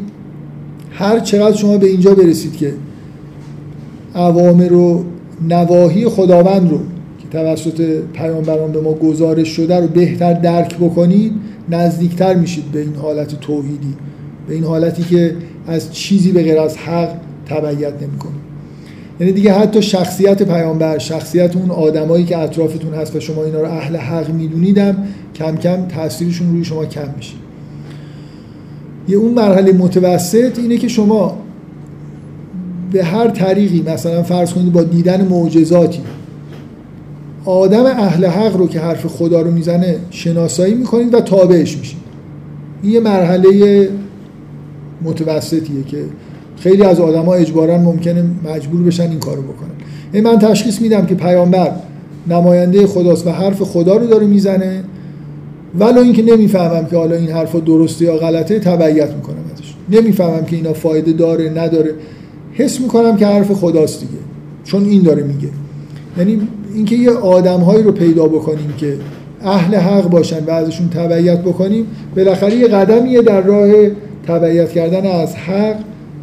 [0.90, 2.74] هر چقدر شما به اینجا برسید که
[4.14, 5.04] عوامر و
[5.48, 6.78] نواهی خداوند رو
[7.30, 11.32] توسط پیامبران به ما گزارش شده رو بهتر درک بکنید
[11.70, 13.94] نزدیکتر میشید به این حالت توحیدی
[14.48, 15.34] به این حالتی که
[15.66, 17.14] از چیزی به غیر از حق
[17.46, 18.39] تبعیت نمی‌کنید.
[19.20, 23.70] یعنی دیگه حتی شخصیت پیامبر شخصیت اون آدمایی که اطرافتون هست و شما اینا رو
[23.70, 24.96] اهل حق میدونیدم
[25.34, 27.34] کم کم تاثیرشون روی شما کم میشه.
[29.08, 31.38] یه اون مرحله متوسط اینه که شما
[32.92, 36.00] به هر طریقی مثلا فرض کنید با دیدن معجزاتی
[37.44, 42.00] آدم اهل حق رو که حرف خدا رو می‌زنه شناسایی می‌کنید و تابعش میشید.
[42.82, 43.88] این یه مرحله
[45.02, 46.04] متوسطیه که
[46.60, 48.24] خیلی از آدما اجبارا ممکنه
[48.54, 49.70] مجبور بشن این کارو بکنن.
[50.12, 51.72] این من تشخیص میدم که پیامبر
[52.28, 54.84] نماینده خداست و حرف خدا رو داره می‌زنه
[55.78, 59.74] ولو اینکه نمی‌فهمم که حالا این حرفا درسته یا غلطه تبعیت می‌کنم ازش.
[59.90, 61.90] نمی‌فهمم که اینا فایده داره نداره.
[62.52, 64.22] حس می‌کنم که حرف خداست دیگه.
[64.64, 65.48] چون این داره میگه.
[66.18, 66.40] یعنی
[66.74, 68.96] اینکه یه آدمهایی رو پیدا بکنیم که
[69.44, 73.70] اهل حق باشن و ازشون تبعیت بکنیم بالاخره یه قدمیه در راه
[74.26, 75.76] تبعیت کردن از حق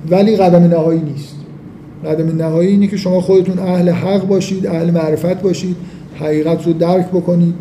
[0.10, 1.36] ولی قدم نهایی نیست.
[2.06, 5.76] قدم نهایی اینه که شما خودتون اهل حق باشید اهل معرفت باشید
[6.20, 7.56] حقیقت رو درک بکنید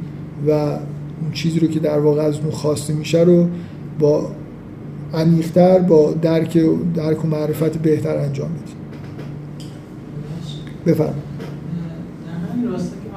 [0.48, 3.46] و اون چیزی رو که در واقع ازتون خواسته میشه رو
[3.98, 4.30] با
[5.14, 6.58] عمیقتر با درک
[6.94, 8.76] درک و معرفت بهتر انجام بدید.
[10.86, 11.26] بفرمایید.
[12.72, 13.08] راسته که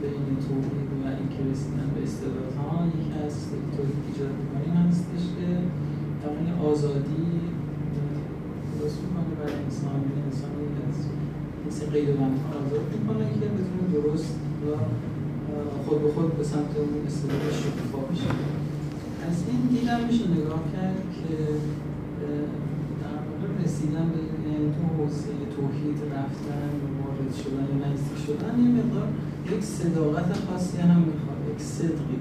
[0.00, 0.08] به
[3.26, 3.34] از
[4.08, 4.36] ایجاد
[4.88, 5.46] هستش که
[6.70, 7.24] آزادی
[8.78, 10.50] درست می‌کنه برای انسان یعنی انسان
[11.68, 14.34] از و بندها آزاد می‌کنه که بتونه درست
[14.64, 14.66] و
[15.84, 18.30] خود به خود به سمت اون استعداد شکوفا بشه
[19.28, 21.34] از این دیدم میشه نگاه کرد که
[23.02, 24.20] در واقع رسیدن به
[24.74, 29.08] تو حوزه توحید رفتن وارد شدن یا نزدیک شدن یه مقدار
[29.52, 32.18] یک صداقت خاصی هم می‌خواد یک صدقی.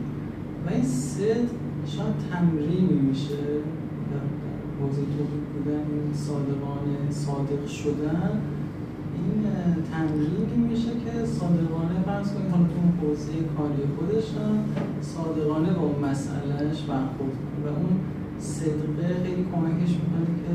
[0.65, 1.49] و این صدق
[1.93, 3.43] شاید تمرینی میشه
[4.11, 4.25] در
[4.79, 8.41] حوزه توحید بودن صادقانه صادق شدن.
[9.17, 9.39] این
[9.91, 14.27] تمرینی میشه که صادقانه فرض کنید حالا تو حوزه کاری خودش
[15.01, 17.93] صادقانه با اون مسئلهش برخورد و اون
[18.39, 20.53] صدقه خیلی کمکش می‌کنه که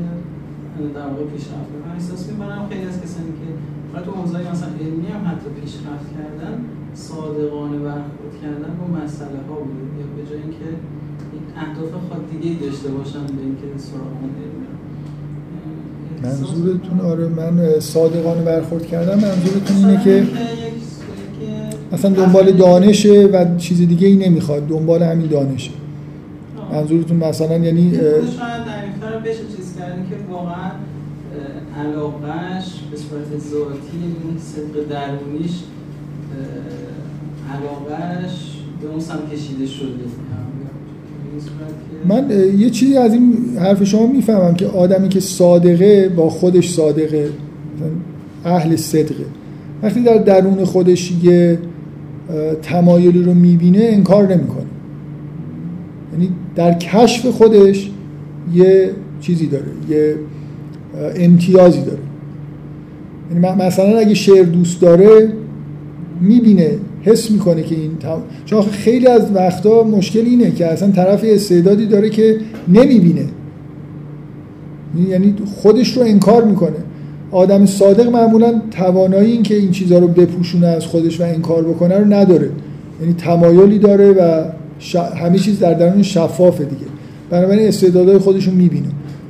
[0.95, 3.47] در واقع پیشرفت کنه احساس می‌کنم خیلی از کسانی که
[3.93, 9.55] حالا تو حوزه مثلا علمی هم حتی پیشرفت کردن صادقانه برخورد کردن با مسئله ها
[9.55, 10.69] بود یا به جای اینکه
[11.33, 14.68] این اهداف خود دیگه داشته باشن به اینکه سراغ اون علمی
[16.23, 19.19] منظورتون آره من صادقانه برخورد کردم.
[19.19, 20.27] منظورتون اینه که
[21.91, 24.67] اصلا دنبال دانشه و چیز دیگه ای نمی‌خواد.
[24.67, 25.71] دنبال همین دانشه.
[26.71, 28.29] منظورتون مثلا یعنی شاید
[29.01, 30.71] در بشه چیز کردن که واقعا
[31.79, 35.51] علاقش به صورت ذاتی اون صدق درونیش
[37.53, 40.05] علاقش به اون سمت کشیده شده.
[42.07, 47.29] من یه چیزی از این حرف شما می‌فهمم که آدمی که صادقه با خودش صادقه
[48.45, 49.25] اهل صدقه.
[49.83, 51.59] وقتی در درون خودش یه
[52.61, 54.65] تمایلی رو می‌بینه انکار نمی‌کنه.
[56.13, 57.91] یعنی در کشف خودش
[58.53, 58.91] یه
[59.21, 60.15] چیزی داره یه
[61.15, 61.99] امتیازی داره.
[63.31, 65.33] یعنی مثلا اگه شعر دوست داره
[66.21, 68.21] می‌بینه حس می‌کنه که این تم...
[68.45, 73.25] چون خیلی از وقتا مشکل اینه که اصلا طرف استعدادی داره که نمی‌بینه.
[75.09, 76.77] یعنی خودش رو انکار می‌کنه.
[77.31, 81.97] آدم صادق معمولا توانایی این که این چیزها رو بپوشونه از خودش و انکار بکنه
[81.97, 82.49] رو نداره.
[83.01, 84.43] یعنی تمایلی داره و
[84.79, 84.95] ش...
[84.95, 86.85] همه چیز در درون شفافه دیگه.
[87.29, 88.87] بنابراین استعدادهای خودش رو می‌بینه.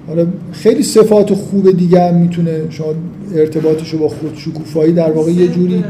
[0.07, 2.93] حالا خیلی صفات خوب دیگه هم می‌تونه شما
[3.35, 5.83] ارتباطش رو با خود شکوفایی در واقع یه جوری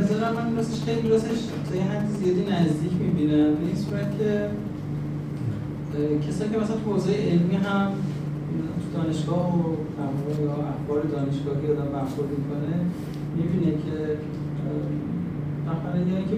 [2.54, 4.50] نزدیک می‌بینن به این صورت که
[6.28, 7.92] کسایی که مثلا حوزه علمی هم
[8.82, 9.64] تو دانشگاه و
[10.46, 12.74] یا اخبار دانشگاهی آدم برخورد می‌کنه
[13.36, 14.18] می‌بینه که
[16.10, 16.36] یعنی که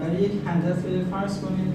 [0.00, 0.80] برای یک هدف
[1.10, 1.72] فرض کنید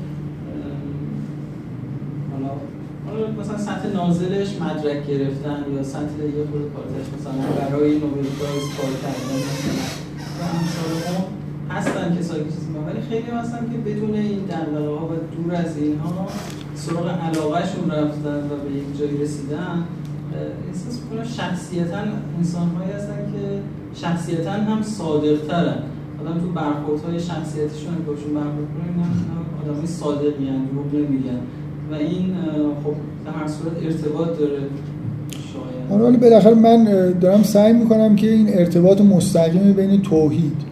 [3.06, 7.34] حالا مثلا سطح نازلش مدرک گرفتن یا سطح یه خود کارتش مثلا
[7.70, 9.40] برای نوبل پرایز کار کردن
[10.40, 11.24] و امثال
[11.70, 15.78] هستن کسایی که چیز ولی خیلی هستن که بدون این دغدغه ها و دور از
[15.78, 16.28] اینها
[16.76, 19.84] سراغ علاقهشون رفتن و به یک جایی رسیدن
[20.68, 21.98] احساس می‌کنم شخصیتا
[22.38, 23.44] انسان هایی هستن که
[24.02, 25.76] شخصیتا هم صادق ترن
[26.22, 29.04] آدم تو برخورد های شخصیتشون باشون برخورد کنیم
[29.64, 31.40] آدم های صادقی هن دروغ نمیگن.
[31.92, 32.36] و این
[32.84, 32.94] خب
[33.26, 34.60] در هر صورت ارتباط داره
[35.54, 36.20] شاید.
[36.20, 36.84] بالاخره من
[37.22, 40.69] دارم سعی می‌کنم که این ارتباط مستقیم بین توحید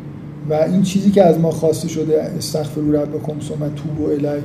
[0.49, 4.41] و این چیزی که از ما خواسته شده استغفر ربکم ثم توبوا الی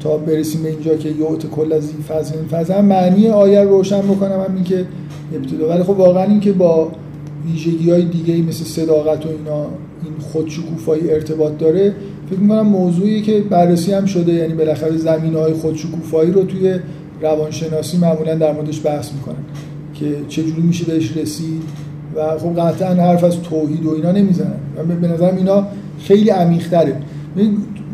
[0.00, 3.68] تا برسیم به اینجا که یوت کل از این فضل این هم معنی آیه رو
[3.70, 4.86] روشن بکنم هم این که
[5.34, 5.68] ابتدا.
[5.68, 6.92] ولی خب واقعا این که با
[7.46, 9.60] ویژگی های دیگه مثل صداقت و اینا
[10.04, 11.94] این خودشکوفایی ارتباط داره
[12.30, 14.32] فکر می‌کنم موضوعی که بررسی هم شده.
[14.32, 16.74] یعنی بالاخره زمین های خودشکوفایی رو توی
[17.20, 19.44] روانشناسی معمولا در موردش بحث می‌کنن
[19.94, 21.62] که چجوری میشه بهش رسید.
[22.16, 24.54] و خب قطعا حرف از توحید و اینا نمی‌زنن.
[24.78, 25.66] و به نظرم اینا
[25.98, 26.96] خیلی عمیق‌تره.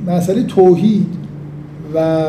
[0.07, 1.07] مسئله توحید
[1.95, 2.25] و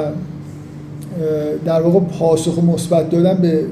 [1.66, 3.64] در واقع پاسخ و مثبت دادن به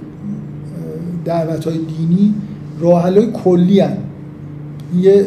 [1.26, 2.34] دعوت های دینی
[2.80, 3.98] راه کلی هن.
[5.02, 5.26] یه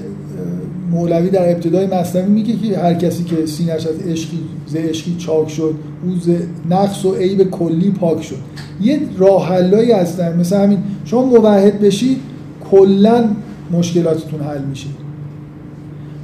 [0.90, 5.48] مولوی در ابتدای مصنوی میگه که هر کسی که سینش از عشقی ز عشقی چاک
[5.48, 6.30] شد او ز
[6.70, 8.36] نقص و عیب کلی پاک شد.
[8.80, 10.36] یه راه حلایی هستن.
[10.40, 12.16] مثل همین شما موحد بشید
[12.70, 13.24] کلا
[13.70, 14.88] مشکلاتتون حل میشه.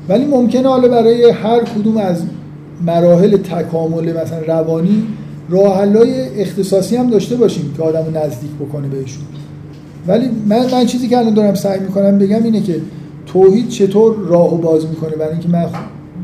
[0.08, 2.22] ولی ممکنه حالا برای هر کدوم از
[2.86, 5.02] مراحل تکامل مثلا روانی
[5.48, 5.80] راه
[6.36, 9.24] اختصاصی هم داشته باشیم که آدمو نزدیک بکنه بهشون.
[10.06, 12.80] ولی من من چیزی که الان دارم سعی می‌کنم بگم اینه که
[13.26, 15.66] توحید چطور راهو باز می‌کنه برای اینکه من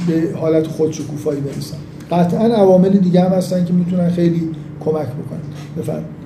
[0.07, 1.77] به حالت خودشکوفایی برسم.
[2.11, 4.49] قطعا عوامل دیگه هم هستن که می‌تونن خیلی
[4.81, 5.41] کمک بکنن.
[5.79, 6.22] بفرمایید.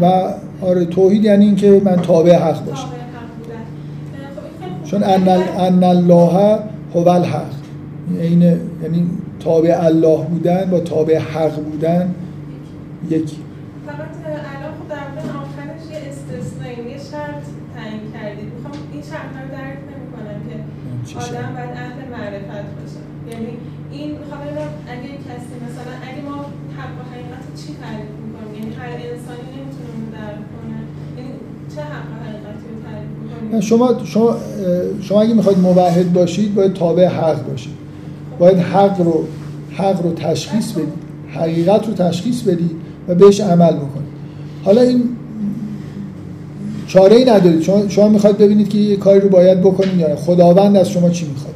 [0.00, 2.88] و آره توحید یعنی اینکه من تابع حق باشم.
[4.84, 6.58] چون ان الله
[6.94, 7.52] هو الحق.
[8.20, 12.14] این یعنی تابع الله بودن با تابع حق بودن
[13.10, 13.36] یکی.
[13.86, 14.12] فقط
[14.54, 15.08] الان خود در
[15.42, 18.48] آخرش یه استثنایی یه شرط تعیین کردید.
[18.54, 20.54] می‌خوام این شرط رو درک نمی‌کنم که
[21.18, 23.02] آدم باید اهل معرفت باشه.
[23.30, 23.52] یعنی
[23.92, 24.40] این می‌خوام
[24.92, 26.38] اگه کسی مثلا اگه ما
[26.78, 28.17] حق و حقیقت چی تعریف
[28.78, 30.78] یعنی هر انسانی نمی‌تونه اون درک کنه.
[31.16, 31.30] یعنی
[31.74, 34.36] چه حق و حقیقتی رو تعریف شما شما
[35.00, 37.72] شما اگه می‌خواید موحد باشید باید تابع حق باشید.
[38.38, 39.24] باید حق رو
[39.72, 41.08] حق رو تشخیص بدید.
[41.28, 42.70] حقیقت رو تشخیص بدید
[43.08, 44.08] و بهش عمل بکنید.
[44.64, 45.04] حالا این
[46.86, 47.62] چاره ای ندارید.
[47.62, 50.16] شما, شما می‌خواید ببینید که یه کاری رو باید بکنید یا نه.
[50.16, 51.54] خداوند از شما چی می‌خواد؟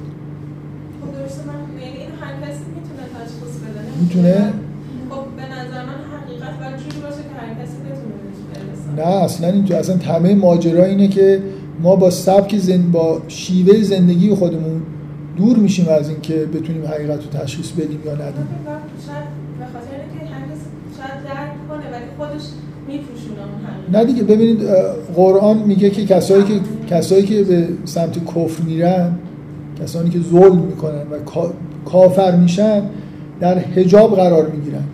[4.01, 4.53] می‌تونه
[9.03, 11.43] نه اصلا اینجا اصلا تمه ماجرا اینه که
[11.83, 12.83] ما با سبک زن...
[12.93, 14.83] با شیوه زندگی خودمون
[15.37, 18.49] دور میشیم از این که بتونیم حقیقت رو تشخیص بدیم یا ندیم.
[23.93, 24.61] نه دیگه ببینید
[25.15, 26.55] قرآن میگه که کسایی که
[26.91, 29.13] کسایی که به سمت کفر میرن
[29.83, 31.41] کسانی که ظلم می‌کنن و
[31.85, 32.83] کافر میشن
[33.41, 34.85] در حجاب قرار می‌گیرن.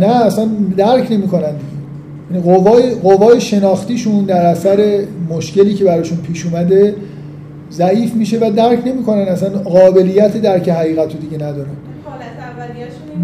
[0.00, 1.73] نه اصلا درک نمی‌کنن دیگه.
[2.44, 6.94] قوای قوای شناختیشون در اثر مشکلی که براشون پیش اومده
[7.72, 11.70] ضعیف میشه و درک نمی‌کنن اصلا قابلیت درک حقیقت رو دیگه ندارن.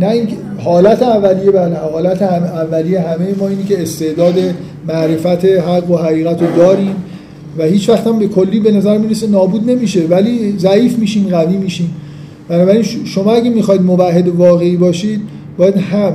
[0.00, 0.28] نه این
[0.58, 1.76] حالت اولیه بله.
[1.76, 4.34] حالت اولیه همه ما اینی که استعداد
[4.88, 6.96] معرفت حق و حقیقت رو داریم
[7.58, 10.00] و هیچ وقت هم به کلی به نظر می‌رسه نابود نمیشه.
[10.00, 11.90] ولی ضعیف میشیم قوی میشیم.
[12.48, 15.20] بنابراین شما اگه می‌خواید موحد واقعی باشید
[15.56, 16.12] باید هم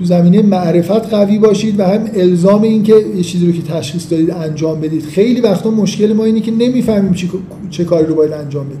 [0.00, 4.10] تو زمینه معرفت قوی باشید و هم الزام این که یه چیزی رو که تشخیص
[4.10, 5.02] دادید انجام بدید.
[5.02, 7.28] خیلی وقتا مشکل ما اینه که نمی‌فهمیم چه,
[7.70, 8.80] چه کاری رو باید انجام بدیم.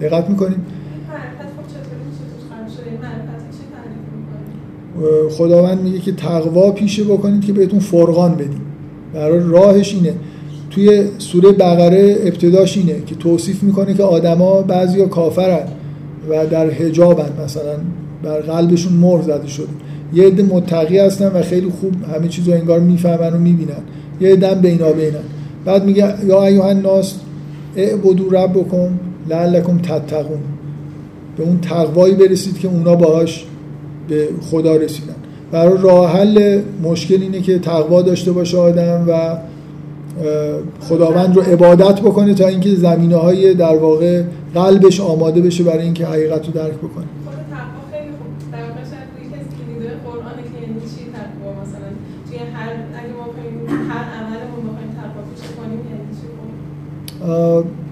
[0.00, 0.66] دقت می‌کنیم
[5.30, 8.62] خداوند میگه که تقوا پیشه بکنید که بهتون فرقان بدیم.
[9.14, 10.14] برای راهش اینه.
[10.70, 15.66] توی سوره بقره ابتداش اینه که توصیف می‌کنه که آدما بعضیا کافرن
[16.28, 17.76] و در حجابن مثلا
[18.22, 19.66] بر قلبشون مهر زده شده.
[20.14, 23.82] یه عده متقی هستن و خیلی خوب همه چیز رو انگار می‌فهمن و می‌بینن.
[24.20, 25.24] یه عده بینا بینن
[25.64, 27.14] بعد میگه یا ایها الناس
[27.76, 28.88] اعبدوا ربکم
[29.28, 30.40] لعلکم تتقون.
[31.36, 33.44] به اون تقوایی برسید که اونا باهاش
[34.08, 35.14] به خدا رسیدن.
[35.52, 39.38] برای راه حل مشکل اینه که تقوا داشته باشه آدم و
[40.80, 44.22] خداوند رو عبادت بکنه تا اینکه زمینه های در واقع
[44.54, 47.04] قلبش آماده بشه برای اینکه حقیقت رو درک بکنه.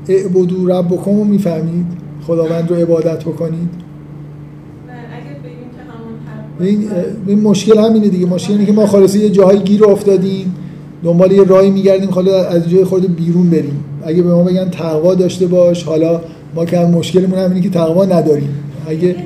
[0.09, 1.87] اعبدو ربکم رو می‌فهمید؟
[2.27, 3.89] خداوند رو عبادت بکنید؟
[6.61, 6.85] این,
[7.27, 8.27] این مشکل همینه دیگه.
[8.27, 10.55] مشکل اینه که ما خالصه یه جاهای گیر افتادیم
[11.05, 13.85] دنبال یه راهی میگردیم حالا از جای خود بیرون بریم.
[14.05, 16.21] اگه به ما بگن تقوا داشته باش حالا
[16.55, 18.49] ما که مشکلمون همینه که تقوا نداریم.
[18.89, 19.17] اگه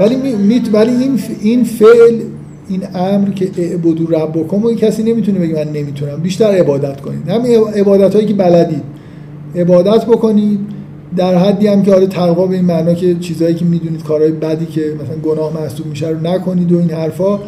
[0.00, 0.62] ولی می...
[0.72, 2.20] ولی این این فعل
[2.68, 6.20] این امر که اعبدو ربکم و کسی نمی‌تونه بگه من نمی‌تونم.
[6.20, 7.28] بیشتر عبادت کنید.
[7.28, 7.42] هم
[7.74, 8.82] عبادت هایی که بلدید.
[9.54, 10.58] عبادت بکنید.
[11.16, 14.66] در حدی هم که آره تقوا به این معنا که چیزایی که می‌دونید کارهای بدی
[14.66, 17.38] که مثلا گناه محسوب میشه رو نکنید و این حرفا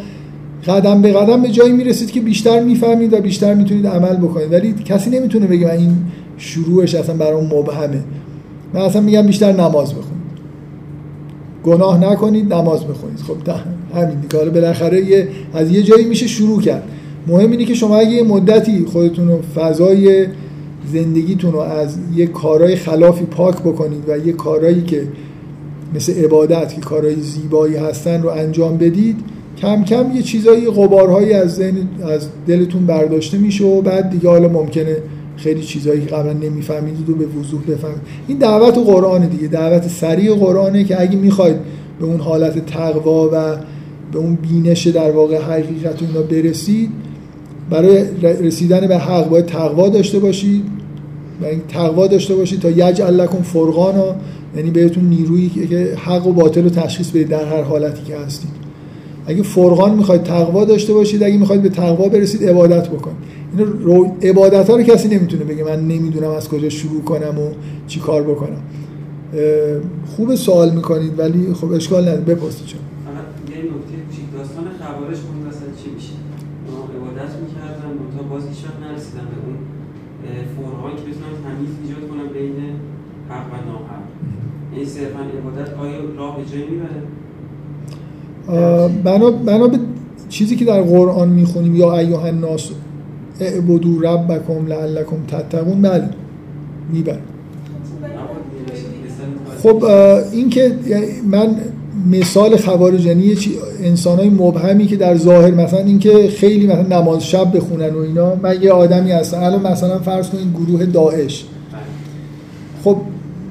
[0.67, 4.51] قدم به قدم به جایی می‌رسید که بیشتر می‌فهمید و بیشتر می‌تونید عمل بکنید.
[4.51, 5.97] ولی کسی نمی‌تونه بگه من این
[6.37, 8.03] شروعش اصلا برام مبهمه.
[8.73, 10.21] من اصلا میگم بیشتر نماز بخونید.
[11.63, 13.19] گناه نکنید نماز بخونید.
[13.19, 13.35] خب
[13.95, 14.45] همین دیگه.
[14.45, 16.83] بالاخره یه از یه جایی میشه شروع کرد.
[17.27, 20.25] مهم اینه که شما اگه یه مدتی خودتون رو فضای
[20.93, 25.07] زندگیتون رو از یه کارهای خلافی پاک بکنید و یه کارهایی که
[25.95, 29.17] مثل عبادت که کارهای زیبایی هستن رو انجام بدید
[29.57, 34.47] کم کم یه چیزایی غبارهایی از ذهن از دلتون برداشته میشه و بعد دیگه حالا
[34.47, 34.97] ممکنه
[35.35, 38.01] خیلی چیزایی که قبلا نمیفهمیدید و به وضوح بفهمید.
[38.27, 41.57] این دعوت قرآن دیگه دعوت سریع قرآنه که اگه می‌خواید
[41.99, 43.55] به اون حالت تقوا و
[44.11, 46.89] به اون بینش در واقع حقیقت اینا برسید
[47.69, 50.65] برای رسیدن به حق باید تقوا داشته باشید
[51.41, 54.15] و این تقوا داشته باشید تا یجعل لکم فرقانا.
[54.55, 58.51] یعنی بهتون نیرویی که حق و باطل رو تشخیص بدید در هر حالتی که هستید.
[59.25, 63.17] اگه فرقان می‌خواید تقوا داشته باشید اگه می‌خواید به تقوا برسید عبادت بکنید
[63.57, 67.51] این رو عبادت ها رو کسی نمی‌تونه بگه من نمی‌دونم از کجا شروع کنم و
[67.87, 68.61] چی کار بکنم.
[70.15, 72.21] خوب سوال می‌کنید ولی خب اشکال نداره.
[72.21, 72.79] بپرسید چون
[73.49, 76.13] یه نکته داستان خوارج اون مثلا چی میشه
[76.95, 79.57] عبادت می‌کردن تا باز هیچ نرسیدن به اون
[80.55, 82.53] فرقانی که بتونن تمیز ایجاد کنن بین
[83.29, 84.03] حق و ناحق.
[84.75, 87.01] این صرفا عبادت آیا راه به جایی می‌بره.
[89.03, 89.79] بنا, بنا به
[90.29, 92.69] چیزی که در قرآن می‌خونیم یا ایوه الناس
[93.39, 96.09] اعبدو ربکم لعلکم تتقون بله
[96.93, 97.17] میبر
[99.63, 99.83] خب
[100.31, 100.75] این که
[101.31, 101.55] من
[102.11, 103.35] مثال خوارج یعنی
[103.83, 108.35] انسان های مبهمی که در ظاهر مثلا اینکه خیلی مثلا نماز شب بخونن و اینا
[108.35, 109.39] من یه آدمی هستم.
[109.43, 111.45] الان مثلا فرض کنید گروه داعش.
[112.83, 112.97] خب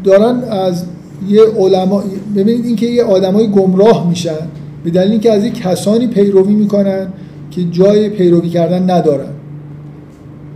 [0.04, 0.84] دارن از
[1.28, 2.02] یه علما
[2.36, 4.48] ببینید اینکه یه آدمای گمراه میشن
[4.84, 7.06] به دلیل اینکه از یک کسانی پیروی می‌کنن
[7.50, 9.30] که جای پیروی کردن ندارن.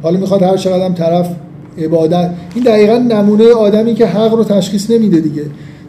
[0.02, 1.30] حالا می‌خواد هر چقدر طرف
[1.78, 5.42] عبادت این دقیقا نمونه آدمی که حق رو تشخیص نمیده دیگه.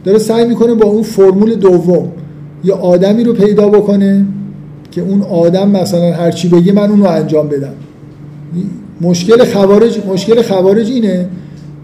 [0.03, 2.07] داره سعی می‌کنه با اون فرمول دوم
[2.63, 4.25] یه آدمی رو پیدا بکنه
[4.91, 7.73] که اون آدم مثلا هر چی بگه من اون رو انجام بدم.
[9.01, 11.29] مشکل خوارج مشکل خوارج اینه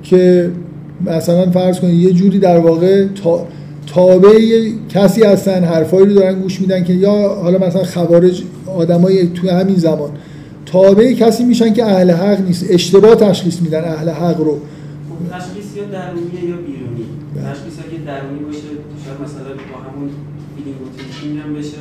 [0.04, 0.50] که
[1.06, 3.48] مثلا فرض کنید یه جوری در واقع تا
[3.88, 9.50] تابع کسی هستن حرفایی رو دارن گوش میدن که یا حالا مثلا خوارج آدمای توی
[9.50, 10.10] همین زمان
[10.66, 14.60] تابع کسی میشن که اهل حق نیست اشتباه تشخیص میدن اهل حق رو.
[15.32, 17.06] تشخیص یا درونی یا بیرونی؟
[17.36, 17.44] بله.
[17.44, 18.68] تشخیص اگه درونی باشه
[19.04, 20.10] شاید مثلا با همون
[20.56, 21.78] feeling هم بشه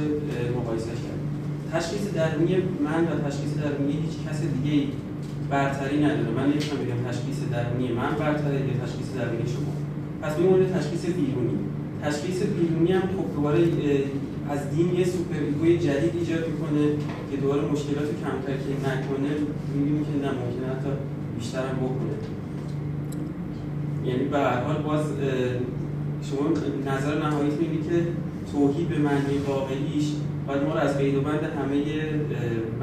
[0.59, 1.21] مقایسه کرد.
[1.73, 2.55] تشخیص درونی
[2.87, 4.87] من و تشخیص درونی هیچ کس دیگه
[5.51, 6.31] برتری نداره.
[6.37, 9.73] من نمی‌تونم بگم تشخیص درونی من برتره یا تشخیص درونی شما.
[10.23, 11.59] پس میمونه تشخیص بیرونی.
[12.03, 13.59] تشخیص بیرونی هم خب دوباره
[14.51, 15.37] از دین یه سوپر
[15.87, 16.85] جدید ایجاد می‌کنه
[17.31, 19.31] که دوباره مشکلات کمتر که نکنه
[19.75, 20.91] می‌بینیم که نه ممکنه حتی
[21.39, 22.17] بیشتر هم بکنه.
[24.05, 25.05] یعنی به هر حال باز
[26.23, 26.49] شما
[26.93, 28.07] نظر نهاییت می‌بینی که
[28.53, 30.07] توحید به معنی واقعیش
[30.47, 31.85] باید ما رو از بین و بند همه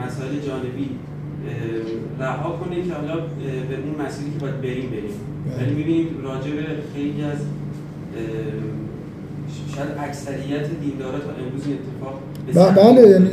[0.05, 0.89] مسائل جانبی
[2.19, 3.15] رها کنه که حالا
[3.69, 5.15] به اون مسیری که باید بریم بریم.
[5.57, 5.65] بله.
[5.65, 6.63] ولی می‌بینیم راجع به
[6.93, 7.37] خیلی از
[9.75, 13.29] شاید اکثریت دیندارا تا امروز اتفاق بله یعنی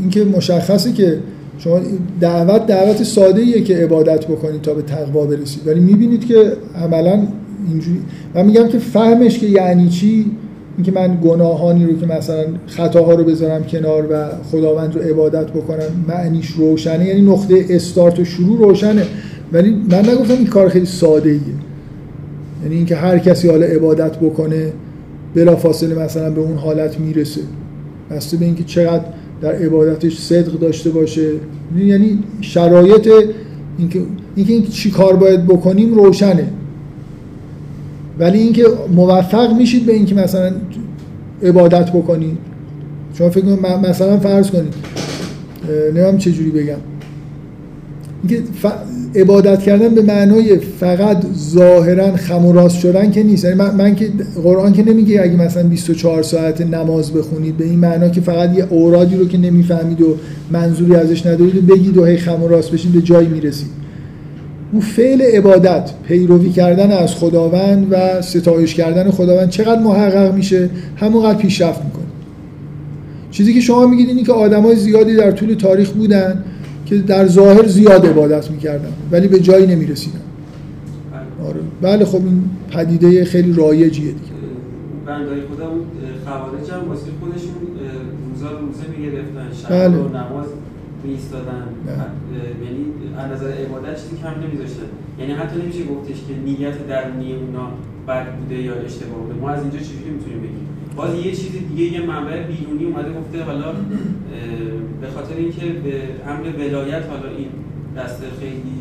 [0.00, 1.18] اینکه مشخصه که
[1.58, 1.80] شما
[2.20, 5.66] دعوت دعوت ساده ایه که عبادت بکنید تا به تقوا برسید.
[5.66, 6.52] ولی می‌بینید که
[6.82, 7.26] عملا
[7.68, 8.00] اینجوری
[8.34, 10.30] من میگم که فهمش که یعنی چی
[10.76, 16.04] اینکه من گناهانی رو که مثلا خطاها رو بذارم کنار و خداوند رو عبادت بکنم
[16.08, 17.06] معنیش روشنه.
[17.06, 19.02] یعنی نقطه استارت و شروع روشنه.
[19.52, 21.40] ولی من نگفتم این کار خیلی ساده ایه
[22.62, 24.72] یعنی اینکه هر کسی حالا عبادت بکنه
[25.34, 27.40] بلا فاصله مثلا به اون حالت می‌رسه.
[28.10, 29.04] بسته به اینکه چقدر
[29.40, 31.30] در عبادتش صدق داشته باشه.
[31.76, 33.08] یعنی شرایط
[33.78, 34.00] اینکه
[34.36, 36.48] اینکه این چی کار باید بکنیم روشنه.
[38.18, 40.52] ولی اینکه موفق میشید به اینکه مثلا
[41.42, 42.38] عبادت بکنید
[43.14, 44.74] شما فکر کنید مثلا فرض کنید
[45.94, 46.76] نمیم چه جوری بگم.
[48.22, 48.42] اینکه
[49.14, 53.44] عبادت کردن به معنای فقط ظاهرا خم و راست شدن که نیست.
[53.44, 54.08] یعنی من, که
[54.42, 58.66] قرآن که نمیگه اگه مثلا 24 ساعت نماز بخونید به این معنا که فقط یه
[58.70, 60.16] اورادی رو که نمی‌فهمید و
[60.50, 63.85] منظوری ازش ندارید و بگید و هی خم و راست بشید به جایی می‌رسید.
[64.72, 71.38] اون فعل عبادت پیروی کردن از خداوند و ستایش کردن خداوند چقدر محقق میشه همونقدر
[71.38, 72.02] پیشرفت می‌کنه.
[73.30, 76.44] چیزی که شما میگید اینی که آدمای زیادی در طول تاریخ بودن
[76.86, 80.20] که در ظاهر زیاد عبادت می‌کردن ولی به جایی نمی‌رسیدن.
[81.48, 84.16] آره بله خب این پدیده خیلی رایجیه دیگه.
[85.06, 85.70] بندای خدا
[86.24, 87.54] خوارج هم واسه خودشون
[88.32, 89.96] روزا روزه می‌گرفتن شب بله.
[89.96, 90.46] و نماز.
[91.06, 91.66] میستادن
[92.64, 92.82] یعنی
[93.20, 94.88] از نظر عبادت چیزی کم نمیذاشتن.
[95.20, 97.66] یعنی حتی نمیشه گفتش که نیت درونی اونا
[98.08, 99.34] بد بوده یا اشتباه بوده.
[99.40, 100.66] ما از اینجا چجوری می‌تونیم بگیم
[100.96, 103.72] باز یه چیز دیگه یه منبع بیرونی اومده گفته حالا
[105.00, 105.94] به خاطر اینکه به
[106.30, 107.48] امر ولایت حالا این
[107.96, 108.76] دست خیلی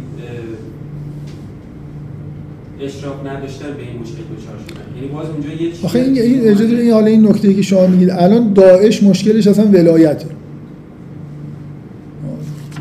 [2.81, 4.95] اشراف نداشتن به این مشکل دچار شدن.
[4.95, 8.53] یعنی باز اونجا یه چیز این اجازه این حالا این نکته که شما میگید الان
[8.53, 10.25] داعش مشکلش اصلا ولایته.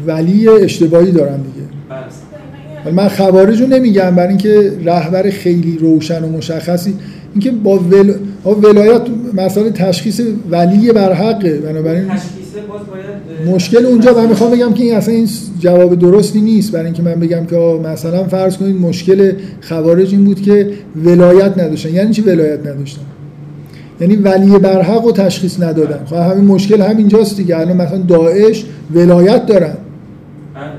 [0.07, 1.67] ولی اشتباهی دارن دیگه.
[2.85, 2.95] بله.
[2.95, 6.95] من خوارج رو نمیگم برای اینکه رهبر خیلی روشن و مشخصی.
[7.33, 8.15] اینکه با ول...
[8.45, 9.03] ولایت
[9.35, 10.21] مسئله تشخیص
[10.51, 12.05] ولی بر حقه بنابراین
[13.47, 14.15] مشکل اونجا.
[14.15, 15.29] من می‌خوام بگم که این اصلا این
[15.61, 16.73] جواب درستی نیست.
[16.73, 17.57] برای اینکه من بگم که
[17.93, 20.71] مثلا فرض کنید مشکل خوارج این بود که
[21.05, 21.95] ولایت نداشتن.
[21.95, 23.03] یعنی چی ولایت نداشتن؟
[24.01, 26.05] یعنی ولی برحق و تشخیص ندادن.
[26.07, 27.59] خب همین مشکل همینجاست دیگه.
[27.59, 28.65] الان مثلا داعش
[28.95, 29.75] ولایت دارن.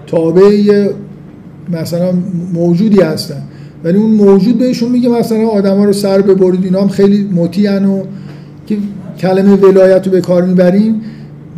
[0.07, 0.87] تابع
[1.71, 2.13] مثلا
[2.53, 3.41] موجودی هستن.
[3.83, 8.03] ولی اون موجود بهشون میگه مثلا آدما رو سر ببرید اینا هم خیلی مطیعن و
[8.67, 8.77] که
[9.19, 11.01] کلمه ولایت رو به کار می‌بریم.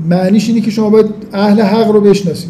[0.09, 2.49] معنیش اینه که شما باید اهل حق رو بشناسید.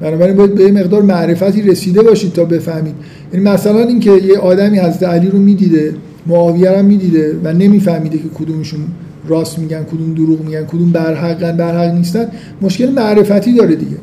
[0.00, 2.94] بنابراین باید به مقدار معرفتی رسیده باشید تا بفهمید.
[3.32, 5.94] یعنی مثلا اینکه یه آدمی حضرت علی رو می‌دیده
[6.26, 8.80] معاویه هم می‌دیده و نمیفهمیده که کدومشون
[9.28, 12.26] راست میگن کدوم دروغ میگن کدوم برحقن برحق نیستن
[12.62, 13.96] مشکل معرفتی داره دیگه.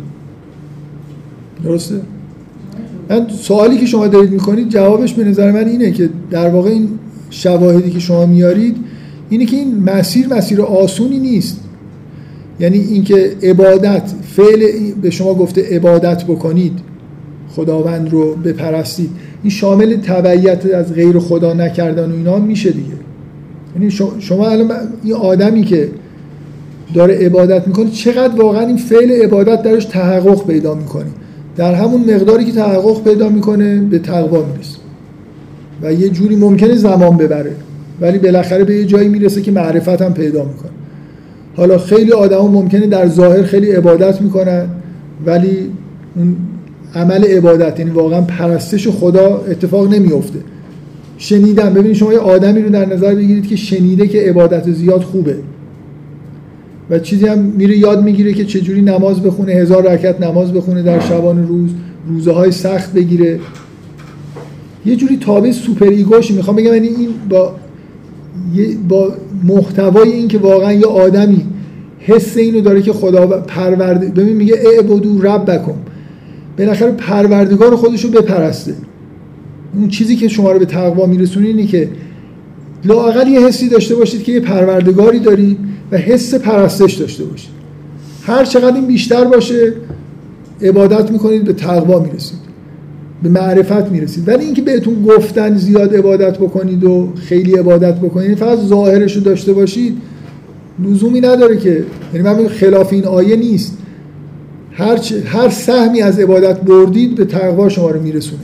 [1.64, 2.02] درسته؟
[3.10, 6.90] من سوالی که شما دارید می‌کنید جوابش به نظر من اینه که در واقع این
[7.30, 8.78] شواهدی که شما میارید
[9.30, 11.60] اینه که این مسیر مسیر آسونی نیست.
[12.60, 14.04] یعنی اینکه عبادت
[14.36, 16.74] فعل به شما گفته عبادت بکنید
[17.50, 19.10] خداوند رو بپرستید
[19.44, 22.94] این شامل تبعیت از غیر خدا نکردن و اینا میشه دیگه.
[23.76, 24.72] یعنی شما الان
[25.04, 25.90] این آدمی که
[26.94, 31.06] داره عبادت می‌کنه چقدر واقعا این فعل عبادت درش تحقق پیدا می‌کنه؟
[31.60, 34.78] در همون مقداری که تحقق پیدا می‌کنه به تقوا می‌رسه.
[35.82, 37.52] و یه جوری ممکنه زمان ببره.
[38.02, 40.72] ولی بالاخره به یه جایی می‌رسه که معرفت هم پیدا می‌کنه.
[41.56, 44.66] حالا خیلی آدما ممکنه در ظاهر خیلی عبادت می‌کنن
[45.26, 45.58] ولی
[46.16, 46.36] اون
[46.96, 50.40] عمل عبادت یعنی واقعا پرستش خدا اتفاق نمیفته
[51.18, 55.36] شنیدم ببینید شما یه آدمی رو در نظر بگیرید که شنیده که عبادت زیاد خوبه.
[56.90, 61.00] و چیزی هم میره یاد می‌گیره که چجوری نماز بخونه هزار رکت نماز بخونه در
[61.00, 61.70] شبان روز
[62.08, 63.40] روزه های سخت بگیره.
[64.86, 66.34] یه جوری تابع سوپر ایگوشی.
[66.34, 67.56] می‌خوام بگم یعنی این با
[68.90, 69.14] با
[69.44, 71.46] محتوای این که واقعا یه آدمی
[72.00, 75.74] حس اینو داره که خدا پرورده ببین میگه اعبدو ربکم.
[76.58, 78.74] بالاخره پروردگار خودش رو بپرسته.
[79.76, 81.90] اون چیزی که شما رو به تقوا میرسونه اینه که
[82.86, 85.58] لاقل یه حسی داشته باشید که یه پروردگاری دارید.
[85.92, 87.50] و حس پرستش داشته باشید.
[88.24, 89.74] هر چقدر این بیشتر باشه
[90.62, 92.40] عبادت می‌کنید به تقوا می‌رسید.
[93.24, 94.28] به معرفت می‌رسید.
[94.28, 99.54] ولی اینکه بهتون گفتن زیاد عبادت بکنید و خیلی عبادت بکنید فقط ظاهرش رو داشته
[99.54, 99.98] باشید
[100.84, 101.84] لزومی نداره که
[102.14, 103.78] یعنی من خلاف این آیه نیست.
[104.72, 108.42] هر, هر سهمی از عبادت بردید به تقوا شما رو میرسونه.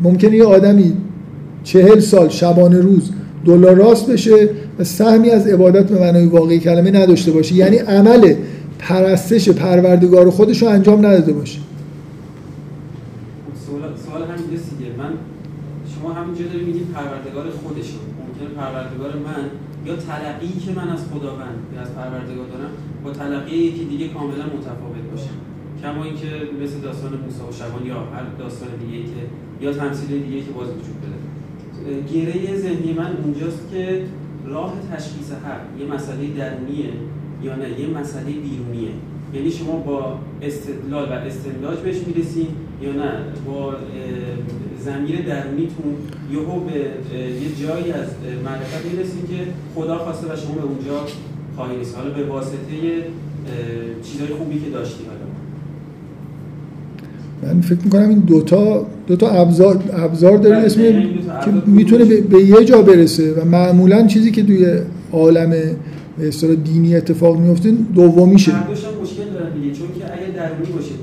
[0.00, 0.92] ممکنه یه آدمی
[1.64, 3.10] چهل سال شبانه روز
[3.44, 4.48] دلار راست بشه
[4.78, 8.34] و سهمی از عبادت به معنای واقعی کلمه نداشته باشه یعنی عمل
[8.78, 11.58] پرستش پروردگار خودش رو انجام نداده باشه
[14.12, 14.90] سوال همین دیگه.
[14.98, 15.12] من
[15.94, 17.88] شما همینجا میگید پروردگار خودش
[18.20, 19.44] ممکنه پروردگار من
[19.86, 22.72] یا تلقی که من از خداوند یا از پروردگار دارم
[23.04, 25.32] با تلقی یکی دیگه کاملا متفاوت باشه.
[25.82, 26.30] کما اینکه
[26.62, 29.20] مثل داستان موسی و شبان یا هر داستان دیگه که
[29.64, 31.18] یا تمثیل دیگه که باز وجود داره.
[32.12, 34.02] گره ذهنی من اونجاست که
[34.46, 36.90] راه تشخیص حق یه مسئله درونیه
[37.42, 38.90] یا نه؟ یه مسئله بیرونیه.
[39.34, 42.46] یعنی شما با استدلال و استنتاج بهش می‌رسین
[42.82, 43.10] یا نه؟
[43.46, 43.74] با
[44.78, 45.96] زمیر درونیتون
[46.32, 46.78] یهو به
[47.18, 48.08] یه جایی از
[48.44, 51.06] معرفت می‌رسین که خدا خواسته و شما به اونجا
[51.56, 51.96] خواهی رسید.
[51.96, 53.04] حالا به واسطه
[54.02, 55.31] چیزهای خوبی که داشتی حالا.
[57.42, 60.82] من فکر می‌کنم این دوتا دوتا ابزار ابزار داره بله، اسم
[61.44, 64.66] که می‌تونه به, یه جا برسه و معمولا چیزی که توی
[65.12, 65.50] عالم
[66.18, 68.52] به اصطلاح دینی اتفاق میفته دومیشه.
[69.02, 70.94] مشکل دارن دیگه چون که اگه درونی باشه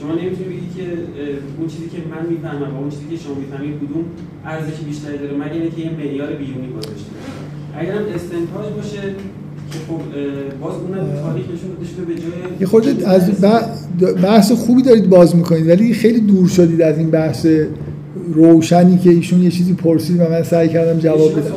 [0.00, 0.86] شما نمی‌تونید بگید که
[1.58, 4.04] اون چیزی که من می‌فهمم و اون چیزی که شما می‌فهمید کدوم
[4.52, 7.10] ارزش بیشتری داره مگر اینکه یه معیار بیرونی گذاشته
[7.78, 9.02] اگر هم استنتاج باشه
[9.88, 10.00] خب
[10.60, 10.74] باز
[12.06, 12.16] به
[12.60, 13.30] یه از
[14.22, 14.52] بحث.
[14.52, 17.46] خوبی دارید باز می‌کنید ولی خیلی دور شدید از این بحث
[18.34, 21.54] روشنی که ایشون یه چیزی پرسید و من سعی کردم جواب بدم.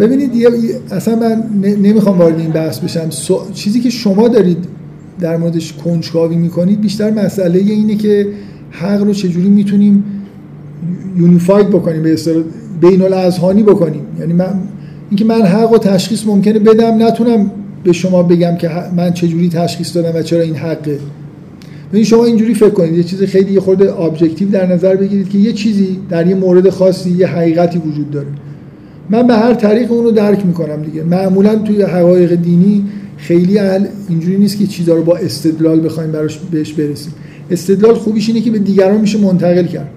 [0.00, 0.46] ببینید
[0.90, 3.08] اصلا من نمی‌خوام وارد این بحث بشم.
[3.54, 4.58] چیزی که شما دارید
[5.20, 8.28] در موردش کنجکاوی می‌کنید بیشتر مسئله اینه که
[8.70, 10.04] حق رو چجوری می‌تونیم
[11.16, 12.42] unified بکنیم به اصطلاح
[12.80, 14.02] بین الاذهانی بکنیم.
[14.20, 14.54] یعنی من
[15.10, 17.50] اینکه من حق و تشخیص ممکنه بدم نتونم
[17.84, 20.98] به شما بگم که من چجوری تشخیص دادم و چرا این حقه.
[21.92, 22.94] ببین شما اینجوری فکر کنید.
[22.94, 27.10] یه چیز خیلی خرده objective در نظر بگیرید که یه چیزی در یه مورد خاصی
[27.10, 28.26] یه حقیقتی وجود داره.
[29.10, 31.02] من به هر طریق اون رو درک می‌کنم دیگه.
[31.02, 32.84] معمولا توی حقایق دینی
[33.16, 37.12] خیلی اهل اینجوری نیست که چیزا رو با استدلال بخوایم براش بهش برسیم.
[37.50, 39.90] استدلال خوبیش اینه که به دیگران میشه منتقل کرد.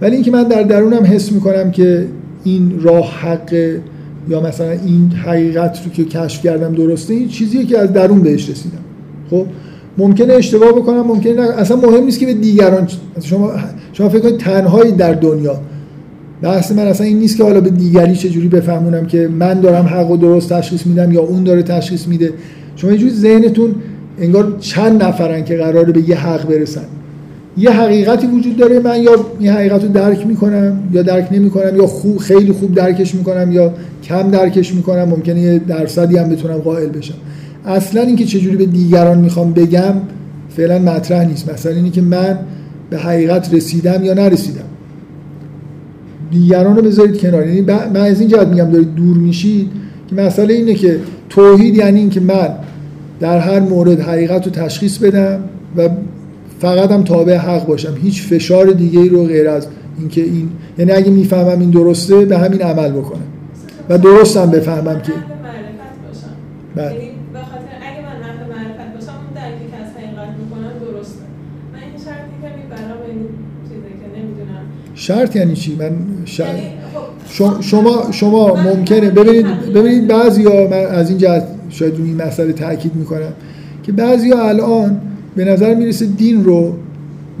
[0.00, 2.06] ولی اینکه من در درونم حس می‌کنم که
[2.44, 3.78] این راه حق
[4.28, 8.50] یا مثلا این حقیقت رو که کشف کردم درسته این چیزیه که از درون بهش
[8.50, 8.78] رسیدم.
[9.30, 9.46] خب؟
[9.98, 11.42] ممکنه اشتباه بکنم ممکنه نه.
[11.42, 12.88] اصلا مهم نیست که به دیگران
[13.22, 13.52] شما
[13.92, 15.60] شما فکر کنید تنهایی در دنیا.
[16.42, 20.10] بحث من اصلا این نیست که حالا به دیگری چجوری بفهمونم که من دارم حق
[20.10, 22.32] و درست تشخیص میدم یا اون داره تشخیص میده.
[22.76, 23.74] شما اینجوری ذهنتون
[24.18, 26.84] انگار چند نفرن که قراره به یه حق برسن.
[27.56, 31.86] یه حقیقتی وجود داره من یا این حقیقت رو درک می‌کنم یا درک نمی‌کنم یا
[31.86, 36.88] خوب خیلی خوب درکش می‌کنم یا کم درکش می‌کنم ممکنه یه درصدی هم بتونم قائل
[36.88, 37.14] بشم.
[37.64, 39.94] اصلا اینکه چجوری به دیگران می‌خوام بگم
[40.48, 41.52] فعلا مطرح نیست.
[41.52, 42.38] مثلا اینی که من
[42.90, 44.64] به حقیقت رسیدم یا نرسیدم.
[46.30, 47.46] دیگران رو بذارید کنار.
[47.46, 49.70] یعنی من از این جهت میگم دارید دور میشید
[50.08, 50.98] که مسئله اینه که
[51.28, 52.48] توحید یعنی اینکه من
[53.20, 55.40] در هر مورد حقیقت رو تشخیص بدم
[55.76, 55.88] و
[56.60, 57.94] فقط هم تابع حق باشم.
[58.02, 59.66] هیچ فشار دیگه ای رو غیر از
[59.98, 63.26] اینکه این یعنی اگه می‌فهمم این درسته به همین عمل بکنم.
[63.88, 65.12] و درستم بفهمم که
[66.76, 67.10] بله.
[74.94, 75.90] شرط یعنی چی؟ من
[76.24, 76.62] شرط یعنی
[76.94, 82.52] خب شما شما ممکنه ببینید ببینید بعضیا من از این جهت شاید روی این مسئله
[82.52, 83.32] تاکید می‌کنم
[83.82, 85.00] که بعضیا الان
[85.36, 86.74] به نظر می‌رسه دین رو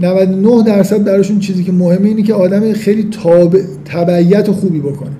[0.00, 5.10] 99 درصد براشون چیزی که مهمه اینه که آدم خیلی تابع تبعیت خوبی بکنه.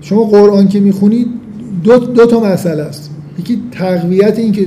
[0.00, 1.26] شما قرآن که می‌خونید
[1.84, 3.10] دو, دو تا مسئله است.
[3.38, 4.66] یکی تقویت این که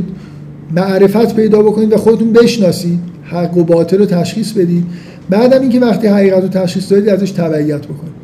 [0.76, 4.84] معرفت پیدا بکنید و خودتون بشناسید حق و باطل رو تشخیص بدید.
[5.30, 8.20] بعدم اینکه وقتی حقیقت رو تشخیص دادید ازش تبعیت بکنید.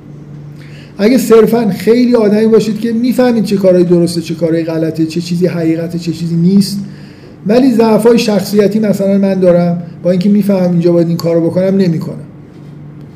[0.97, 5.47] اگه صرفا خیلی آدمی باشید که می‌فهمید چه کارهایی درسته چه کارهایی غلطه چه چیزی
[5.47, 6.79] حقیقته چه چیزی نیست
[7.47, 12.25] ولی ضعفای شخصیتی مثلا من دارم با اینکه می‌فهمم اینجا باید این کارو بکنم نمی‌کنم.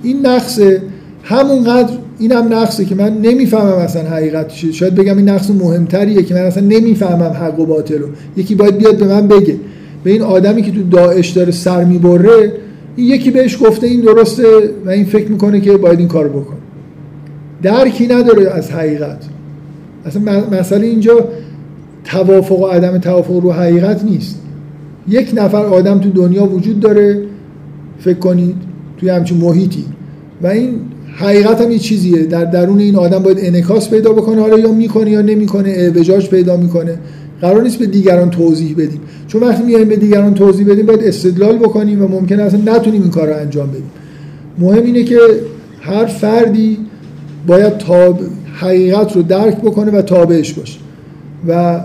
[0.04, 0.82] این نقصه.
[1.24, 4.72] همونقدر این هم نقصه که من نمی‌فهمم اصلا حقیقت چیه.
[4.72, 8.08] شاید بگم این نقص مهمتریه که من اصلا نمی‌فهمم حق و باطل رو.
[8.38, 9.56] یکی باید بیاد به من بگه.
[10.04, 12.54] به این آدمی که تو داعش داره سر می‌بره
[12.96, 14.44] این یکی بهش گفته این درسته
[14.86, 16.58] و این فکر می‌کنه که باید این کار بکنه.
[17.64, 19.24] درکی نداره از حقیقت.
[20.06, 21.26] اصلا مسئله اینجا
[22.12, 24.42] توافق و عدم توافق رو حقیقت نیست.
[25.08, 27.22] یک نفر آدم تو دنیا وجود داره
[28.00, 28.56] فکر کنید
[28.98, 29.86] توی همچین محیطی.
[30.42, 30.80] و این
[31.18, 32.24] حقیقت هم یه چیزیه.
[32.24, 36.58] در درون این آدم باید انکاس پیدا بکنه حالا یا می‌کنه یا نمی‌کنه اعوجاج پیدا
[36.58, 37.00] می‌کنه.
[37.42, 39.02] قرار نیست به دیگران توضیح بدیم.
[39.28, 43.12] چون وقتی میایم به دیگران توضیح بدیم باید استدلال بکنیم و ممکنه اصلا نتونیم این
[43.12, 43.92] کار رو انجام بدیم.
[44.60, 45.20] مهم اینه که
[45.82, 46.78] هر فردی
[47.48, 48.20] باید تاب
[48.54, 50.80] حقیقت رو درک بکنه و تابعش باشه.
[51.48, 51.82] و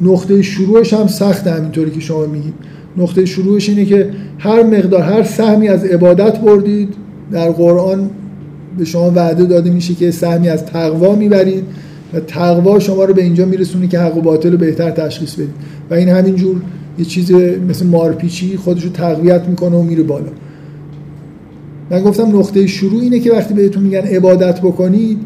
[0.00, 2.54] نقطه شروعش هم سخت همینطوری که شما میگید.
[2.96, 6.94] نقطه شروعش اینه که هر مقدار هر سهمی از عبادت بردید
[7.32, 8.10] در قرآن
[8.78, 11.64] به شما وعده داده میشه که سهمی از تقوا می‌برید
[12.14, 15.54] و تقوا شما رو به اینجا میرسونه که حق و باطل رو بهتر تشخیص بدید.
[15.90, 16.56] و این همینجور
[16.98, 17.32] یه چیز
[17.68, 20.30] مثل مارپیچی خودش رو تقویت می‌کنه و میره بالا.
[21.90, 25.18] من گفتم نقطه شروع اینه که وقتی بهتون میگن عبادت بکنید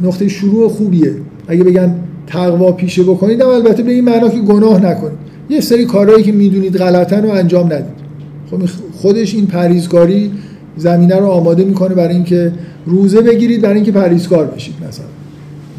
[0.00, 1.12] نقطه شروع خوبیه.
[1.48, 1.94] اگه بگن
[2.26, 5.18] تقوا پیشه بکنید هم البته به این معنا که گناه نکنید.
[5.50, 8.04] یه سری کارهایی که می‌دونید غلطن رو انجام ندید.
[8.50, 8.58] خب
[8.92, 10.30] خودش این پریزکاری
[10.76, 12.52] زمینه رو آماده می‌کنه برای اینکه
[12.86, 15.06] روزه بگیرید برای اینکه پریزکار بشید مثلا.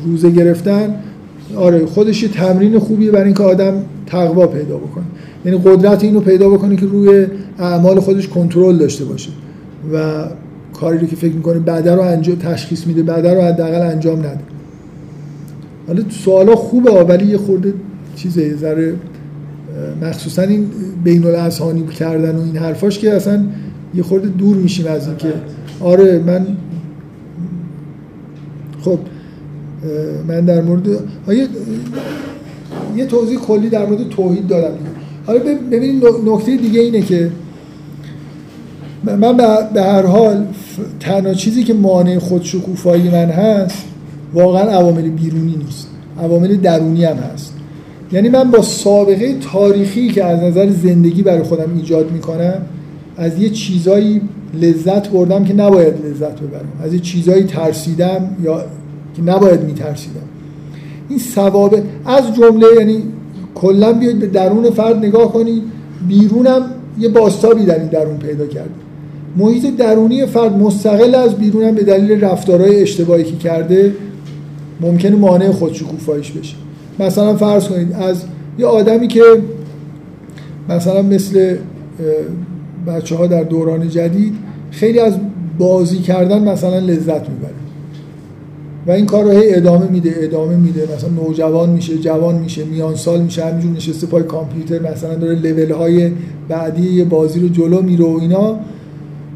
[0.05, 0.95] روزه گرفتن
[1.55, 3.73] آره خودش یه تمرین خوبیه برای اینکه آدم
[4.05, 5.03] تقوا پیدا بکنه.
[5.45, 7.27] یعنی قدرت اینو پیدا بکنه که روی
[7.59, 9.29] اعمال خودش کنترل داشته باشه.
[9.93, 10.23] و
[10.73, 14.39] کاری رو که فکر می‌کنه بعد رو انجام تشخیص میده بعد رو حداقل انجام نده.
[15.87, 17.73] حالا سوالا خوبه ولی یه خورده
[18.15, 18.93] چیزه ذره
[20.01, 20.67] مخصوصا این
[21.03, 23.45] بین الاذهانی کردن و این حرفاش که اصلا
[23.95, 25.33] یه خورده دور میشیم از این که
[25.79, 26.47] آره من
[28.81, 28.99] خب
[30.27, 30.87] من در مورد
[31.27, 31.47] یه
[32.95, 34.73] یه توضیح کلی در مورد توحید دارم.
[35.25, 37.31] حالا ببینید نکته دیگه اینه که
[39.03, 39.37] من
[39.73, 40.47] به هر حال
[40.99, 43.85] تنها چیزی که مانع خودشکوفایی من هست
[44.35, 45.87] واقعا عوامل بیرونی نیست.
[46.19, 47.53] عوامل درونی هم هست.
[48.11, 52.61] یعنی من با سابقه تاریخی که از نظر زندگی برای خودم ایجاد می‌کنم
[53.17, 54.21] از یه چیزایی
[54.61, 56.67] لذت بردم که نباید لذت ببرم.
[56.83, 58.63] از یه چیزایی ترسیدم یا
[59.15, 60.21] که نباید میترسیدم.
[61.09, 63.03] این ثوابه از جمله یعنی
[63.55, 65.63] کلا بیاید به درون فرد نگاه کنید.
[66.07, 66.61] بیرونم
[66.99, 68.69] یه باستابی در این درون پیدا کرد.
[69.37, 73.93] محیط درونی فرد مستقل از بیرونم به دلیل رفتارهای اشتباهی که کرده
[74.81, 76.55] ممکنه مانع خودشکوفاییش بشه.
[76.99, 78.23] مثلا فرض کنید از
[78.59, 79.21] یه آدمی که
[80.69, 81.57] مثلا مثل
[82.87, 84.33] بچه ها در دوران جدید
[84.71, 85.13] خیلی از
[85.57, 87.53] بازی کردن مثلا لذت می‌بره.
[88.87, 90.87] و این کار رو هی ادامه میده ادامه میده.
[90.95, 95.71] مثلا نوجوان میشه جوان میشه میان سال میشه همینجور نشسته پای کامپیوتر مثلا داره لول
[95.71, 96.11] های
[96.49, 98.59] بعدی یه بازی رو جلو میره و اینا.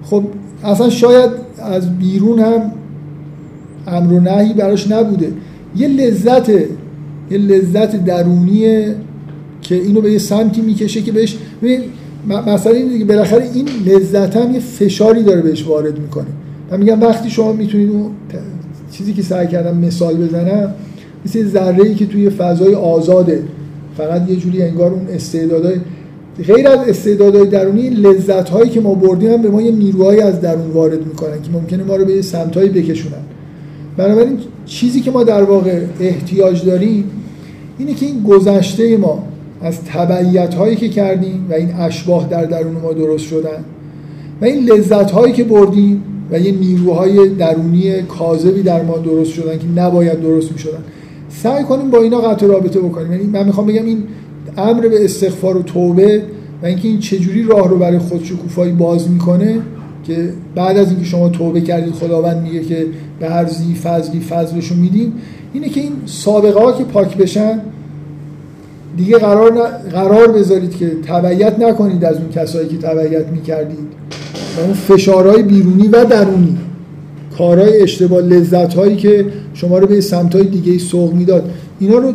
[0.03, 0.23] خب
[0.63, 2.71] اصلا شاید از بیرون هم
[3.89, 5.31] امر و نهی براش نبوده.
[5.75, 6.49] یه لذت
[7.31, 8.95] یه لذت درونیه
[9.61, 11.37] که اینو به یه سمتی می‌کشه که بهش
[12.47, 16.25] مثلا این دیگه بالاخره این لذت هم یه فشاری داره بهش وارد می‌کنه.
[16.71, 18.11] من میگم وقتی شما می‌تونید اون
[18.91, 20.73] چیزی که سعی کردم مثال بزنم
[21.25, 23.43] مثل ذره ای که توی فضای آزاده
[23.97, 25.75] فقط یه جوری انگار اون استعدادهای
[26.47, 30.41] غیر از استعدادهای درونی لذت هایی که ما بردیم هم به ما یه نیروهایی از
[30.41, 33.21] درون وارد می‌کنن که ممکنه ما رو به سمتهایی بکشونن.
[33.97, 37.03] بنابراین چیزی که ما در واقع احتیاج داریم
[37.77, 39.23] اینه که این گذشته ما
[39.61, 43.63] از تبعیت هایی که کردیم و این اشباه در درون ما درست شدن
[44.41, 49.57] و این لذت هایی که بردیم و یه نیروهای درونی کاذبی در ما درست شدن
[49.57, 50.83] که نباید درست می شدن
[51.29, 53.11] سعی کنیم با اینا قطع رابطه بکنیم.
[53.11, 54.03] یعنی من می‌خوام بگم این
[54.57, 56.23] امر به استغفار و توبه
[56.63, 59.59] و اینکه این چجوری راه رو برای خودشکوفایی باز می‌کنه
[60.09, 62.85] که بعد از اینکه شما توبه کردید خداوند میگه که
[63.19, 65.13] به هر زی فضلی فضلشو میدیم
[65.53, 67.59] اینه که این سابقه ها که پاک بشن
[68.97, 73.77] دیگه قرار, قرار بذارید که تبعیت نکنید از اون کسایی که تبعیت می‌کردید.
[74.57, 76.57] و اون فشارهای بیرونی و درونی
[77.37, 81.51] کارهای اشتباه لذت هایی که شما رو به سمت های دیگه سوق می‌داد.
[81.79, 82.13] اینا رو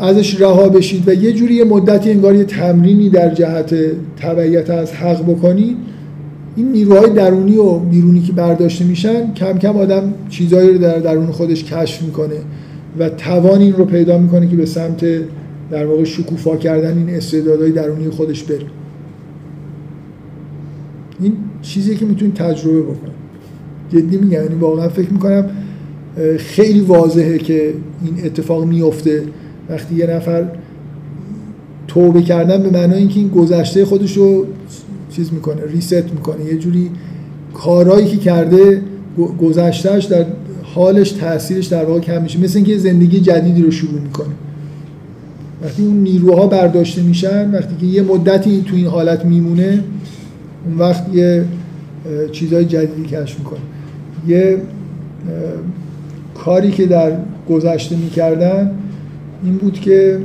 [0.00, 3.74] ازش رها بشید و یه جوری یه مدتی انگار یه تمرینی در جهت
[4.20, 5.76] تبعیت از حق بکنید.
[6.58, 11.26] این نیروهای درونی و بیرونی که برداشته میشن کم کم آدم چیزهایی رو در درون
[11.26, 12.36] خودش کشف می‌کنه
[12.98, 15.04] و توان این رو پیدا می‌کنه که به سمت
[15.70, 18.66] در واقع شکوفا کردن این استعدادهای درونی خودش بره.
[21.20, 21.32] این
[21.62, 23.18] چیزی که می‌تونید تجربه بکنید
[23.88, 25.50] جدی میگم یعنی واقعا فکر می‌کنم
[26.38, 27.74] خیلی واضحه که
[28.04, 29.22] این اتفاق میفته
[29.70, 30.44] وقتی یه نفر
[31.88, 34.46] توبه کردن به معنای اینکه این گذشته خودش رو
[35.18, 36.44] چیز می‌کنه ریست می‌کنه.
[36.44, 36.90] یه جوری
[37.54, 38.82] کارهایی که کرده
[39.40, 40.26] گذشتهش در
[40.62, 42.40] حالش تاثیرش در واقع کم میشه.
[42.40, 44.34] مثل اینکه زندگی جدیدی رو شروع می‌کنه.
[45.62, 49.84] وقتی اون نیروها برداشته میشن وقتی که یه مدتی تو این حالت میمونه
[50.66, 51.44] اون وقت یه
[52.32, 53.60] چیزهای جدیدی کشف می‌کنه.
[54.28, 54.58] یه
[56.34, 57.12] کاری که در
[57.50, 58.70] گذشته می‌کردن
[59.44, 60.18] این بود که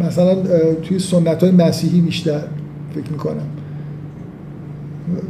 [0.00, 0.34] مثلا
[0.82, 2.40] توی سنت های مسیحی بیشتر
[2.94, 3.46] فکر می‌کنم.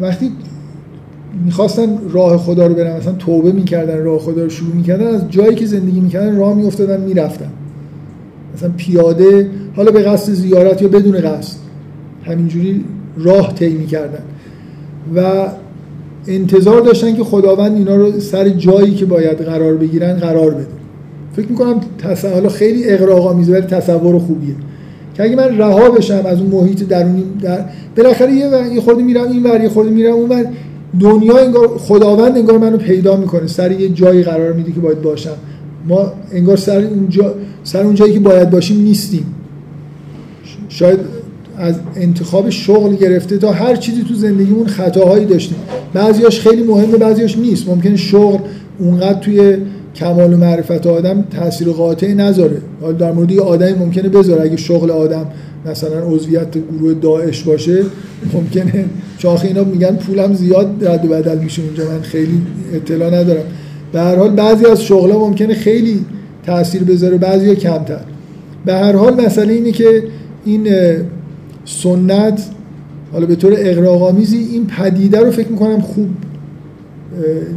[0.00, 0.32] وقتی
[1.44, 5.54] می‌خواستن راه خدا رو برن مثلا توبه می‌کردن راه خدا رو شروع می‌کردن از جایی
[5.54, 7.50] که زندگی می‌کردن راه میافتادن می‌رفتن.
[8.54, 11.56] مثلا پیاده حالا به قصد زیارت یا بدون قصد.
[12.24, 12.84] همینجوری
[13.16, 14.22] راه طی می‌کردن.
[15.16, 15.48] و
[16.26, 20.66] انتظار داشتن که خداوند اینا رو سر جایی که باید قرار بگیرن قرار بده.
[21.39, 21.81] فکر می‌کنم
[22.35, 24.55] حالا خیلی اقراق‌آمیزه ولی تصور خوبیه.
[25.15, 27.65] که اگه من رها بشم از اون محیط درونی در
[27.97, 30.47] بالاخره یه, یه خورده میرم این ور یه خورده میرم اون ور.
[31.01, 33.47] دنیا انگار خداوند انگار منو پیدا می‌کنه.
[33.47, 35.35] سر یه جایی قرار میده که باید باشم.
[35.89, 37.09] ما انگار سر اون,
[37.65, 39.27] سر اون جایی که باید باشیم نیستیم.
[40.69, 40.98] شاید
[41.59, 45.59] از انتخاب شغل گرفته تا هر چیزی تو زندگیمون خطاهایی داشتیم.
[45.94, 47.69] بعضیاش خیلی مهمه بعضیاش نیست.
[47.69, 48.39] ممکنه شغل
[48.78, 49.56] اونقدر توی
[49.94, 52.56] کمال و معرفت آدم تاثیر قاطعی نذاره.
[52.81, 54.43] حالا در مورد یه آدمی ممکنه بذاره.
[54.43, 55.27] اگه شغل آدم
[55.66, 57.82] مثلا عضویت گروه داعش باشه
[58.32, 58.85] ممکنه
[59.19, 61.85] چاخ اینا میگن پولم زیاد رد و بدل میشه اونجا.
[61.85, 62.43] من خیلی
[62.74, 63.44] اطلاع ندارم.
[63.93, 66.05] به هر حال بعضی از شغلها ممکنه خیلی
[66.47, 68.01] تاثیر بذاره بعضی کمتر.
[68.65, 70.02] به هر حال مسئله اینه که
[70.44, 70.69] این
[71.65, 72.43] سنت
[73.12, 76.09] حالا به طور اقراق‌آمیزی این پدیده رو فکر می‌کنم خوب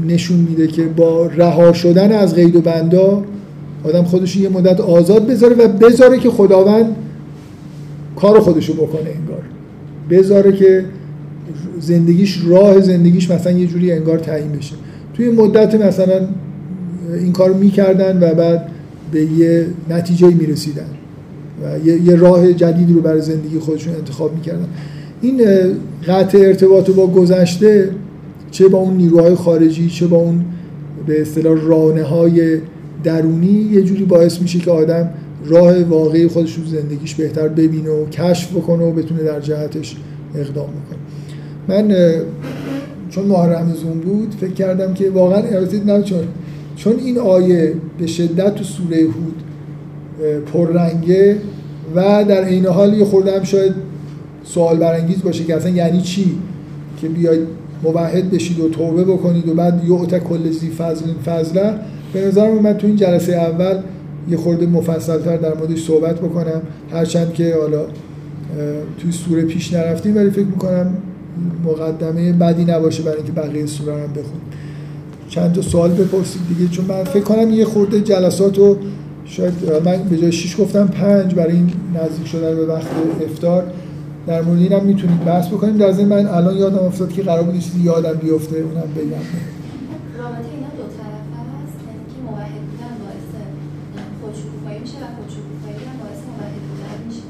[0.08, 3.24] نشون میده که با رها شدن از قید و بندا
[3.84, 6.96] آدم خودش یه مدت آزاد بذاره و بذاره که خداوند
[8.16, 9.44] کار خودشو بکنه انگار.
[10.10, 10.86] بذاره که
[11.80, 14.76] زندگیش راه زندگیش مثلا یه جوری انگار تعیین بشه.
[15.14, 16.28] توی مدت مثلا
[17.20, 18.68] این کار می‌کردن و بعد
[19.12, 20.90] به یه نتیجه می‌رسیدن
[21.64, 24.68] و یه راه جدیدی رو برای زندگی خودشون انتخاب می‌کردن.
[25.22, 25.42] این
[26.08, 27.90] قطع ارتباط با گذشته
[28.52, 30.46] چه با اون نیروهای خارجی چه با اون
[31.08, 32.58] به اصطلاح رانه های
[33.04, 35.10] درونی یه جوری باعث میشه که آدم
[35.46, 39.96] راه واقعی خودش رو زندگیش بهتر ببینه و کشف بکنه و بتونه در جهتش
[40.36, 41.00] اقدام بکنه.
[41.68, 41.96] من
[43.10, 45.42] چون ماه رمزون بود فکر کردم که واقعا
[45.86, 46.20] نه چون
[46.76, 49.44] چون این آیه به شدت تو سوره هود
[50.54, 51.38] پررنگه
[51.96, 53.74] و در عین حال یه خورده شاید
[54.44, 56.36] سوال برانگیز باشه که اصلا یعنی چی؟
[57.02, 57.48] که بیاید
[57.84, 61.74] موحد بشید و توبه بکنید و بعد یعطا کل زی فضل فضله
[62.14, 63.78] به نظر من تو این جلسه اول
[64.30, 66.62] یه خورده مفصلتر در موردش صحبت بکنم.
[66.92, 67.86] هرچند که حالا
[68.98, 70.94] توی سوره پیش نرفتیم ولی فکر می‌کنم
[71.66, 74.42] مقدمه بدی نباشه برای اینکه بقیه سوره هم بخونیم.
[75.30, 78.78] چند تا سوال بپرسید دیگه چون من فکر کنم یه خورده جلسات رو
[79.26, 79.54] شاید
[79.86, 82.88] من به جای 6 گفتم پنج برای این نزدیک شدن به وقت
[83.26, 83.64] افتار
[84.28, 85.78] در مورد اینم می‌تونید بحث بکنیم.
[85.78, 89.26] در ضمن من الان یادم افتاد که قرار بود چیزی یادم بیفته اونم بگم.
[90.18, 91.78] رابطه اینا دو طرفه هست.
[91.88, 93.30] یعنی که موحد بودن باعث
[94.22, 97.24] خودشکوفایی میشه و خودشکوفایی هم باعث موحد بودن میشه.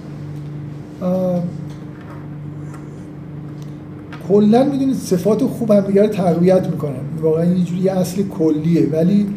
[4.28, 7.22] کلا می‌دونید صفات خوب هم دیگه تقویت می‌کنن.
[7.22, 8.88] واقعا یه جوری اصل کلیه.
[8.92, 9.28] ولی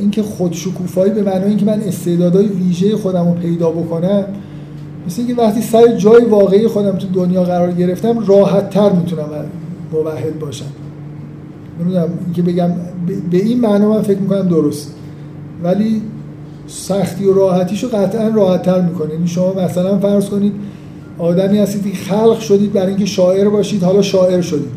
[0.00, 4.24] اینکه خودشکوفایی به معنای اینکه من استعدادهای ویژه خودم رو پیدا بکنم
[5.06, 9.26] مثل اینکه وقتی سر جای واقعی خودم تو دنیا قرار گرفتم راحت تر می‌تونم
[9.92, 10.64] موحد باشم.
[11.80, 12.70] نمی‌دونم اینکه بگم
[13.30, 14.94] به این معنا من فکر می‌کنم درست.
[15.62, 16.02] ولی
[16.66, 20.52] سختی و راحتیشو قطعا راحت تر می‌کنه یعنی شما مثلا فرض کنید
[21.18, 24.70] آدمی هستید که خلق شدید برای اینکه شاعر باشید حالا شاعر شدید.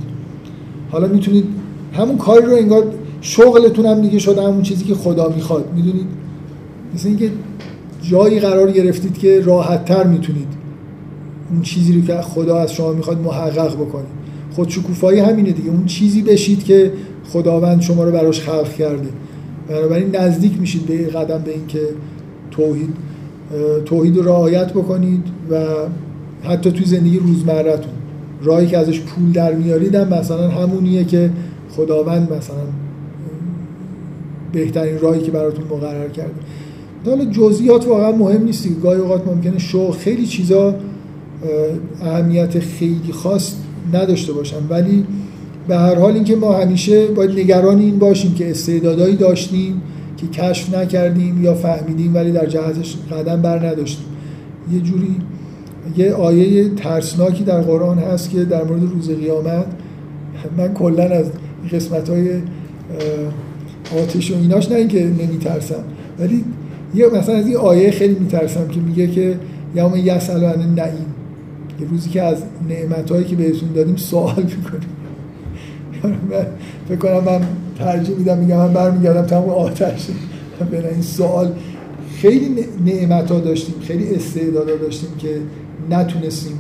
[0.92, 1.46] حالا می‌تونید
[1.94, 2.84] همون کاری رو انگار
[3.22, 5.66] شغلتون هم دیگه شده همون چیزی که خدا می‌خواد.
[5.76, 6.08] می‌دونید؟
[6.96, 7.32] مثل اینکه
[8.10, 10.48] جایی قرار گرفتید که راحت تر می‌تونید
[11.52, 14.18] اون چیزی رو که خدا از شما می‌خواد محقق بکنید.
[14.52, 15.70] خودشکوفایی همینه دیگه.
[15.70, 16.92] اون چیزی بشید که
[17.30, 19.10] خداوند شما رو براش خلق کرده.
[19.70, 21.82] بنابراین نزدیک میشید به قدم به اینکه
[22.52, 22.90] توحید
[23.86, 25.66] توحید رو رعایت بکنید و
[26.44, 27.92] حتی توی زندگی روزمرتون
[28.44, 31.30] راهی که ازش پول در میارید هم مثلا همونیه که
[31.70, 32.64] خداوند مثلا
[34.52, 36.34] بهترین راهی که براتون مقرر کرده.
[37.06, 40.76] حالا جزئیات واقعا مهم نیست گاهی اوقات ممکنه شو خیلی چیزا
[42.02, 43.54] اهمیت خیلی خاص
[43.94, 44.68] نداشته باشن.
[44.70, 45.06] ولی
[45.68, 49.82] به هر حال اینکه ما همیشه باید نگران این باشیم که استعدادایی داشتیم
[50.18, 54.06] که کشف نکردیم یا فهمیدیم ولی در جهتش قدم بر نداشتیم.
[54.74, 55.16] یه جوری
[55.98, 59.66] یه آیه ترسناکی در قرآن هست که در مورد روز قیامت
[60.58, 61.26] من کلا از
[61.72, 62.30] قسمت های
[64.04, 65.84] آتش و ایناش نه اینکه نمیترسم
[66.20, 66.44] ولی
[66.96, 69.40] یه مثلا از این آیه خیلی میترسم که میگه که
[69.76, 71.06] یوم یسأل عن نعیم
[71.80, 72.38] یه روزی که از
[72.70, 74.90] نعمتهایی که بهتون دادیم سوال می‌کنیم.
[76.88, 77.42] فکر کنم من
[77.80, 80.08] ترجیح میدم میگم من برمیگردم تمام آتش
[80.72, 81.52] به این سوال.
[82.16, 85.30] خیلی نعمت ها داشتیم خیلی استعدادا داشتیم که
[85.90, 86.60] نتونستیم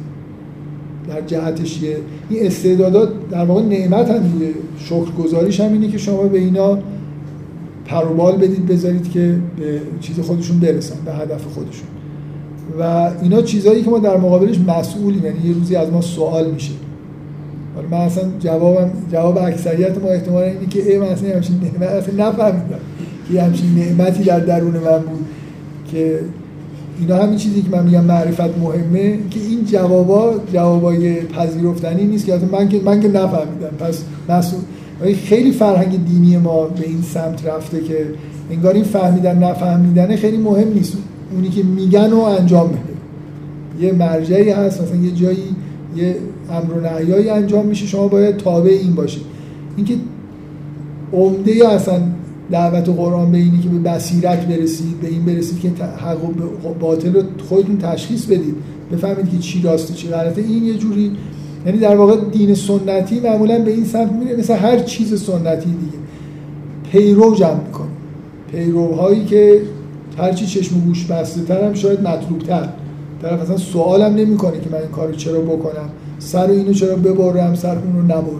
[1.09, 1.97] در جهتش یه
[2.29, 4.51] این استعدادات در واقع نعمت هم دیگه.
[4.79, 6.79] شکرگزاریش هم اینه که شما به اینا
[7.88, 11.88] پروبال بدید بذارید که به چیز خودشون برسن به هدف خودشون.
[12.80, 16.72] و اینا چیزهایی که ما در مقابلش مسئولیم یعنی یه روزی از ما سوال میشه.
[17.76, 21.89] حالا من اصلا جوابم جواب اکثریت ما احتمال اینه که ای من اصلا همچین نعمت
[21.89, 22.80] اصلا نفهمیدم
[23.31, 25.26] که همچین نعمتی در درون من بود
[25.91, 26.19] که
[26.99, 32.39] اینا همین چیزی که من میگم معرفت مهمه که این جوابا جوابای پذیرفتنی نیست که
[32.51, 33.69] من که من که نفهمیدم.
[33.80, 34.61] پس مسئول
[35.26, 38.06] خیلی فرهنگ دینی ما به این سمت رفته که
[38.52, 40.98] انگار این فهمیدن نفهمیدن خیلی مهم نیست.
[41.34, 42.98] اونی که میگن و انجام بده
[43.86, 45.56] یه مرجعی هست مثلا یه جایی
[45.95, 46.15] یه
[46.52, 47.86] امر و نهیایی انجام میشه.
[47.86, 49.24] شما باید تابع این باشید
[49.76, 49.95] اینکه
[51.14, 52.02] عمده اصلا
[52.52, 57.14] دعوت قرآن به اینی که به بصیرت برسید به این برسید که حق و باطل
[57.14, 58.56] رو خودتون تشخیص بدید.
[58.91, 60.41] بفهمید که چی راسته چی غلطه.
[60.41, 61.11] این یه جوری
[61.65, 65.97] یعنی در واقع دین سنتی معمولا به این سمت میره مثل هر چیز سنتی دیگه.
[66.91, 67.88] پیرو جمع می‌کنه.
[68.51, 69.61] پیروهایی که
[70.17, 72.69] هرچی چشم و گوش بسته تر هم شاید مطلوب تر.
[73.21, 75.89] طرف اصلا سوالم نمی‌کنه که من این کارو چرا بکنم.
[76.19, 78.39] سر اینو چرا ببرم سر اونو نبرم.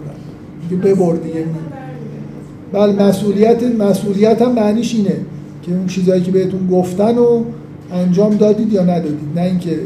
[0.68, 1.44] دیگه ببر دیگه.
[2.72, 5.16] بله مسئولیت مسئولیت هم معنیش اینه
[5.62, 7.42] که اون چیزایی که بهتون گفتن و
[7.92, 9.28] انجام دادید یا ندادید.
[9.36, 9.78] نه اینکه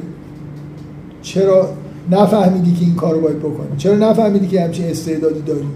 [1.22, 1.68] چرا
[2.10, 3.76] نفهمیدی که این کارو باید بکنی.
[3.76, 5.66] چرا نفهمیدی که همچین استعدادی داری؟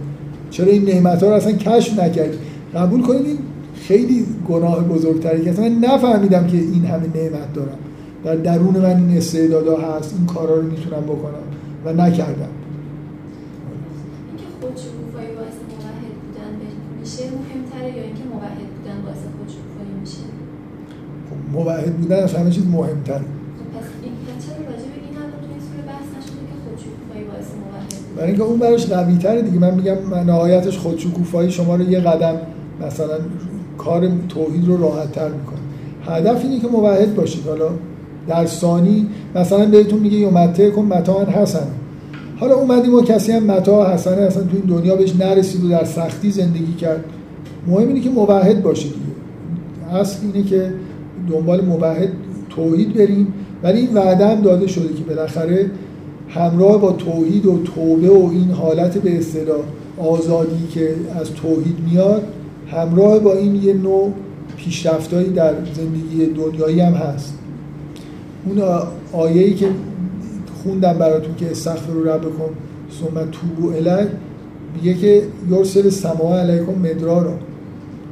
[0.50, 2.38] چرا این نعمت ها رو اصلا کشف نکردی؟
[2.74, 3.38] قبول کنید این
[3.74, 7.78] خیلی گناه بزرگتری که اصلا نفهمیدم که این همه نعمت دارم.
[8.24, 11.46] در درون من این استعدادا هست این کارا رو می‌تونم بکنم
[11.84, 12.48] و نکردم.
[17.00, 20.22] میشه مهمتره یا اینکه موحد بودن باعث خودشکوفایی میشه؟
[21.52, 23.24] موحد بودن از همه چیز مهمتره.
[28.16, 29.58] برای اینکه اون براش قوی تره دیگه.
[29.58, 32.34] من میگم نهایتش خودشکوفایی شما رو یه قدم
[32.86, 33.14] مثلا
[33.78, 35.58] کار توحید رو راحت تر می‌کنه.
[36.06, 37.46] هدف اینه که موحد باشید.
[37.46, 37.68] حالا
[38.28, 41.66] در ثانی مثلا بهتون میگه یومته کن متاعا حسن.
[42.40, 45.84] حالا اومدیم و کسی هم متاع حسنه اصلا تو این دنیا بهش نرسید و در
[45.84, 47.04] سختی زندگی کرد.
[47.66, 48.94] مهم اینه که موحد باشید.
[49.92, 50.72] اصل اینه که
[51.30, 52.08] دنبال موحد
[52.50, 53.34] توحید بریم.
[53.62, 55.70] ولی این وعده هم داده شده که بالاخره
[56.28, 59.60] همراه با توحید و توبه و این حالت به اصطلاح
[59.98, 62.22] آزادی که از توحید میاد
[62.70, 64.12] همراه با این یه نوع
[64.56, 67.34] پیشرفتایی در زندگی دنیایی هم هست.
[68.46, 68.62] اون
[69.12, 69.68] آیه‌ای که
[70.62, 72.50] خوندم براتون که استغفر رو بکن
[73.00, 74.06] ثم توبو الی
[74.74, 77.34] میگه که یرسل سما علیکم مدرارا.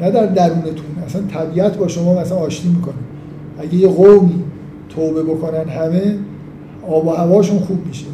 [0.00, 2.94] نه در درونتون اصلا طبیعت با شما مثلا آشتی می‌کنه.
[3.58, 4.44] اگه یه قومی
[4.88, 6.16] توبه بکنن همه
[6.88, 8.06] آب و هواشون خوب میشه.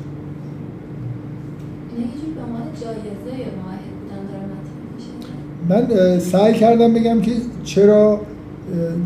[5.68, 7.32] من سعی کردم بگم که
[7.64, 8.20] چرا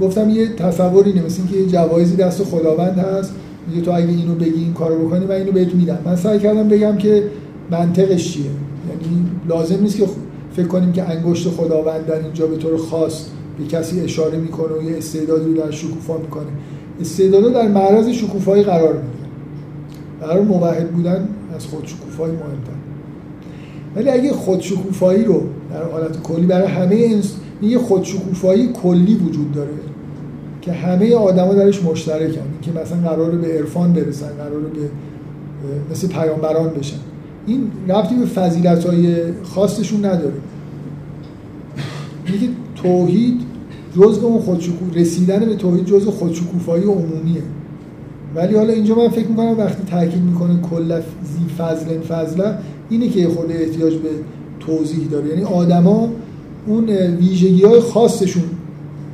[0.00, 3.34] گفتم یه تصوری نمیسین که یه جوایزی دست خداوند هست.
[3.68, 5.98] میگه تو اگه اینو بگی این کارو بکنی من اینو بهت میدم.
[6.04, 7.24] من سعی کردم بگم که
[7.70, 8.44] منطقش چیه.
[8.44, 10.06] یعنی لازم نیست که
[10.52, 13.24] فکر کنیم که انگشت خداوند در اینجا به طور خاص
[13.58, 16.46] به کسی اشاره می‌کنه و یه استعدادی رو در شکوفا می‌کنه.
[17.00, 19.23] استعدادا در معرض شکوفایی قرار می‌گیرن
[20.20, 22.84] قرار موحد بودن از خود شکوفایی مهمتر.
[23.96, 25.42] ولی اگه خود شکوفایی رو
[25.72, 27.36] در حالت کلی برای همه انس...
[27.62, 29.70] یه خود شکوفایی کلی وجود داره
[30.62, 34.90] که همه آدما درش مشترکن که مثلا قرار به عرفان برسن قرار به
[35.90, 36.96] مثل پیامبران بشن.
[37.46, 40.34] این ربطی به فضیلت های خاصشون نداره.
[42.32, 43.40] میگه توحید
[43.96, 47.42] جزء اون خودشکوف رسیدن به توحید جزء خودشکوفایی عمومیه.
[48.34, 52.58] ولی حالا اینجا من فکر می‌کنم وقتی تاکید می‌کنه کل زی فضل فضله
[52.90, 54.08] اینه که خود احتیاج به
[54.60, 55.28] توضیح داره.
[55.28, 56.08] یعنی آدما
[56.66, 58.42] اون ویژگی های خاصشون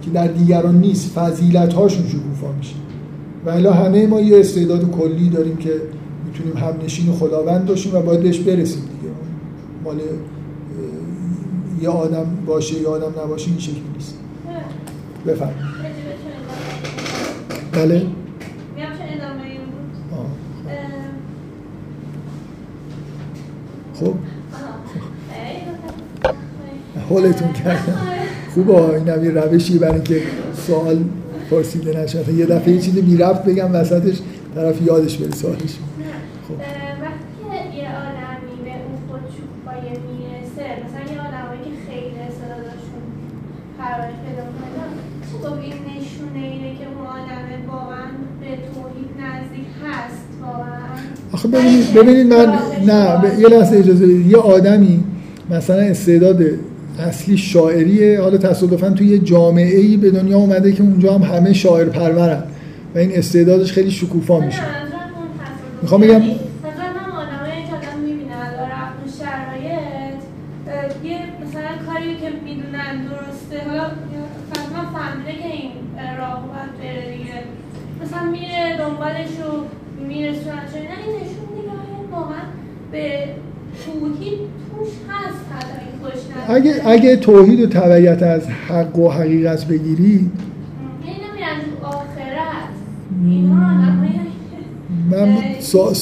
[0.02, 2.74] که در دیگران نیست فضیلت هاشون شکوفا میشه.
[3.46, 5.72] و الا همه ما یه استعداد کلی داریم که
[6.26, 9.14] می‌تونیم هم نشین خداوند باشیم و باید بهش برسیم دیگه.
[9.84, 9.96] مال
[11.82, 14.14] یه آدم باشه یه آدم نباشه این شکلی نیست.
[15.26, 15.54] بفرم
[17.72, 18.06] بله.
[24.00, 24.14] خب؟
[27.08, 27.98] حالتون کردم
[28.54, 30.22] خوبه این هم یه روشی برای اینکه
[30.66, 31.04] سوال
[31.50, 34.18] پرسیده نشه یه دفعه یه چیزی بی رفت بگم وسطش
[34.54, 35.76] طرف یادش بره سوالش.
[36.48, 36.54] خب.
[40.84, 41.16] مثلا یه
[41.64, 42.10] که خیلی
[44.26, 44.86] پیدا کنه
[45.42, 48.06] خب این نشونه اینه که اون آدم واقعا
[48.40, 50.30] به توحید نزدیک هست
[51.40, 52.52] آخه ببینید ببینید من
[52.86, 54.26] نه یه لحظه اجازه بدید.
[54.26, 55.04] یه آدمی
[55.50, 56.42] مثلا استعداد
[56.98, 61.52] اصلی شاعریه حالا تصادفا توی یه جامعه ای به دنیا اومده که اونجا هم همه
[61.52, 62.42] شاعر پرورن
[62.94, 64.62] و این استعدادش خیلی شکوفا میشه.
[65.82, 66.22] می‌خوام بگم
[78.02, 81.72] مثلا میره دنبالش و میرسونه چه نه این نشون میده
[82.12, 82.42] واقعا
[82.92, 83.24] به
[83.84, 84.38] توحید
[84.76, 85.40] توش هست
[86.48, 90.30] اگه اگه توحید و تبعیت از حق و حقیقت بگیری
[95.10, 95.94] من سوال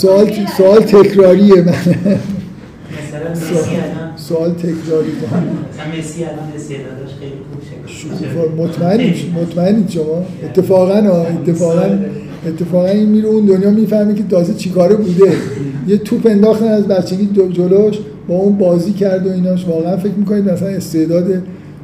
[0.57, 1.75] سوال تکراریه من.
[4.17, 5.13] سوال تکراری
[8.59, 11.99] مطمئنید مطمئنید شما؟ اتفاقا اتفاقا
[12.47, 15.33] اتفاقا این میره اون دنیا می‌فهمی که تازه چیکاره بوده.
[15.87, 17.99] یه توپ انداختن از بچگی جلوش
[18.29, 19.67] با اون بازی کرد و ایناش.
[19.67, 21.43] واقعا فکر می‌کنید مثلا استعداد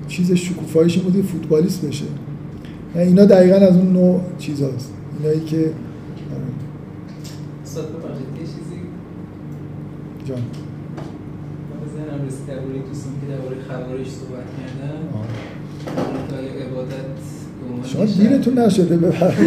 [0.08, 2.04] چیز شکوفایش بوده فوتبالیست بشه.
[2.94, 5.70] اینا دقیقا از اون نوع چیز هست اینایی که
[10.28, 10.38] جان.
[11.94, 14.98] ذهنم رسید درباره دوستان که درباره خوارج صحبت کردن
[16.66, 17.14] عبادت
[17.84, 19.38] شما دیرتون نشده ببرید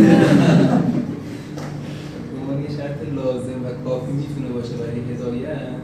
[2.67, 5.75] به شرط لازم و کافی می‌تونه باشه برای هدایت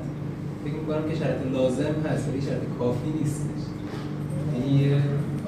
[0.63, 3.63] فکر می‌کنم که شرط لازم هست ولی شرط کافی نیستش.
[4.53, 4.73] یعنی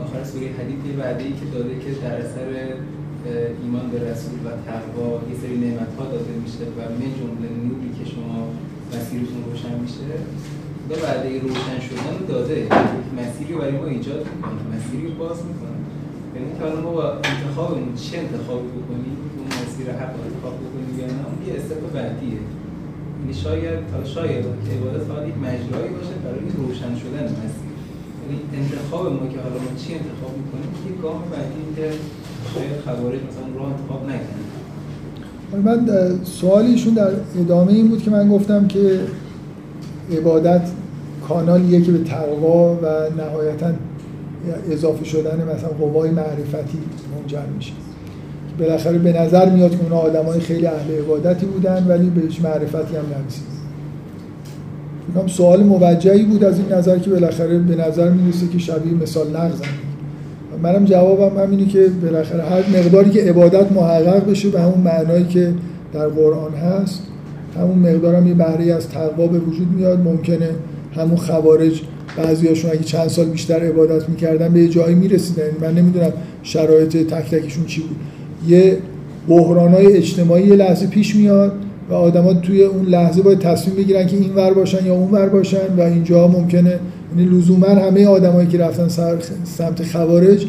[0.03, 2.49] آخر سوره حدیث یه وعده ای که داده که در اثر
[3.63, 7.89] ایمان به رسول و تقوا یه سری نعمت ها داده میشه و من جمله نوری
[7.97, 8.37] که شما
[8.93, 10.07] مسیرتون روشن میشه
[10.81, 12.57] خدا وعده روشن شدن داده.
[13.19, 15.79] مسیری رو برای ما ایجاد می‌کنه مسیری رو باز می‌کنه.
[16.35, 21.05] یعنی که ما با انتخابمون چه انتخابی بکنیم؟ اون مسیر حق رو انتخاب بکنیم یا
[21.13, 22.41] نه اون یه استپ بعدیه.
[23.19, 27.71] یعنی شاید حالا شاید که عبادت فقط یک مجرایی باشه برای روشن شدن مسیر.
[28.21, 31.87] یعنی انتخاب ما که حالا ما چی انتخاب می‌کنیم یه گام بعدی که
[32.53, 34.45] شاید خوارج مثلا راه انتخاب نکنیم
[35.63, 35.79] من
[36.23, 38.99] سوالیشون در ادامه این بود که من گفتم که
[40.17, 40.69] عبادت
[41.27, 42.85] کانالیه که به تقوا و
[43.17, 43.71] نهایتا
[44.71, 46.77] اضافه شدن مثلا قوای معرفتی
[47.15, 47.73] منجر میشه.
[48.59, 52.95] بالاخره به نظر میاد که اونا آدم های خیلی اهل عبادتی بودن ولی بهش معرفتی
[52.95, 53.55] هم نرسید.
[55.07, 59.27] میگم سوال موجهی بود از این نظر که بالاخره به نظر می‌رسه که شبیه مثال
[59.27, 59.65] نغزن
[60.63, 65.53] منم جوابم همینه که بالاخره هر مقداری که عبادت محقق بشه به همون معنایی که
[65.93, 67.01] در قرآن هست
[67.57, 69.99] همون مقدار هم یه بهره از تقوا به وجود میاد.
[69.99, 70.49] ممکنه
[70.95, 71.81] همون خوارج
[72.17, 75.43] بعضیاشون اگه چند سال بیشتر عبادت می‌کردن به یه جایی می‌رسیدن.
[75.61, 76.11] من نمی‌دونم
[76.43, 77.95] شرایط تک تکشون چی بود.
[78.47, 78.77] یه
[79.27, 81.53] های اجتماعی یه لحظه پیش میاد
[81.89, 85.29] و آدما توی اون لحظه باید تصمیم بگیرن که این ور باشن یا اون ور
[85.29, 86.79] باشن و اینجا ممکنه
[87.17, 88.87] یعنی لزوما همه آدمایی که رفتن
[89.43, 90.45] سمت خوارج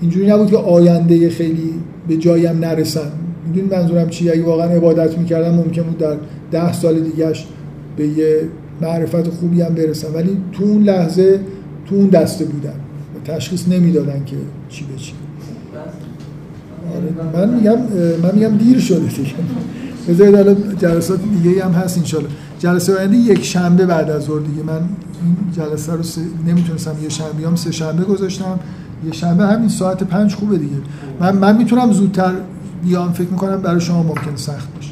[0.00, 1.70] اینجوری نبود که آینده خیلی
[2.08, 3.12] به جایی هم نرسن.
[3.46, 6.16] می‌دونی منظورم چیه؟ اگه واقعا عبادت می‌کردن ممکن بود در
[6.50, 7.46] ده سال دیگهش
[7.96, 8.40] به یه
[8.82, 10.14] معرفت خوبی هم برسن.
[10.14, 11.40] ولی تو اون لحظه
[11.86, 12.74] تو اون دسته بودن
[13.14, 14.36] و تشخیص نمی‌دادن که
[14.68, 15.12] چی به چی.
[17.34, 17.78] من میگم
[18.22, 19.34] من میگم دیر شده دیگه.
[20.08, 22.28] بذارید حالا جلسات دیگه هم هست انشالله.
[22.58, 24.62] جلسه آینده یک شنبه بعد از ظهر دیگه.
[24.62, 26.18] من این جلسه رو س...
[26.46, 28.58] نمی‌تونستم یه شنبه هم سه شنبه گذاشتم.
[29.06, 30.76] یه شنبه همین ساعت پنج خوبه دیگه.
[31.20, 32.32] من من می‌تونم زودتر
[32.84, 34.90] بیام فکر می‌کنم برای شما ممکن سخت باشه.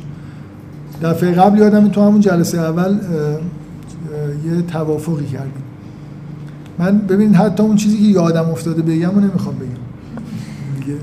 [1.02, 2.98] دفعه قبل یادم تو همون جلسه اول
[4.46, 5.62] یه توافقی کردیم.
[6.78, 9.68] من ببینید حتی اون چیزی که یادم افتاده بگم و نمی‌خوام بگم.
[10.80, 10.98] دیگه.